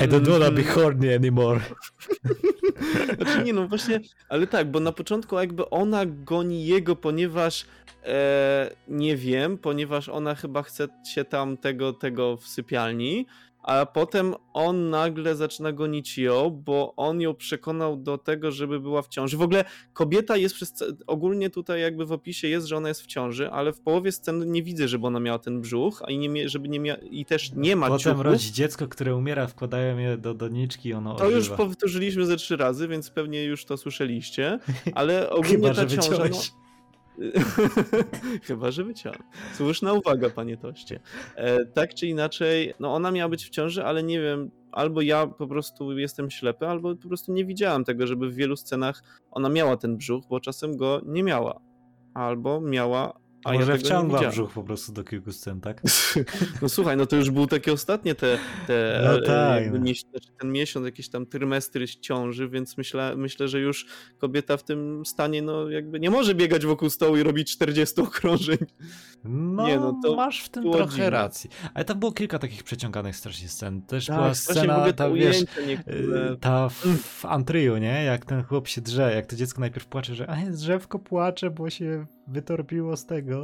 I 0.00 0.04
don't 0.08 0.28
wanna 0.28 0.50
be 0.50 0.60
Mhm. 0.60 0.74
horny 0.74 1.14
anymore. 1.16 1.60
Znaczy 3.16 3.44
nie 3.44 3.52
no 3.52 3.68
właśnie, 3.68 4.00
ale 4.28 4.46
tak, 4.46 4.70
bo 4.70 4.80
na 4.80 4.92
początku 4.92 5.36
jakby 5.38 5.70
ona 5.70 6.06
goni 6.06 6.66
jego, 6.66 6.96
ponieważ 6.96 7.66
e, 8.04 8.70
nie 8.88 9.16
wiem, 9.16 9.58
ponieważ 9.58 10.08
ona 10.08 10.34
chyba 10.34 10.62
chce 10.62 10.88
się 11.14 11.24
tam 11.24 11.56
tego, 11.56 11.92
tego 11.92 12.36
w 12.36 12.46
sypialni, 12.48 13.26
a 13.66 13.86
potem 13.86 14.34
on 14.52 14.90
nagle 14.90 15.36
zaczyna 15.36 15.72
gonić 15.72 16.18
ją, 16.18 16.50
bo 16.50 16.94
on 16.96 17.20
ją 17.20 17.34
przekonał 17.34 17.96
do 17.96 18.18
tego, 18.18 18.52
żeby 18.52 18.80
była 18.80 19.02
w 19.02 19.08
ciąży. 19.08 19.36
W 19.36 19.42
ogóle 19.42 19.64
kobieta 19.92 20.36
jest 20.36 20.54
przez, 20.54 20.84
ogólnie 21.06 21.50
tutaj 21.50 21.80
jakby 21.80 22.06
w 22.06 22.12
opisie 22.12 22.48
jest, 22.48 22.66
że 22.66 22.76
ona 22.76 22.88
jest 22.88 23.02
w 23.02 23.06
ciąży, 23.06 23.50
ale 23.50 23.72
w 23.72 23.80
połowie 23.80 24.12
sceny 24.12 24.46
nie 24.46 24.62
widzę, 24.62 24.88
żeby 24.88 25.06
ona 25.06 25.20
miała 25.20 25.38
ten 25.38 25.60
brzuch, 25.60 26.02
a 26.06 26.10
i 26.10 26.18
nie, 26.18 26.48
żeby 26.48 26.68
nie 26.68 26.80
mia- 26.80 26.98
i 27.10 27.24
też 27.24 27.52
nie 27.52 27.76
ma 27.76 27.88
Potem 27.88 27.98
ciuchów. 28.12 28.20
rodzi 28.24 28.52
dziecko, 28.52 28.88
które 28.88 29.16
umiera, 29.16 29.46
wkładają 29.46 29.98
je 29.98 30.16
do 30.16 30.34
doniczki 30.34 30.92
ono 30.92 31.14
To 31.14 31.24
już 31.30 31.38
ożywa. 31.38 31.56
powtórzyliśmy 31.56 32.26
ze 32.26 32.36
trzy 32.36 32.56
razy, 32.56 32.88
więc 32.88 33.10
pewnie 33.10 33.44
już 33.44 33.64
to 33.64 33.76
słyszeliście, 33.76 34.58
ale 34.94 35.30
ogólnie 35.30 35.50
Chyba, 35.68 35.74
ta 35.74 35.86
ciąża... 35.86 36.24
No... 36.30 36.65
Chyba, 38.46 38.70
że 38.70 38.84
wyciąłem. 38.84 39.18
Słuszna 39.54 39.92
uwaga, 39.92 40.30
panie 40.30 40.56
Toście. 40.56 41.00
E, 41.36 41.66
tak 41.66 41.94
czy 41.94 42.06
inaczej, 42.06 42.74
no 42.80 42.94
ona 42.94 43.10
miała 43.10 43.28
być 43.28 43.44
w 43.44 43.50
ciąży, 43.50 43.84
ale 43.84 44.02
nie 44.02 44.20
wiem, 44.20 44.50
albo 44.72 45.00
ja 45.00 45.26
po 45.26 45.46
prostu 45.46 45.98
jestem 45.98 46.30
ślepy, 46.30 46.66
albo 46.66 46.96
po 46.96 47.08
prostu 47.08 47.32
nie 47.32 47.44
widziałem 47.44 47.84
tego, 47.84 48.06
żeby 48.06 48.30
w 48.30 48.34
wielu 48.34 48.56
scenach 48.56 49.02
ona 49.30 49.48
miała 49.48 49.76
ten 49.76 49.96
brzuch, 49.96 50.24
bo 50.30 50.40
czasem 50.40 50.76
go 50.76 51.00
nie 51.06 51.22
miała. 51.22 51.60
Albo 52.14 52.60
miała, 52.60 53.12
a 53.44 53.52
ja 53.54 53.60
Może 53.60 53.78
wciągła 53.78 54.18
widziałem. 54.18 54.30
brzuch 54.32 54.52
po 54.52 54.62
prostu 54.62 54.92
do 54.92 55.04
kilku 55.04 55.32
scen, 55.32 55.60
tak? 55.60 55.82
No 56.62 56.68
słuchaj, 56.68 56.96
no 56.96 57.06
to 57.06 57.16
już 57.16 57.30
był 57.30 57.46
takie 57.46 57.72
ostatnie 57.72 58.14
te, 58.14 58.38
te 58.66 59.00
No 59.04 59.18
e, 59.18 59.22
tak, 59.22 59.64
no. 59.72 59.78
znaczy 59.78 60.28
ten 60.40 60.52
miesiąc, 60.52 60.86
jakiś 60.86 61.08
tam 61.08 61.26
trymestry 61.26 61.86
ciąży, 61.88 62.48
więc 62.48 62.76
myślę, 62.78 63.16
myślę, 63.16 63.48
że 63.48 63.60
już 63.60 63.86
kobieta 64.18 64.56
w 64.56 64.64
tym 64.64 65.06
stanie, 65.06 65.42
no 65.42 65.68
jakby 65.70 66.00
nie 66.00 66.10
może 66.10 66.34
biegać 66.34 66.66
wokół 66.66 66.90
stołu 66.90 67.16
i 67.16 67.22
robić 67.22 67.52
40 67.52 68.00
okrążeń. 68.00 68.58
No, 69.24 69.66
Nie, 69.66 69.76
no 69.76 70.00
to 70.04 70.16
masz 70.16 70.40
w 70.42 70.48
tym 70.48 70.72
trochę 70.72 70.90
dziwne. 70.90 71.10
racji. 71.10 71.50
Ale 71.74 71.84
tam 71.84 71.98
było 71.98 72.12
kilka 72.12 72.38
takich 72.38 72.62
przeciąganych 72.64 73.16
strasznie 73.16 73.48
scen. 73.48 73.82
Też 73.82 74.06
była 74.06 74.18
Tak, 74.18 74.32
w 74.34 74.36
scena, 74.36 74.92
ta, 74.92 75.10
wiesz, 75.10 75.44
niektóre. 75.66 76.32
y, 76.32 76.36
ta 76.40 76.68
w, 76.68 76.74
w 77.02 77.24
Antryju, 77.26 77.76
nie? 77.76 78.04
Jak 78.04 78.24
ten 78.24 78.42
chłop 78.42 78.68
się 78.68 78.80
drze, 78.80 79.14
jak 79.14 79.26
to 79.26 79.36
dziecko 79.36 79.60
najpierw 79.60 79.86
płacze, 79.86 80.14
że 80.14 80.30
a 80.30 80.36
drzewko 80.50 80.98
płacze, 80.98 81.50
bo 81.50 81.70
się 81.70 82.06
wytorpiło 82.28 82.96
z 82.96 83.06
tego, 83.06 83.35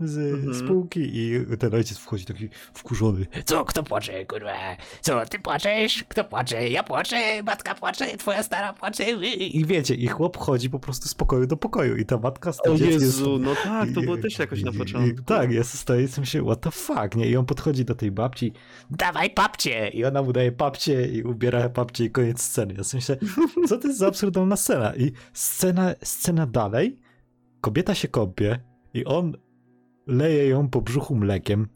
z 0.00 0.18
Mhm. 0.34 0.54
spółki 0.54 1.00
i 1.18 1.46
ten 1.58 1.74
ojciec 1.74 1.98
wchodzi 1.98 2.24
taki 2.24 2.48
wkurzony. 2.74 3.26
Co, 3.44 3.64
kto 3.64 3.82
płacze, 3.82 4.26
kurwa? 4.26 4.52
Co, 5.00 5.26
ty 5.26 5.38
płaczesz? 5.38 6.04
Kto 6.08 6.24
płacze? 6.24 6.68
Ja 6.68 6.82
płaczę, 6.82 7.42
matka 7.42 7.74
płacze, 7.74 8.16
twoja 8.16 8.42
stara 8.42 8.72
płacze. 8.72 9.10
I 9.36 9.64
wiecie, 9.64 9.94
i 9.94 10.06
chłop 10.06 10.36
chodzi 10.36 10.70
po 10.70 10.78
prostu 10.78 11.08
z 11.08 11.14
pokoju 11.14 11.46
do 11.46 11.56
pokoju 11.56 11.96
i 11.96 12.04
ta 12.04 12.18
matka 12.18 12.52
tym 12.52 12.72
O 12.72 12.76
Jezu, 12.76 13.38
no 13.38 13.54
tak, 13.64 13.88
to 13.94 14.00
i- 14.00 14.04
było 14.04 14.16
też 14.16 14.38
jakoś 14.38 14.62
na 14.62 14.70
i- 14.70 14.74
i- 14.74 14.78
początku. 14.78 15.22
Tak, 15.22 15.52
ja 15.52 15.64
stoję 15.64 16.04
i 16.04 16.20
myślę, 16.20 16.42
what 16.42 16.60
the 16.60 16.70
fuck, 16.70 17.16
nie? 17.16 17.26
I 17.26 17.36
on 17.36 17.46
podchodzi 17.46 17.84
do 17.84 17.94
tej 17.94 18.10
babci, 18.10 18.52
dawaj 18.90 19.30
papcie! 19.30 19.88
I 19.88 20.04
ona 20.04 20.22
mu 20.22 20.32
daje 20.32 20.52
papcie 20.52 21.08
i 21.08 21.22
ubiera 21.22 21.68
papcie 21.68 22.04
i 22.04 22.10
koniec 22.10 22.42
sceny. 22.42 22.74
Ja 22.78 22.84
sobie 22.84 22.98
myślę, 22.98 23.16
co 23.68 23.78
to 23.78 23.88
jest 23.88 23.98
za 23.98 24.06
absurdalna 24.06 24.56
scena? 24.56 24.96
I 24.96 25.12
scena, 25.32 25.94
scena 26.02 26.46
dalej, 26.46 26.98
kobieta 27.60 27.94
się 27.94 28.08
kąpie 28.08 28.60
i 28.94 29.04
on 29.04 29.36
leje 30.06 30.48
ją 30.48 30.68
po 30.68 30.80
brzuchu 30.80 31.14
mlekiem. 31.14 31.68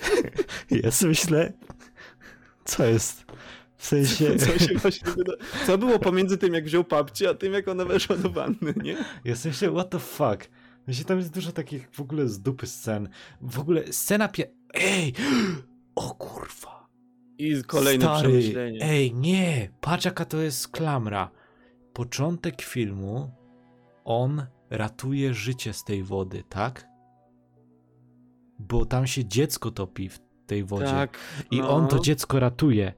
Sobie 0.90 1.08
myślę, 1.08 1.52
co 2.64 2.84
jest? 2.86 3.24
W 3.76 3.86
sensie, 3.86 4.36
Co 4.36 4.58
się 4.58 4.74
właśnie. 4.74 5.08
Co 5.66 5.78
było 5.78 5.98
pomiędzy 5.98 6.38
tym, 6.38 6.54
jak 6.54 6.64
wziął 6.64 6.84
papcie, 6.84 7.28
a 7.28 7.34
tym, 7.34 7.52
jak 7.52 7.68
ona 7.68 7.84
weszła 7.84 8.16
do 8.16 8.30
wanny, 8.30 8.74
nie? 8.82 8.96
ja 9.24 9.36
sobie 9.36 9.50
myślę, 9.52 9.70
what 9.70 9.90
the 9.90 9.98
fuck? 9.98 10.50
Myślę, 10.86 11.04
tam 11.04 11.18
jest 11.18 11.34
dużo 11.34 11.52
takich 11.52 11.88
w 11.92 12.00
ogóle 12.00 12.28
z 12.28 12.40
dupy 12.40 12.66
scen. 12.66 13.08
W 13.40 13.58
ogóle 13.58 13.92
scena 13.92 14.28
pie... 14.28 14.44
Ej! 14.74 15.12
O 15.94 16.14
kurwa! 16.14 16.88
I 17.38 17.62
kolejne 17.64 18.04
Stary, 18.04 18.20
przemyślenie. 18.28 18.78
ej, 18.82 19.14
nie! 19.14 19.68
Patrz 19.80 20.04
jaka 20.04 20.24
to 20.24 20.40
jest 20.40 20.68
klamra. 20.68 21.30
Początek 21.92 22.62
filmu, 22.62 23.30
on 24.04 24.46
ratuje 24.70 25.34
życie 25.34 25.72
z 25.72 25.84
tej 25.84 26.02
wody, 26.02 26.42
tak? 26.48 26.88
Bo 28.58 28.86
tam 28.86 29.06
się 29.06 29.24
dziecko 29.24 29.70
topi 29.70 30.08
w 30.08 30.20
tej 30.46 30.64
wodzie. 30.64 30.86
tak. 30.86 31.18
I 31.50 31.58
no. 31.58 31.70
on 31.70 31.88
to 31.88 31.98
dziecko 31.98 32.40
ratuje. 32.40 32.92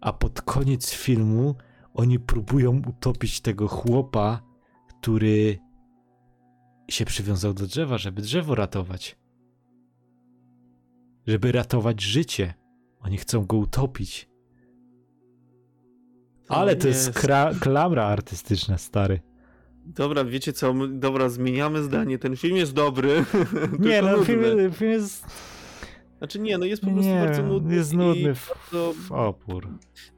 A 0.00 0.12
pod 0.12 0.42
koniec 0.42 0.92
filmu 0.92 1.54
oni 1.94 2.18
próbują 2.18 2.82
utopić 2.88 3.40
tego 3.40 3.68
chłopa, 3.68 4.42
który 4.88 5.58
się 6.90 7.04
przywiązał 7.04 7.54
do 7.54 7.66
drzewa, 7.66 7.98
żeby 7.98 8.22
drzewo 8.22 8.54
ratować. 8.54 9.18
Żeby 11.26 11.52
ratować 11.52 12.02
życie. 12.02 12.54
Oni 13.00 13.16
chcą 13.16 13.46
go 13.46 13.56
utopić. 13.56 14.28
Ale 16.48 16.76
to 16.76 16.88
jest 16.88 17.10
kra- 17.10 17.58
klamra 17.58 18.04
artystyczna, 18.04 18.78
stary. 18.78 19.20
Dobra, 19.94 20.24
wiecie 20.24 20.52
co? 20.52 20.74
Dobra, 20.88 21.28
zmieniamy 21.28 21.82
zdanie. 21.82 22.18
Ten 22.18 22.36
film 22.36 22.56
jest 22.56 22.72
dobry. 22.72 23.24
Nie, 23.78 24.02
no 24.02 24.24
film, 24.24 24.72
film 24.72 24.90
jest... 24.90 25.24
Znaczy 26.18 26.38
nie, 26.40 26.58
no 26.58 26.64
jest 26.64 26.82
po 26.82 26.90
prostu 26.90 27.10
Nie, 27.10 27.20
bardzo 27.24 27.42
nudny. 27.42 27.74
jest 27.74 27.92
nudny 27.92 28.34
w, 28.34 28.48
bardzo- 28.48 28.92
w 29.08 29.12
opór. 29.12 29.68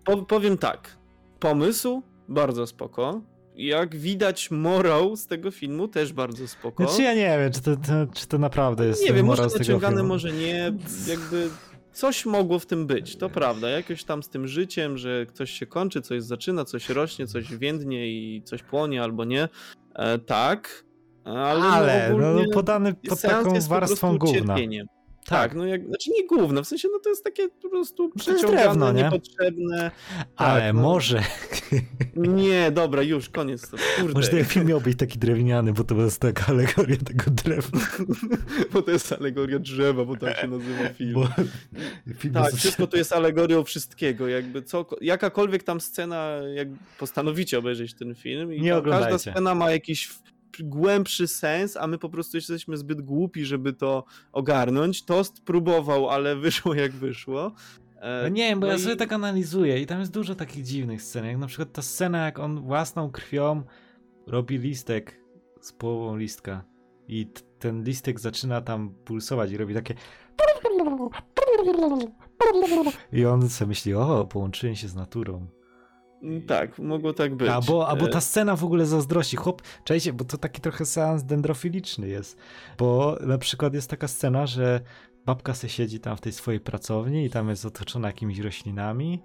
Po, 0.05 0.17
powiem 0.17 0.59
tak. 0.59 0.97
Pomysł 1.41 2.03
bardzo 2.29 2.67
spoko. 2.67 3.21
Jak 3.57 3.97
widać, 3.97 4.51
morał 4.51 5.17
z 5.17 5.27
tego 5.27 5.51
filmu 5.51 5.89
też 5.89 6.13
bardzo 6.13 6.49
spoko. 6.49 6.87
Znaczy 6.89 7.03
ja 7.03 7.15
nie 7.15 7.39
wiem, 7.39 7.53
czy 7.53 7.63
to, 7.63 7.77
to, 7.77 8.13
czy 8.15 8.27
to 8.27 8.39
naprawdę 8.39 8.87
jest 8.87 9.05
nie 9.05 9.13
wiem, 9.13 9.27
może 9.27 9.43
morał 9.43 9.51
z 9.51 9.53
tego 9.53 9.65
naciągane, 9.65 9.95
filmu. 9.97 10.09
może 10.09 10.33
nie. 10.33 10.73
Jakby 11.09 11.49
coś 11.93 12.27
mogło 12.27 12.59
w 12.59 12.67
tym 12.67 12.87
być, 12.87 13.17
to 13.17 13.31
prawda. 13.31 13.69
Jakoś 13.71 14.05
tam 14.05 14.23
z 14.23 14.29
tym 14.29 14.49
życiem, 14.49 14.99
że 14.99 15.27
coś 15.33 15.51
się 15.51 15.67
kończy, 15.67 16.03
coś 16.03 16.23
zaczyna, 16.23 16.65
coś 16.65 16.89
rośnie, 16.89 17.27
coś 17.27 17.57
więdnie 17.57 18.09
i 18.09 18.43
coś 18.43 18.63
płonie 18.63 19.03
albo 19.03 19.25
nie. 19.25 19.49
E, 19.95 20.19
tak. 20.19 20.85
Ale, 21.25 21.63
Ale, 21.63 22.11
no, 22.11 22.19
no, 22.19 22.29
ogólnie 22.31 22.53
podany 22.53 22.95
pod 22.95 23.21
taką 23.21 23.53
po 23.53 23.61
warstwą 23.61 24.19
prostu 24.19 24.19
gówna. 24.19 24.55
cierpieniem. 24.55 24.87
Tak, 25.31 25.55
no 25.55 25.67
jak, 25.67 25.87
znaczy 25.87 26.11
nie 26.11 26.27
główne, 26.27 26.63
w 26.63 26.69
sensie 26.69 26.89
no 26.93 26.99
to 26.99 27.09
jest 27.09 27.25
takie 27.25 27.49
po 27.49 27.69
prostu 27.69 28.11
przeciągane, 28.17 28.63
drewno, 28.63 28.93
nie? 28.93 29.03
niepotrzebne. 29.03 29.91
Ale 30.37 30.61
tak, 30.61 30.75
no. 30.75 30.83
może, 30.83 31.23
Nie, 32.17 32.71
dobra, 32.71 33.03
już, 33.03 33.29
koniec 33.29 33.71
to, 33.71 33.77
kurde. 33.99 34.15
może 34.15 34.29
ten 34.29 34.45
film 34.45 34.67
miał 34.67 34.81
być 34.81 34.99
taki 34.99 35.19
drewniany, 35.19 35.73
bo 35.73 35.85
to 35.85 35.95
jest 35.95 36.21
taka 36.21 36.47
alegoria 36.47 36.97
tego 36.97 37.25
drewna. 37.31 37.81
bo 38.73 38.83
to 38.83 38.91
jest 38.91 39.13
alegoria 39.13 39.59
drzewa, 39.59 40.05
bo 40.05 40.17
tak 40.17 40.37
się 40.41 40.47
nazywa 40.49 40.89
film. 40.89 41.15
Bo 41.15 41.29
film 42.19 42.35
Tak, 42.35 42.45
jest- 42.45 42.57
wszystko 42.59 42.87
to 42.87 42.97
jest 42.97 43.13
alegorią 43.13 43.65
wszystkiego, 43.65 44.29
jakby 44.29 44.63
co, 44.63 44.87
jakakolwiek 45.01 45.63
tam 45.63 45.81
scena, 45.81 46.27
jak 46.55 46.69
postanowicie 46.99 47.59
obejrzeć 47.59 47.95
ten 47.95 48.15
film 48.15 48.55
i 48.55 48.61
Nie 48.61 48.77
oglądajcie. 48.77 49.11
każda 49.13 49.33
scena 49.33 49.55
ma 49.55 49.71
jakiś 49.71 50.09
głębszy 50.63 51.29
sens, 51.29 51.77
a 51.77 51.87
my 51.87 51.99
po 51.99 52.09
prostu 52.09 52.37
jesteśmy 52.37 52.77
zbyt 52.77 53.01
głupi, 53.03 53.45
żeby 53.45 53.73
to 53.73 54.05
ogarnąć. 54.33 55.05
Tost 55.05 55.45
próbował, 55.45 56.11
ale 56.11 56.37
wyszło 56.37 56.75
jak 56.75 56.93
wyszło. 56.93 57.53
E, 58.01 58.21
No 58.23 58.29
nie 58.29 58.49
wiem, 58.49 58.61
bo 58.61 58.67
no 58.67 58.73
ja 58.73 58.79
i- 58.79 58.83
sobie 58.83 58.97
tak 58.97 59.13
analizuję 59.13 59.81
i 59.81 59.87
tam 59.87 60.01
jest 60.01 60.13
dużo 60.13 60.35
takich 60.35 60.65
dziwnych 60.65 61.03
scen, 61.03 61.25
jak 61.25 61.39
na 61.39 61.47
przykład 61.47 61.73
ta 61.73 61.83
scena, 61.83 62.25
jak 62.25 62.39
on 62.39 62.61
własną 62.61 63.11
krwią 63.11 63.63
robi 64.27 64.59
listek 64.59 65.21
z 65.61 65.73
połową 65.73 66.17
listka 66.17 66.65
i 67.09 67.27
ten 67.59 67.85
listek 67.85 68.21
zaczyna 68.21 68.61
tam 68.61 68.95
pulsować 69.05 69.51
i 69.53 69.57
robi 69.57 69.75
takie 69.75 69.95
i 73.13 73.25
on 73.27 73.49
sobie 73.51 73.69
myśli, 73.69 73.95
o, 73.95 74.25
połączyłem 74.25 74.77
się 74.77 74.89
z 74.89 74.95
naturą. 74.95 75.47
Mm, 76.23 76.43
Tak, 76.43 76.79
mogło 76.79 77.13
tak 77.13 77.35
być. 77.35 77.49
Albo, 77.49 77.89
albo 77.89 78.07
E, 78.07 78.09
ta 78.09 78.21
scena 78.21 78.57
w 78.57 78.65
ogóle 78.65 78.87
zazdrości. 78.87 79.37
Chłop, 79.37 79.63
czajcie, 79.85 80.13
bo 80.13 80.25
to 80.25 80.39
taki 80.39 80.61
trochę 80.61 80.87
seans 80.87 81.25
dendrofiliczny 81.25 82.09
jest. 82.09 82.37
Bo 82.79 83.17
na 83.21 83.39
przykład 83.39 83.75
jest 83.75 83.91
taka 83.91 84.09
scena, 84.09 84.47
że 84.47 84.81
babka 85.31 85.55
se 85.55 85.69
siedzi 85.69 86.01
tam 86.01 86.17
w 86.17 86.21
tej 86.21 86.33
swojej 86.33 86.61
pracowni 86.61 87.25
i 87.25 87.31
tam 87.31 87.49
jest 87.49 87.65
otoczona 87.65 88.09
jakimiś 88.09 88.39
roślinami. 88.39 89.23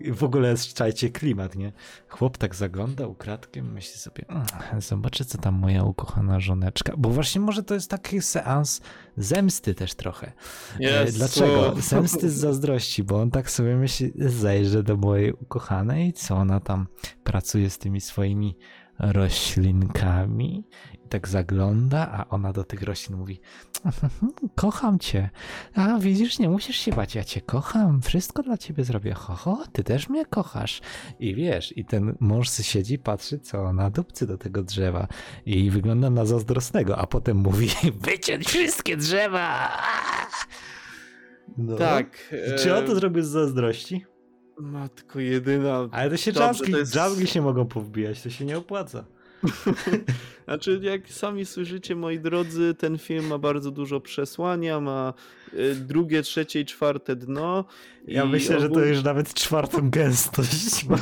I 0.00 0.12
w 0.12 0.24
ogóle 0.24 0.54
czajcie, 0.74 1.10
klimat, 1.10 1.54
nie? 1.56 1.72
Chłop 2.08 2.38
tak 2.38 2.54
zagląda 2.54 3.06
ukradkiem, 3.06 3.72
myśli 3.72 3.98
sobie, 3.98 4.24
"Mm, 4.28 4.80
zobaczę, 4.80 5.24
co 5.24 5.38
tam 5.38 5.54
moja 5.54 5.84
ukochana 5.84 6.40
żoneczka. 6.40 6.92
Bo 6.96 7.08
właśnie 7.10 7.40
może 7.40 7.62
to 7.62 7.74
jest 7.74 7.90
taki 7.90 8.22
seans 8.22 8.80
zemsty 9.16 9.74
też 9.74 9.94
trochę. 9.94 10.32
Jezu. 10.80 11.18
Dlaczego? 11.18 11.74
Zemsty 11.80 12.30
z 12.30 12.34
zazdrości, 12.34 13.04
bo 13.04 13.20
on 13.20 13.30
tak 13.30 13.50
sobie 13.50 13.76
myśli, 13.76 14.12
zajrzę 14.16 14.82
do 14.82 14.96
mojej 14.96 15.32
ukochanej, 15.32 16.12
co 16.12 16.36
ona 16.36 16.60
tam 16.60 16.86
pracuje 17.24 17.70
z 17.70 17.78
tymi 17.78 18.00
swoimi 18.00 18.56
roślinkami 18.98 20.64
i 21.04 21.08
tak 21.08 21.28
zagląda, 21.28 22.12
a 22.12 22.28
ona 22.28 22.52
do 22.52 22.64
tych 22.64 22.82
roślin 22.82 23.18
mówi 23.18 23.40
kocham 24.54 24.98
cię, 24.98 25.30
a 25.74 25.98
widzisz, 25.98 26.38
nie 26.38 26.48
musisz 26.48 26.76
się 26.76 26.92
bać, 26.92 27.14
ja 27.14 27.24
cię 27.24 27.40
kocham, 27.40 28.00
wszystko 28.02 28.42
dla 28.42 28.58
ciebie 28.58 28.84
zrobię, 28.84 29.14
ho, 29.14 29.34
ho, 29.34 29.64
ty 29.72 29.84
też 29.84 30.08
mnie 30.08 30.26
kochasz 30.26 30.80
i 31.18 31.34
wiesz, 31.34 31.76
i 31.76 31.84
ten 31.84 32.16
mąż 32.20 32.50
siedzi, 32.50 32.98
patrzy, 32.98 33.38
co 33.38 33.62
ona 33.64 33.90
dupcy 33.90 34.26
do 34.26 34.38
tego 34.38 34.62
drzewa 34.62 35.08
i 35.46 35.70
wygląda 35.70 36.10
na 36.10 36.24
zazdrosnego, 36.24 36.98
a 36.98 37.06
potem 37.06 37.36
mówi 37.36 37.68
wyciąć 38.06 38.46
wszystkie 38.46 38.96
drzewa! 38.96 39.68
No. 41.58 41.76
Tak. 41.76 42.34
Czy 42.58 42.76
on 42.76 42.86
to 42.86 42.94
zrobił 42.94 43.22
z 43.22 43.28
zazdrości? 43.28 44.04
Matko 44.60 45.20
jedyna. 45.20 45.88
Ale 45.90 46.10
to 46.10 46.16
się 46.16 46.32
dżungli, 46.32 46.72
jest- 46.72 47.32
się 47.32 47.42
mogą 47.42 47.66
powbijać, 47.66 48.22
to 48.22 48.30
się 48.30 48.44
nie 48.44 48.58
opłaca. 48.58 49.04
Znaczy, 50.44 50.80
jak 50.82 51.08
sami 51.08 51.46
słyszycie, 51.46 51.96
moi 51.96 52.20
drodzy, 52.20 52.74
ten 52.78 52.98
film 52.98 53.26
ma 53.26 53.38
bardzo 53.38 53.70
dużo 53.70 54.00
przesłania, 54.00 54.80
ma 54.80 55.14
y, 55.54 55.74
drugie, 55.74 56.22
trzecie 56.22 56.60
i 56.60 56.64
czwarte 56.64 57.16
dno. 57.16 57.64
Ja 58.06 58.24
myślę, 58.24 58.60
że 58.60 58.68
to 58.68 58.84
już 58.84 59.02
nawet 59.02 59.34
czwartą 59.34 59.90
gęstość 59.90 60.84
ma. 60.84 60.98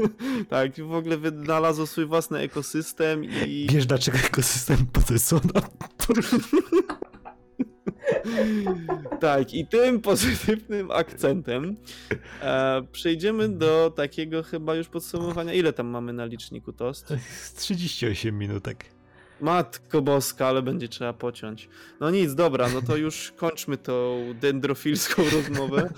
tak, 0.50 0.72
w 0.84 0.92
ogóle 0.92 1.16
wynalazł 1.18 1.86
swój 1.86 2.06
własny 2.06 2.38
ekosystem 2.38 3.24
i 3.24 3.66
Wiesz 3.70 3.86
dlaczego 3.86 4.18
ekosystem 4.18 4.76
Potesona? 4.92 5.62
Tak, 9.20 9.54
i 9.54 9.66
tym 9.66 10.00
pozytywnym 10.00 10.90
akcentem 10.90 11.76
e, 12.42 12.82
przejdziemy 12.92 13.48
do 13.48 13.92
takiego 13.96 14.42
chyba 14.42 14.74
już 14.74 14.88
podsumowania. 14.88 15.52
Ile 15.52 15.72
tam 15.72 15.86
mamy 15.86 16.12
na 16.12 16.24
liczniku 16.24 16.72
tost? 16.72 17.14
38 17.56 18.38
minutek. 18.38 18.84
Matko 19.40 20.02
boska, 20.02 20.46
ale 20.46 20.62
będzie 20.62 20.88
trzeba 20.88 21.12
pociąć. 21.12 21.68
No 22.00 22.10
nic, 22.10 22.34
dobra, 22.34 22.68
no 22.68 22.82
to 22.82 22.96
już 22.96 23.32
kończmy 23.36 23.76
tą 23.76 24.24
dendrofilską 24.40 25.22
rozmowę. 25.32 25.90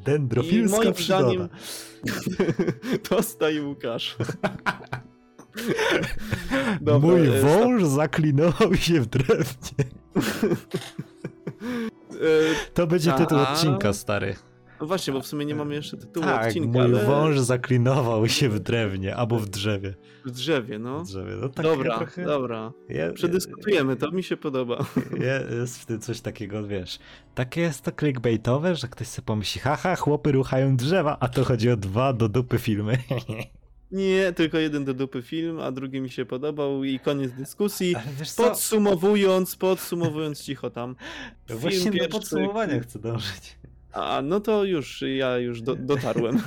I 0.00 0.04
Dendrofilska 0.04 0.76
moim 0.76 0.92
przygoda. 0.92 1.22
zdaniem 1.22 1.48
to 3.08 3.22
staje 3.22 3.62
Łukasz. 3.62 4.16
Dobra, 6.80 7.08
Mój 7.08 7.26
e, 7.26 7.40
wąż 7.40 7.84
zaklinował 7.84 8.74
się 8.76 9.00
w 9.00 9.06
drewnie. 9.06 9.84
To 12.74 12.86
będzie 12.86 13.12
tytuł 13.12 13.38
A. 13.38 13.52
odcinka, 13.52 13.92
stary. 13.92 14.36
No 14.80 14.86
właśnie, 14.86 15.12
bo 15.12 15.20
w 15.20 15.26
sumie 15.26 15.44
nie 15.46 15.54
mamy 15.54 15.74
jeszcze 15.74 15.96
tytułu 15.96 16.26
Tak, 16.26 16.46
odcinka, 16.46 16.68
mój 16.68 16.80
ale 16.80 17.04
wąż 17.04 17.38
zaklinował 17.38 18.28
się 18.28 18.48
w 18.48 18.58
drewnie, 18.60 19.16
albo 19.16 19.38
w 19.38 19.48
drzewie. 19.48 19.94
w 20.24 20.30
drzewie, 20.30 20.78
no. 20.78 21.04
W 21.04 21.06
drzewie. 21.06 21.32
No, 21.40 21.48
takie 21.48 21.68
Dobra, 21.68 21.96
trochę... 21.96 22.24
dobra. 22.24 22.72
Je- 22.88 23.12
Przedyskutujemy, 23.12 23.96
to 23.96 24.10
mi 24.10 24.22
się 24.22 24.36
podoba. 24.36 24.78
je- 25.20 25.56
Jest 25.60 25.78
w 25.82 25.86
tym 25.86 26.00
coś 26.00 26.20
takiego, 26.20 26.66
wiesz. 26.66 26.98
Takie 27.34 27.60
jest 27.60 27.80
to 27.84 27.92
clickbaitowe, 27.92 28.74
że 28.74 28.88
ktoś 28.88 29.06
sobie 29.06 29.26
pomyśli, 29.26 29.60
haha, 29.60 29.96
chłopy 29.96 30.32
ruchają 30.32 30.76
drzewa, 30.76 31.16
a 31.20 31.28
to 31.28 31.44
chodzi 31.44 31.70
o 31.70 31.76
dwa 31.76 32.12
do 32.12 32.28
dupy 32.28 32.58
filmy. 32.58 32.98
Nie, 33.92 34.32
tylko 34.32 34.58
jeden 34.58 34.84
do 34.84 34.94
dupy 34.94 35.22
film, 35.22 35.60
a 35.60 35.70
drugi 35.72 36.00
mi 36.00 36.10
się 36.10 36.24
podobał 36.24 36.84
i 36.84 36.98
koniec 36.98 37.32
dyskusji. 37.32 37.94
Podsumowując, 38.36 39.56
podsumowując 39.56 40.42
cicho 40.42 40.70
tam. 40.70 40.96
To 41.46 41.58
Właśnie 41.58 41.84
do 41.90 41.92
pierwszy- 41.92 42.08
podsumowania 42.10 42.80
chcę 42.80 42.98
dążyć. 42.98 43.58
A, 43.92 44.20
no 44.24 44.40
to 44.40 44.64
już, 44.64 45.04
ja 45.16 45.38
już 45.38 45.62
do, 45.62 45.74
dotarłem. 45.76 46.42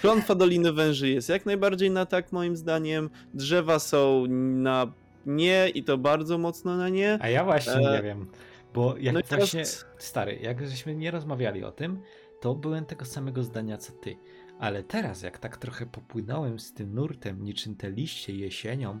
Klątwa 0.00 0.34
Doliny 0.34 0.72
Węży 0.72 1.08
jest 1.08 1.28
jak 1.28 1.46
najbardziej 1.46 1.90
na 1.90 2.06
tak, 2.06 2.32
moim 2.32 2.56
zdaniem. 2.56 3.10
Drzewa 3.34 3.78
są 3.78 4.26
na 4.56 4.92
nie 5.26 5.68
i 5.74 5.84
to 5.84 5.98
bardzo 5.98 6.38
mocno 6.38 6.76
na 6.76 6.88
nie. 6.88 7.18
A 7.20 7.28
ja 7.28 7.44
właśnie 7.44 7.72
E, 7.72 7.96
nie 7.96 8.02
wiem, 8.02 8.26
bo 8.74 8.94
jak 8.98 9.14
no 9.14 9.20
i 9.20 9.22
teraz- 9.22 9.52
właśnie, 9.52 9.64
stary, 9.98 10.38
jak 10.42 10.68
żeśmy 10.68 10.94
nie 10.94 11.10
rozmawiali 11.10 11.64
o 11.64 11.72
tym, 11.72 12.00
to 12.40 12.54
byłem 12.54 12.84
tego 12.84 13.04
samego 13.04 13.42
zdania 13.42 13.78
co 13.78 13.92
ty. 13.92 14.16
Ale 14.62 14.82
teraz, 14.82 15.22
jak 15.22 15.38
tak 15.38 15.56
trochę 15.56 15.86
popłynąłem 15.86 16.58
z 16.58 16.72
tym 16.72 16.94
nurtem, 16.94 17.44
niczym 17.44 17.76
te 17.76 17.90
liście 17.90 18.36
jesienią, 18.36 19.00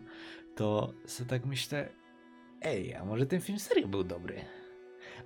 to 0.54 0.94
sobie 1.06 1.30
tak 1.30 1.46
myślę, 1.46 1.88
ej, 2.62 2.94
a 2.94 3.04
może 3.04 3.26
ten 3.26 3.40
film 3.40 3.58
serio 3.58 3.88
był 3.88 4.04
dobry? 4.04 4.44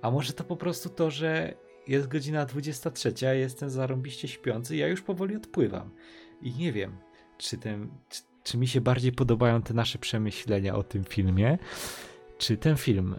A 0.01 0.11
może 0.11 0.33
to 0.33 0.43
po 0.43 0.57
prostu 0.57 0.89
to, 0.89 1.11
że 1.11 1.53
jest 1.87 2.07
godzina 2.07 2.45
23, 2.45 3.27
a 3.27 3.33
jestem 3.33 3.69
zarąbiście 3.69 4.27
śpiący, 4.27 4.75
ja 4.75 4.87
już 4.87 5.01
powoli 5.01 5.35
odpływam. 5.35 5.89
I 6.41 6.51
nie 6.51 6.73
wiem, 6.73 6.97
czy, 7.37 7.57
ten, 7.57 7.89
czy, 8.09 8.21
czy 8.43 8.57
mi 8.57 8.67
się 8.67 8.81
bardziej 8.81 9.11
podobają 9.11 9.61
te 9.61 9.73
nasze 9.73 9.97
przemyślenia 9.99 10.75
o 10.75 10.83
tym 10.83 11.03
filmie, 11.03 11.57
czy 12.37 12.57
ten 12.57 12.77
film. 12.77 13.15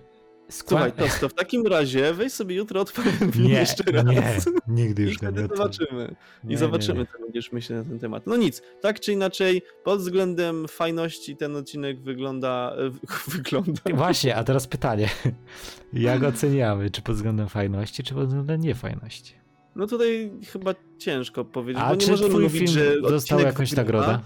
Słuchaj, 0.51 0.93
to, 0.93 1.05
to 1.21 1.29
w 1.29 1.35
takim 1.35 1.67
razie 1.67 2.15
weź 2.15 2.33
sobie 2.33 2.55
jutro 2.57 2.81
odpal 2.81 3.05
ten 3.19 3.33
film 3.33 3.47
Nie, 3.47 3.53
jeszcze 3.55 3.93
raz. 3.93 4.05
nie, 4.07 4.23
nigdy 4.69 5.03
I 5.03 5.07
już 5.07 5.19
go 5.19 5.27
nie 5.27 5.33
wtedy 5.33 5.57
zobaczymy. 5.57 6.15
Nie, 6.45 6.55
I 6.55 6.57
zobaczymy, 6.57 6.99
nie, 7.01 7.07
co 7.07 7.19
będziesz 7.19 7.53
myśleć 7.53 7.79
na 7.79 7.85
ten 7.91 7.99
temat. 7.99 8.27
No 8.27 8.37
nic, 8.37 8.63
tak 8.81 9.01
czy 9.01 9.13
inaczej, 9.13 9.63
pod 9.85 10.01
względem 10.01 10.69
fajności 10.69 11.37
ten 11.37 11.57
odcinek 11.57 12.01
wygląda. 12.03 12.73
wy- 12.91 12.99
Wygląda. 13.37 13.81
nie. 13.87 13.95
Właśnie, 13.95 14.37
a 14.37 14.45
teraz 14.45 14.67
pytanie. 14.67 15.09
Jak 15.93 16.23
oceniamy? 16.23 16.91
Czy 16.91 17.03
pod 17.03 17.17
względem 17.17 17.49
fajności, 17.49 18.03
czy 18.03 18.15
pod 18.15 18.27
względem 18.27 18.61
niefajności? 18.61 19.35
No 19.77 19.87
tutaj 19.87 20.33
chyba 20.53 20.75
ciężko 20.99 21.45
powiedzieć, 21.45 21.83
A 21.85 21.89
bo 21.89 21.95
nie 21.95 22.01
czy 22.01 22.11
możemy 22.11 22.31
twój 22.31 22.43
mówić, 22.43 22.59
film 22.63 22.73
że 22.73 23.01
dostał 23.01 23.41
jakąś 23.41 23.71
wygrywa. 23.75 24.01
nagrodę? 24.01 24.19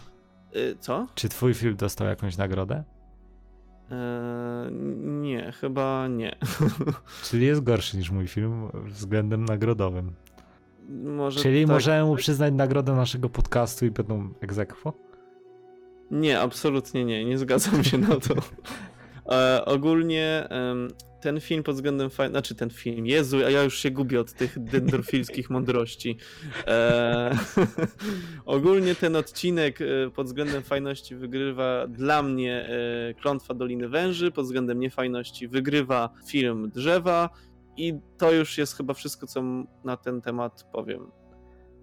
Y, 0.57 0.77
Co? 0.81 1.07
Czy 1.15 1.29
twój 1.29 1.55
film 1.55 1.77
dostał 1.77 2.07
jakąś 2.09 2.37
nagrodę? 2.37 2.85
Eee, 3.93 4.73
nie, 4.97 5.53
chyba 5.53 6.09
nie. 6.09 6.37
Czyli 7.25 7.47
jest 7.47 7.63
gorszy 7.63 7.97
niż 7.97 8.11
mój 8.11 8.29
film 8.29 8.69
względem 8.87 9.45
nagrodowym. 9.45 10.13
Może 11.05 11.41
Czyli 11.41 11.63
tak. 11.63 11.71
możemy 11.71 12.05
mu 12.05 12.17
przyznać 12.17 12.55
nagrodę 12.55 12.93
naszego 12.93 13.29
podcastu 13.29 13.87
i 13.87 13.91
będą 13.91 14.29
egzekwo? 14.41 14.93
Nie, 16.11 16.41
absolutnie 16.41 17.05
nie, 17.05 17.25
nie 17.25 17.39
zgadzam 17.39 17.85
się 17.85 17.99
na 17.99 18.17
to. 18.17 18.35
E, 19.31 19.65
ogólnie 19.65 20.49
em, 20.51 20.89
ten 21.23 21.41
film 21.41 21.63
pod 21.63 21.75
względem 21.75 22.11
faj... 22.11 22.31
znaczy 22.31 22.55
ten 22.55 22.71
film, 22.71 23.07
Jezu, 23.07 23.37
a 23.37 23.51
ja 23.51 23.63
już 23.63 23.79
się 23.79 23.91
gubię 23.91 24.21
od 24.21 24.33
tych 24.33 24.65
dendrofilskich 24.65 25.51
mądrości. 25.57 26.17
E, 26.67 27.39
ogólnie 28.45 28.95
ten 28.95 29.17
odcinek 29.17 29.81
e, 29.81 30.11
pod 30.11 30.27
względem 30.27 30.63
fajności 30.63 31.17
wygrywa 31.17 31.87
dla 31.87 32.23
mnie 32.23 32.69
e, 32.69 33.15
Klątwa 33.15 33.55
Doliny 33.55 33.89
Węży, 33.89 34.31
pod 34.31 34.45
względem 34.45 34.81
niefajności 34.81 35.49
wygrywa 35.49 36.11
film 36.27 36.71
Drzewa 36.75 37.31
i 37.77 37.95
to 38.19 38.33
już 38.33 38.59
jest 38.59 38.77
chyba 38.77 38.95
wszystko, 38.95 39.27
co 39.27 39.43
na 39.85 39.97
ten 39.97 40.21
temat 40.21 40.67
powiem. 40.73 41.22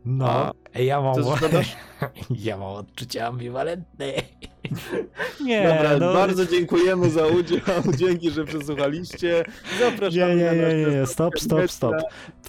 No, 0.05 0.51
A 0.73 0.79
ja 0.79 1.01
mam, 1.01 1.15
to 1.15 1.35
zgadasz? 1.35 1.77
ja 2.29 2.57
mam 2.57 2.73
odczucia 2.73 3.27
ambiwalentne. 3.27 4.05
Nie, 5.45 5.63
Dobra, 5.63 5.97
no, 5.99 6.13
bardzo 6.13 6.45
dziękujemy 6.45 7.09
za 7.09 7.27
udział, 7.27 7.59
dzięki, 7.99 8.31
że 8.31 8.45
przesłuchaliście. 8.45 9.43
Zapraszamy 9.79 10.35
Nie, 10.35 10.35
nie, 10.35 10.51
nie, 10.51 10.85
nie, 10.85 10.99
nie, 10.99 11.05
stop, 11.05 11.39
stop, 11.39 11.71
stop. 11.71 11.95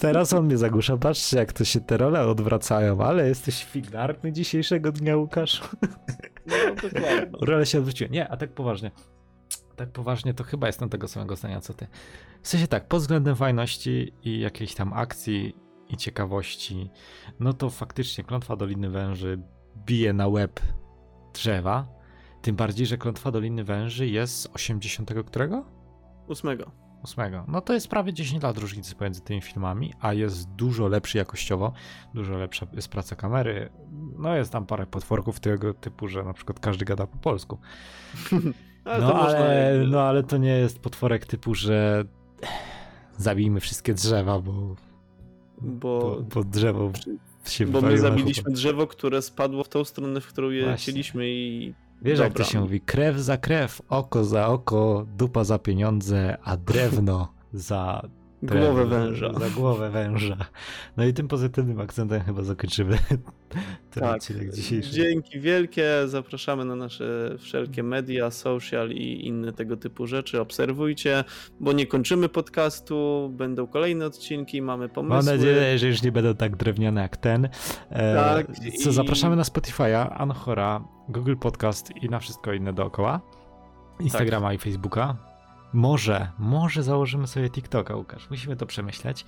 Teraz 0.01 0.33
on 0.33 0.45
mnie 0.45 0.59
zagłusza. 0.59 0.97
Patrzcie, 0.97 1.37
jak 1.37 1.53
to 1.53 1.65
się 1.65 1.81
te 1.81 1.97
role 1.97 2.27
odwracają, 2.27 3.01
ale 3.01 3.29
jesteś 3.29 3.65
figlarny 3.65 4.33
dzisiejszego 4.33 4.93
dnia, 4.93 5.17
Łukasz. 5.17 5.63
No, 6.47 6.57
dokładnie. 6.83 7.31
Role 7.41 7.67
się 7.67 7.79
odwróciły. 7.79 8.11
Nie, 8.11 8.29
a 8.29 8.37
tak 8.37 8.53
poważnie. 8.53 8.91
Tak 9.77 9.91
poważnie, 9.91 10.35
to 10.35 10.45
chyba 10.45 10.67
jestem 10.67 10.89
tego 10.89 11.09
samego 11.09 11.37
zdania 11.37 11.61
co 11.61 11.75
ty. 11.75 11.87
W 12.43 12.49
sensie 12.49 12.67
tak, 12.67 12.89
pod 12.89 13.01
względem 13.01 13.37
fajności 13.37 14.13
i 14.23 14.41
jakiejś 14.41 14.75
tam 14.75 14.93
akcji 14.93 15.55
i 15.93 15.97
ciekawości, 15.97 16.91
no 17.41 17.53
to 17.53 17.71
faktycznie 17.71 18.25
Klątwa 18.25 18.57
Doliny 18.57 18.91
Węży 18.91 19.39
bije 19.87 20.13
na 20.13 20.29
łeb 20.29 20.61
drzewa. 21.35 21.87
Tym 22.43 22.57
bardziej, 22.57 22.87
że 22.87 22.99
Klątwa 22.99 23.31
Doliny 23.31 23.65
Węży 23.65 24.07
jest 24.07 24.41
z 24.41 24.47
80 24.47 25.11
którego? 25.27 25.65
Ósmego. 26.29 26.71
ósmego. 27.05 27.45
No 27.49 27.61
to 27.61 27.75
jest 27.75 27.89
prawie 27.89 28.13
10 28.13 28.43
lat 28.43 28.59
różnicy 28.59 28.95
pomiędzy 28.95 29.21
tymi 29.21 29.41
filmami, 29.41 29.95
a 30.01 30.13
jest 30.13 30.49
dużo 30.49 30.89
lepszy 30.89 31.19
jakościowo, 31.19 31.73
dużo 32.15 32.37
lepsza 32.37 32.67
jest 32.73 32.89
praca 32.89 33.17
kamery. 33.17 33.71
No 34.19 34.37
jest 34.37 34.53
tam 34.53 34.67
parę 34.67 34.87
potworków 34.87 35.41
tego 35.41 35.75
typu, 35.75 36.09
że 36.09 36.25
na 36.25 36.33
przykład 36.33 36.61
każdy 36.61 36.85
gada 36.85 37.07
po 37.07 37.19
polsku. 37.19 37.59
No 38.85 39.15
ale, 39.15 39.85
no 39.89 40.03
ale 40.03 40.23
to 40.23 40.37
nie 40.37 40.53
jest 40.53 40.79
potworek 40.79 41.27
typu, 41.27 41.55
że 41.55 42.05
zabijmy 43.17 43.61
wszystkie 43.61 43.95
drzewa, 43.95 44.41
bo, 44.41 44.77
bo, 45.63 46.01
Bo, 46.01 46.23
bo 46.35 46.45
drzewo 46.45 46.93
się 47.45 47.67
bo 47.67 47.81
my 47.81 47.99
zabiliśmy 47.99 48.53
drzewo, 48.53 48.87
które 48.87 49.23
spadło 49.23 49.65
w 49.65 49.69
tą 49.69 49.85
stronę, 49.85 50.21
w 50.21 50.27
którą 50.27 50.51
je 50.51 50.63
Właśnie. 50.65 50.77
chcieliśmy 50.77 51.29
i 51.29 51.75
Wiesz 52.03 52.19
jak 52.19 52.33
to 52.33 52.39
Dobra. 52.39 52.53
się 52.53 52.61
mówi, 52.61 52.81
krew 52.81 53.17
za 53.17 53.37
krew, 53.37 53.83
oko 53.89 54.25
za 54.25 54.47
oko, 54.47 55.07
dupa 55.17 55.45
za 55.45 55.59
pieniądze, 55.59 56.39
a 56.45 56.57
drewno 56.57 57.33
za 57.53 58.09
głowę 58.43 58.81
Ten, 58.81 58.91
węża. 58.91 59.33
Za 59.33 59.51
głowę 59.51 59.91
węża. 59.91 60.37
No 60.97 61.05
i 61.05 61.13
tym 61.15 61.29
pozytywnym 61.29 61.81
akcentem 61.81 62.21
chyba 62.23 62.43
zakończymy 62.43 62.99
ten 63.91 64.03
Tak. 64.03 64.17
odcinek 64.17 64.55
dzisiejszy. 64.55 64.91
Dzięki 64.93 65.41
wielkie. 65.41 65.85
Zapraszamy 66.07 66.65
na 66.65 66.77
nasze 66.77 67.35
wszelkie 67.39 67.83
media, 67.83 68.31
social 68.31 68.91
i 68.91 69.27
inne 69.27 69.53
tego 69.53 69.77
typu 69.77 70.07
rzeczy. 70.07 70.41
Obserwujcie, 70.41 71.25
bo 71.61 71.73
nie 71.73 71.87
kończymy 71.87 72.29
podcastu. 72.29 73.31
Będą 73.37 73.67
kolejne 73.67 74.07
odcinki, 74.07 74.63
mamy 74.63 74.89
pomysły. 74.89 75.17
Mam 75.17 75.39
nadzieję, 75.39 75.79
że 75.79 75.87
już 75.87 76.03
nie 76.03 76.13
będą 76.13 76.35
tak 76.35 76.57
drewniane 76.57 77.01
jak 77.03 77.17
ten. 77.17 77.49
E, 77.91 78.15
Tak, 78.15 78.47
Co 78.85 78.91
i- 78.91 78.93
zapraszamy 78.93 79.37
na 79.37 79.43
Spotify'a, 79.43 80.09
Anchora, 80.19 80.85
Google 81.09 81.37
Podcast 81.37 81.91
i 82.03 82.09
na 82.09 82.19
wszystko 82.19 82.53
inne 82.53 82.73
dookoła. 82.73 83.21
Instagrama 84.01 84.47
Tak. 84.49 84.57
i 84.57 84.59
Facebooka. 84.59 85.30
Może, 85.73 86.29
może 86.39 86.83
założymy 86.83 87.27
sobie 87.27 87.51
TikToka, 87.51 87.97
Łukasz. 87.97 88.31
Musimy 88.31 88.57
to 88.57 88.67
przemyśleć. 88.67 89.25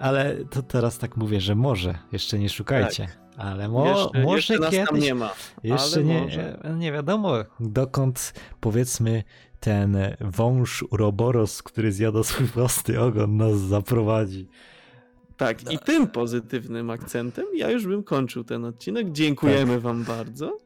Ale 0.00 0.36
to 0.50 0.62
teraz 0.62 0.98
tak 0.98 1.16
mówię, 1.16 1.40
że 1.40 1.54
może. 1.54 1.98
Jeszcze 2.12 2.38
nie 2.38 2.48
szukajcie. 2.48 3.08
Ale 3.36 3.68
mo, 3.68 3.84
Tak. 3.84 3.96
jeszcze, 3.96 4.22
może 4.22 4.36
jeszcze 4.36 4.58
nas 4.58 4.70
kiedyś. 4.70 4.88
tam 4.88 4.98
nie 4.98 5.14
ma. 5.14 5.30
Jeszcze 5.62 6.04
nie, 6.04 6.20
może. 6.20 6.58
nie 6.76 6.92
wiadomo, 6.92 7.34
dokąd 7.60 8.34
powiedzmy 8.60 9.24
ten 9.60 9.96
wąż 10.20 10.82
Uroboros, 10.90 11.62
który 11.62 11.92
zjada 11.92 12.22
swój 12.22 12.46
własny 12.46 13.00
ogon, 13.00 13.36
nas 13.36 13.58
zaprowadzi. 13.58 14.48
Tak, 15.36 15.72
i 15.72 15.78
tym 15.78 16.06
pozytywnym 16.06 16.90
akcentem 16.90 17.44
ja 17.56 17.70
już 17.70 17.86
bym 17.86 18.02
kończył 18.02 18.44
ten 18.44 18.64
odcinek. 18.64 19.12
Dziękujemy 19.12 19.72
Tak. 19.74 19.82
Wam 19.82 20.04
bardzo 20.04 20.58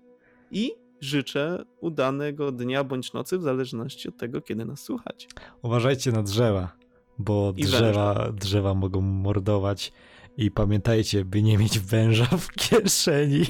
i 0.50 0.72
życzę 1.04 1.64
udanego 1.80 2.52
dnia 2.52 2.84
bądź 2.84 3.12
nocy, 3.12 3.38
w 3.38 3.42
zależności 3.42 4.08
od 4.08 4.16
tego, 4.16 4.40
kiedy 4.40 4.64
nas 4.64 4.80
słuchacie. 4.80 5.26
Uważajcie 5.62 6.12
na 6.12 6.22
drzewa, 6.22 6.76
bo 7.18 7.52
drzewa, 7.52 8.32
drzewa 8.32 8.74
mogą 8.74 9.00
mordować. 9.00 9.92
I 10.36 10.50
pamiętajcie, 10.50 11.24
by 11.24 11.42
nie 11.42 11.58
mieć 11.58 11.78
węża 11.78 12.24
w 12.24 12.48
kieszeni. 12.52 13.44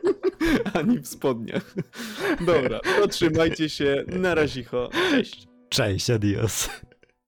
Ani 0.74 0.98
w 0.98 1.08
spodniach. 1.08 1.74
Dobra, 2.46 2.80
to 3.00 3.08
trzymajcie 3.14 3.68
się. 3.68 4.04
Na 4.06 4.34
razicho. 4.34 4.90
Cześć. 5.10 5.48
Cześć, 5.68 6.10
adios. 6.10 6.70